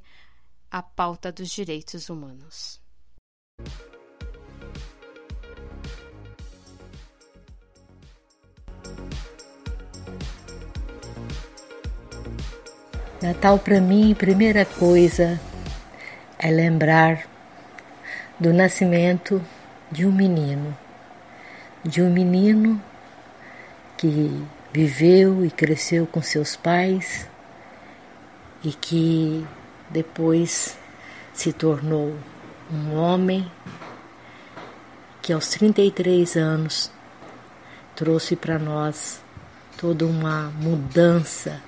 a 0.70 0.82
pauta 0.82 1.32
dos 1.32 1.48
direitos 1.48 2.10
humanos. 2.10 2.78
Natal 13.22 13.58
para 13.58 13.80
mim, 13.80 14.14
primeira 14.14 14.66
coisa 14.66 15.40
é 16.38 16.50
lembrar 16.50 17.37
do 18.38 18.52
nascimento 18.52 19.42
de 19.90 20.06
um 20.06 20.12
menino, 20.12 20.76
de 21.84 22.02
um 22.02 22.10
menino 22.12 22.80
que 23.96 24.46
viveu 24.72 25.44
e 25.44 25.50
cresceu 25.50 26.06
com 26.06 26.22
seus 26.22 26.54
pais 26.54 27.28
e 28.62 28.72
que 28.72 29.46
depois 29.90 30.76
se 31.32 31.52
tornou 31.52 32.14
um 32.70 32.94
homem 32.94 33.50
que 35.22 35.32
aos 35.32 35.48
33 35.50 36.36
anos 36.36 36.90
trouxe 37.96 38.36
para 38.36 38.58
nós 38.58 39.22
toda 39.76 40.06
uma 40.06 40.50
mudança 40.50 41.60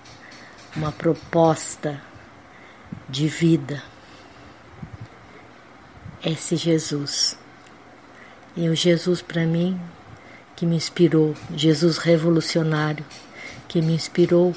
uma 0.77 0.93
proposta 0.93 2.01
de 3.09 3.27
vida. 3.27 3.83
Esse 6.25 6.57
Jesus. 6.57 7.39
E 8.57 8.68
o 8.68 8.75
Jesus 8.75 9.23
para 9.23 9.47
mim 9.47 9.81
que 10.61 10.66
me 10.66 10.77
inspirou, 10.77 11.35
Jesus 11.57 11.97
revolucionário, 11.97 13.03
que 13.66 13.81
me 13.81 13.95
inspirou 13.95 14.55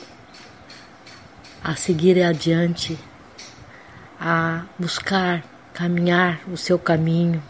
a 1.64 1.78
seguir 1.78 2.22
adiante, 2.22 2.99
a 4.20 4.66
buscar 4.78 5.45
caminhar 5.74 6.41
o 6.51 6.57
seu 6.57 6.78
caminho, 6.78 7.41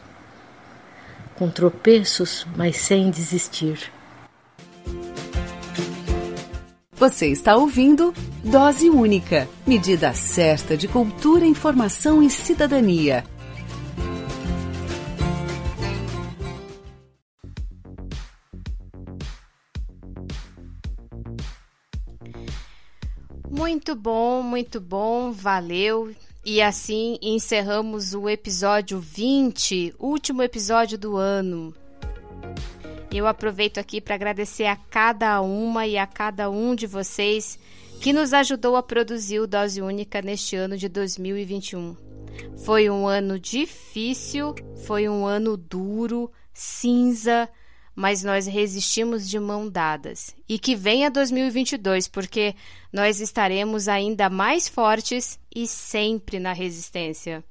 com 1.36 1.49
tropeços, 1.49 2.45
mas 2.55 2.78
sem 2.78 3.09
desistir. 3.09 3.91
Você 6.95 7.28
está 7.28 7.55
ouvindo 7.55 8.14
Dose 8.43 8.88
Única 8.88 9.47
medida 9.66 10.14
certa 10.14 10.78
de 10.78 10.88
cultura, 10.88 11.43
informação 11.43 12.22
e 12.22 12.30
cidadania. 12.30 13.24
Muito 23.74 23.95
bom, 23.95 24.43
muito 24.43 24.80
bom, 24.80 25.32
valeu. 25.32 26.13
E 26.45 26.61
assim 26.61 27.17
encerramos 27.24 28.13
o 28.13 28.30
episódio 28.30 28.99
20, 28.99 29.95
último 29.97 30.43
episódio 30.43 30.95
do 30.95 31.17
ano. 31.17 31.74
Eu 33.11 33.26
aproveito 33.26 33.80
aqui 33.80 33.99
para 33.99 34.13
agradecer 34.13 34.67
a 34.67 34.76
cada 34.76 35.41
uma 35.41 35.88
e 35.88 35.97
a 35.97 36.05
cada 36.05 36.51
um 36.51 36.76
de 36.76 36.86
vocês 36.86 37.57
que 37.99 38.13
nos 38.13 38.32
ajudou 38.32 38.76
a 38.76 38.84
produzir 38.84 39.39
o 39.39 39.47
Dose 39.47 39.82
Única 39.82 40.21
neste 40.21 40.55
ano 40.55 40.78
de 40.78 40.88
2021. 40.88 41.97
Foi 42.63 42.91
um 42.91 43.07
ano 43.07 43.39
difícil, 43.39 44.53
foi 44.86 45.09
um 45.09 45.26
ano 45.26 45.57
duro, 45.57 46.32
cinza, 46.53 47.49
mas 47.95 48.23
nós 48.23 48.47
resistimos 48.47 49.29
de 49.29 49.39
mão 49.39 49.69
dadas. 49.69 50.35
E 50.47 50.57
que 50.57 50.75
venha 50.75 51.11
2022, 51.11 52.07
porque 52.07 52.55
nós 52.91 53.19
estaremos 53.19 53.87
ainda 53.87 54.29
mais 54.29 54.67
fortes 54.67 55.39
e 55.55 55.67
sempre 55.67 56.39
na 56.39 56.53
resistência. 56.53 57.43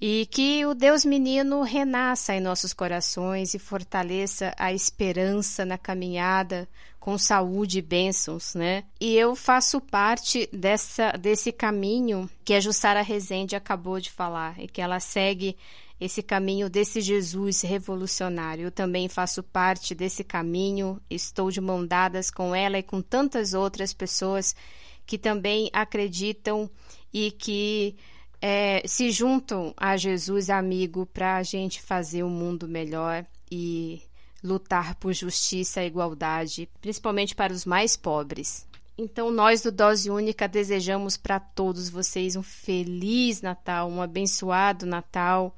E 0.00 0.26
que 0.30 0.64
o 0.64 0.74
Deus 0.74 1.04
menino 1.04 1.60
renasça 1.60 2.34
em 2.34 2.40
nossos 2.40 2.72
corações 2.72 3.52
e 3.52 3.58
fortaleça 3.58 4.54
a 4.56 4.72
esperança 4.72 5.62
na 5.66 5.76
caminhada 5.76 6.66
com 6.98 7.18
saúde 7.18 7.78
e 7.78 7.82
bênçãos, 7.82 8.54
né? 8.54 8.84
E 8.98 9.14
eu 9.14 9.34
faço 9.36 9.78
parte 9.78 10.48
dessa, 10.52 11.12
desse 11.12 11.52
caminho 11.52 12.28
que 12.44 12.54
a 12.54 12.60
Jussara 12.60 13.02
Rezende 13.02 13.54
acabou 13.54 14.00
de 14.00 14.10
falar 14.10 14.58
e 14.58 14.66
que 14.66 14.80
ela 14.80 15.00
segue 15.00 15.56
esse 16.00 16.22
caminho 16.22 16.70
desse 16.70 17.00
Jesus 17.02 17.60
revolucionário. 17.60 18.64
Eu 18.64 18.70
também 18.70 19.08
faço 19.08 19.42
parte 19.42 19.94
desse 19.94 20.24
caminho, 20.24 20.98
estou 21.10 21.50
de 21.50 21.60
mão 21.60 21.86
dadas 21.86 22.30
com 22.30 22.54
ela 22.54 22.78
e 22.78 22.82
com 22.82 23.02
tantas 23.02 23.52
outras 23.52 23.92
pessoas 23.92 24.56
que 25.04 25.18
também 25.18 25.68
acreditam 25.72 26.70
e 27.12 27.30
que 27.30 27.96
é, 28.40 28.82
se 28.86 29.10
juntam 29.10 29.74
a 29.76 29.96
Jesus 29.96 30.48
amigo 30.48 31.04
para 31.04 31.36
a 31.36 31.42
gente 31.42 31.82
fazer 31.82 32.22
o 32.22 32.26
um 32.26 32.30
mundo 32.30 32.66
melhor 32.66 33.26
e 33.50 34.00
lutar 34.42 34.94
por 34.94 35.12
justiça 35.12 35.82
e 35.82 35.86
igualdade, 35.86 36.66
principalmente 36.80 37.34
para 37.34 37.52
os 37.52 37.66
mais 37.66 37.94
pobres. 37.94 38.66
Então, 38.96 39.30
nós 39.30 39.62
do 39.62 39.72
Dose 39.72 40.10
Única 40.10 40.48
desejamos 40.48 41.16
para 41.16 41.38
todos 41.40 41.90
vocês 41.90 42.36
um 42.36 42.42
feliz 42.42 43.42
Natal, 43.42 43.90
um 43.90 44.00
abençoado 44.00 44.86
Natal 44.86 45.54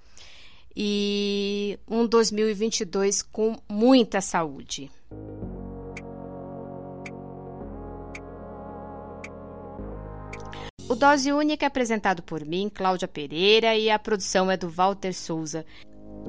e 0.76 1.78
um 1.88 2.06
2022 2.06 3.22
com 3.22 3.56
muita 3.68 4.20
saúde. 4.20 4.90
O 10.88 10.94
Dose 10.94 11.32
Única 11.32 11.64
é 11.64 11.68
apresentado 11.68 12.22
por 12.22 12.44
mim, 12.44 12.70
Cláudia 12.72 13.08
Pereira, 13.08 13.74
e 13.74 13.88
a 13.88 13.98
produção 13.98 14.50
é 14.50 14.56
do 14.56 14.68
Walter 14.68 15.14
Souza. 15.14 15.64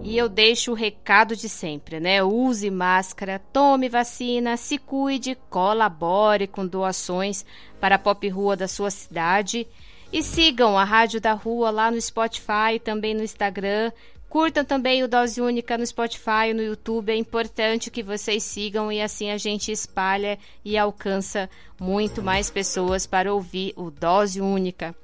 E 0.01 0.17
eu 0.17 0.27
deixo 0.29 0.71
o 0.71 0.75
recado 0.75 1.35
de 1.35 1.49
sempre, 1.49 1.99
né? 1.99 2.23
Use 2.23 2.69
máscara, 2.69 3.39
tome 3.51 3.89
vacina, 3.89 4.57
se 4.57 4.77
cuide, 4.77 5.37
colabore 5.49 6.47
com 6.47 6.65
doações 6.65 7.45
para 7.79 7.95
a 7.95 7.99
Pop 7.99 8.27
Rua 8.29 8.55
da 8.55 8.67
sua 8.67 8.89
cidade. 8.89 9.67
E 10.11 10.21
sigam 10.21 10.77
a 10.77 10.83
Rádio 10.83 11.19
da 11.19 11.33
Rua 11.33 11.71
lá 11.71 11.89
no 11.89 11.99
Spotify, 11.99 12.79
também 12.83 13.13
no 13.13 13.23
Instagram. 13.23 13.91
Curtam 14.33 14.65
também 14.65 15.03
o 15.03 15.07
Dose 15.07 15.39
Única 15.39 15.77
no 15.77 15.85
Spotify 15.85 16.55
no 16.55 16.63
YouTube. 16.63 17.11
É 17.11 17.15
importante 17.15 17.91
que 17.91 18.01
vocês 18.01 18.41
sigam 18.41 18.91
e 18.91 18.99
assim 18.99 19.29
a 19.29 19.37
gente 19.37 19.71
espalha 19.71 20.39
e 20.65 20.75
alcança 20.75 21.47
muito 21.79 22.23
mais 22.23 22.49
pessoas 22.49 23.05
para 23.05 23.31
ouvir 23.31 23.75
o 23.75 23.91
Dose 23.91 24.41
Única. 24.41 24.95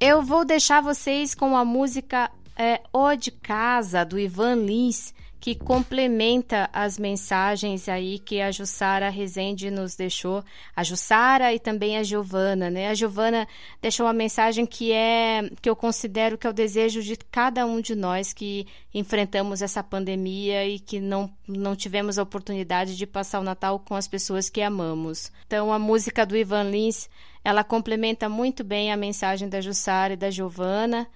Eu 0.00 0.22
vou 0.22 0.44
deixar 0.44 0.80
vocês 0.80 1.36
com 1.36 1.56
a 1.56 1.64
música 1.64 2.28
é, 2.56 2.80
O 2.92 3.14
de 3.14 3.30
Casa, 3.30 4.04
do 4.04 4.18
Ivan 4.18 4.56
Lins, 4.56 5.14
que 5.42 5.56
complementa 5.56 6.70
as 6.72 6.96
mensagens 6.96 7.88
aí 7.88 8.20
que 8.20 8.40
a 8.40 8.52
Jussara 8.52 9.10
Rezende 9.10 9.72
nos 9.72 9.96
deixou, 9.96 10.44
a 10.74 10.84
Jussara 10.84 11.52
e 11.52 11.58
também 11.58 11.98
a 11.98 12.04
Giovana, 12.04 12.70
né? 12.70 12.88
A 12.88 12.94
Giovana 12.94 13.48
deixou 13.80 14.06
uma 14.06 14.12
mensagem 14.12 14.64
que 14.64 14.92
é 14.92 15.50
que 15.60 15.68
eu 15.68 15.74
considero 15.74 16.38
que 16.38 16.46
é 16.46 16.50
o 16.50 16.52
desejo 16.52 17.02
de 17.02 17.16
cada 17.16 17.66
um 17.66 17.80
de 17.80 17.96
nós 17.96 18.32
que 18.32 18.68
enfrentamos 18.94 19.62
essa 19.62 19.82
pandemia 19.82 20.64
e 20.64 20.78
que 20.78 21.00
não, 21.00 21.28
não 21.48 21.74
tivemos 21.74 22.20
a 22.20 22.22
oportunidade 22.22 22.96
de 22.96 23.04
passar 23.04 23.40
o 23.40 23.44
Natal 23.44 23.80
com 23.80 23.96
as 23.96 24.06
pessoas 24.06 24.48
que 24.48 24.62
amamos. 24.62 25.32
Então 25.44 25.72
a 25.72 25.78
música 25.78 26.24
do 26.24 26.36
Ivan 26.36 26.70
Lins, 26.70 27.10
ela 27.42 27.64
complementa 27.64 28.28
muito 28.28 28.62
bem 28.62 28.92
a 28.92 28.96
mensagem 28.96 29.48
da 29.48 29.60
Jussara 29.60 30.12
e 30.12 30.16
da 30.16 30.30
Giovana 30.30 31.08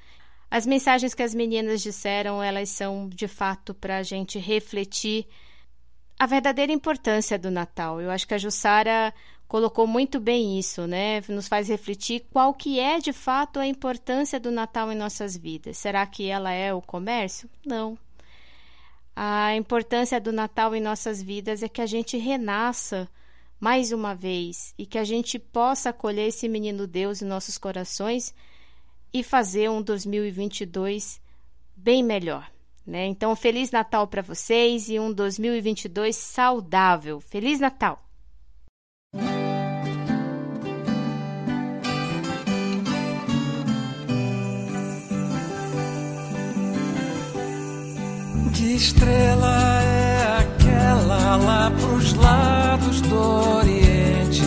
as 0.57 0.65
mensagens 0.67 1.13
que 1.13 1.23
as 1.23 1.35
meninas 1.35 1.83
disseram, 1.83 2.43
elas 2.43 2.71
são 2.71 3.11
de 3.11 3.29
fato 3.29 3.75
para 3.75 3.99
a 3.99 4.03
gente 4.03 4.39
refletir 4.39 5.27
a 6.19 6.25
verdadeira 6.25 6.73
importância 6.73 7.39
do 7.39 7.51
Natal. 7.51 8.01
Eu 8.01 8.11
acho 8.11 8.27
que 8.27 8.33
a 8.33 8.39
Jussara 8.39 9.13
colocou 9.47 9.87
muito 9.87 10.19
bem 10.19 10.59
isso, 10.59 10.87
né? 10.87 11.21
Nos 11.29 11.47
faz 11.47 11.69
refletir 11.69 12.25
qual 12.33 12.55
que 12.55 12.81
é 12.81 12.99
de 12.99 13.13
fato 13.13 13.59
a 13.59 13.67
importância 13.67 14.41
do 14.41 14.51
Natal 14.51 14.91
em 14.91 14.97
nossas 14.97 15.37
vidas. 15.37 15.77
Será 15.77 16.07
que 16.07 16.27
ela 16.27 16.51
é 16.51 16.73
o 16.73 16.81
comércio? 16.81 17.51
Não. 17.63 17.99
A 19.15 19.55
importância 19.57 20.19
do 20.19 20.33
Natal 20.33 20.75
em 20.75 20.81
nossas 20.81 21.23
vidas 21.23 21.63
é 21.63 21.69
que 21.69 21.83
a 21.83 21.87
gente 21.87 22.17
renasça 22.17 23.07
mais 23.61 23.93
uma 23.93 24.15
vez 24.15 24.73
e 24.79 24.87
que 24.87 24.97
a 24.97 25.05
gente 25.05 25.39
possa 25.39 25.91
acolher 25.91 26.29
esse 26.29 26.49
menino 26.49 26.87
Deus 26.87 27.21
em 27.21 27.27
nossos 27.27 27.59
corações 27.59 28.35
e 29.19 29.23
fazer 29.23 29.71
um 29.71 29.81
2022 29.81 31.21
bem 31.75 32.03
melhor. 32.03 32.51
Né? 32.87 33.07
Então, 33.07 33.35
Feliz 33.35 33.71
Natal 33.71 34.07
para 34.07 34.23
vocês 34.23 34.89
e 34.89 35.01
um 35.01 35.13
2022 35.13 36.15
saudável. 36.15 37.21
Feliz 37.21 37.59
Natal! 37.59 38.03
Que 48.55 48.75
estrela 48.75 49.83
é 49.83 50.39
aquela 50.39 51.37
lá 51.37 51.71
pros 51.71 52.13
lados 52.15 53.01
do 53.01 53.17
Oriente? 53.59 54.43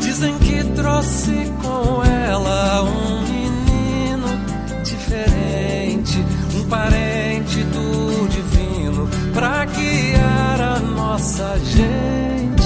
Dizem 0.00 0.38
que 0.38 0.64
trouxe 0.74 1.50
com 1.62 2.04
ela 2.04 2.82
um 2.82 3.21
diferente, 5.12 6.24
um 6.56 6.68
parente 6.68 7.62
do 7.64 8.28
divino, 8.28 9.08
para 9.34 9.66
guiar 9.66 10.60
a 10.60 10.80
nossa 10.80 11.58
gente. 11.58 12.62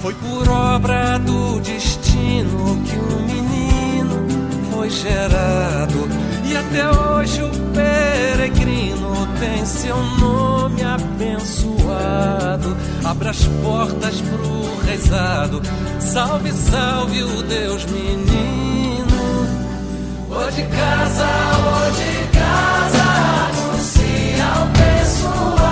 Foi 0.00 0.14
por 0.14 0.48
obra 0.48 1.18
do 1.18 1.60
destino 1.60 2.82
que 2.84 2.96
o 2.96 3.20
menino 3.22 4.26
foi 4.70 4.90
gerado, 4.90 6.08
e 6.52 6.56
até 6.56 6.90
hoje 6.90 7.42
o 7.42 7.50
peregrino 7.72 9.26
tem 9.40 9.64
seu 9.64 9.96
nome 9.96 10.82
abençoado. 10.82 12.76
Abra 13.04 13.30
as 13.30 13.44
portas 13.62 14.20
pro 14.20 14.86
rezado 14.86 15.62
Salve, 16.12 16.52
salve 16.52 17.22
o 17.22 17.42
Deus 17.42 17.86
menino. 17.86 19.06
Ô 20.28 20.50
de 20.50 20.62
casa, 20.62 21.26
ô 21.56 21.90
de 21.92 22.38
casa, 22.38 23.02
anuncia 23.48 24.46
o 24.60 24.66
pessoal. 24.76 25.71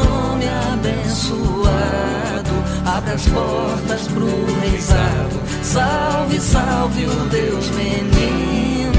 Abre 3.01 3.13
as 3.13 3.27
portas 3.27 4.07
pro 4.09 4.27
reizado. 4.59 5.41
Salve, 5.63 6.39
salve 6.39 7.05
o 7.05 7.25
Deus 7.29 7.69
menino. 7.71 8.91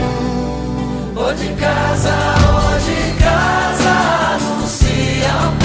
Ou 1.14 1.34
de 1.34 1.48
casa, 1.54 2.10
ou 2.48 2.78
de 2.80 3.22
casa, 3.22 3.90
anuncia 4.34 5.32
ao 5.32 5.61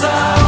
de 0.00 0.06
casa, 0.06 0.47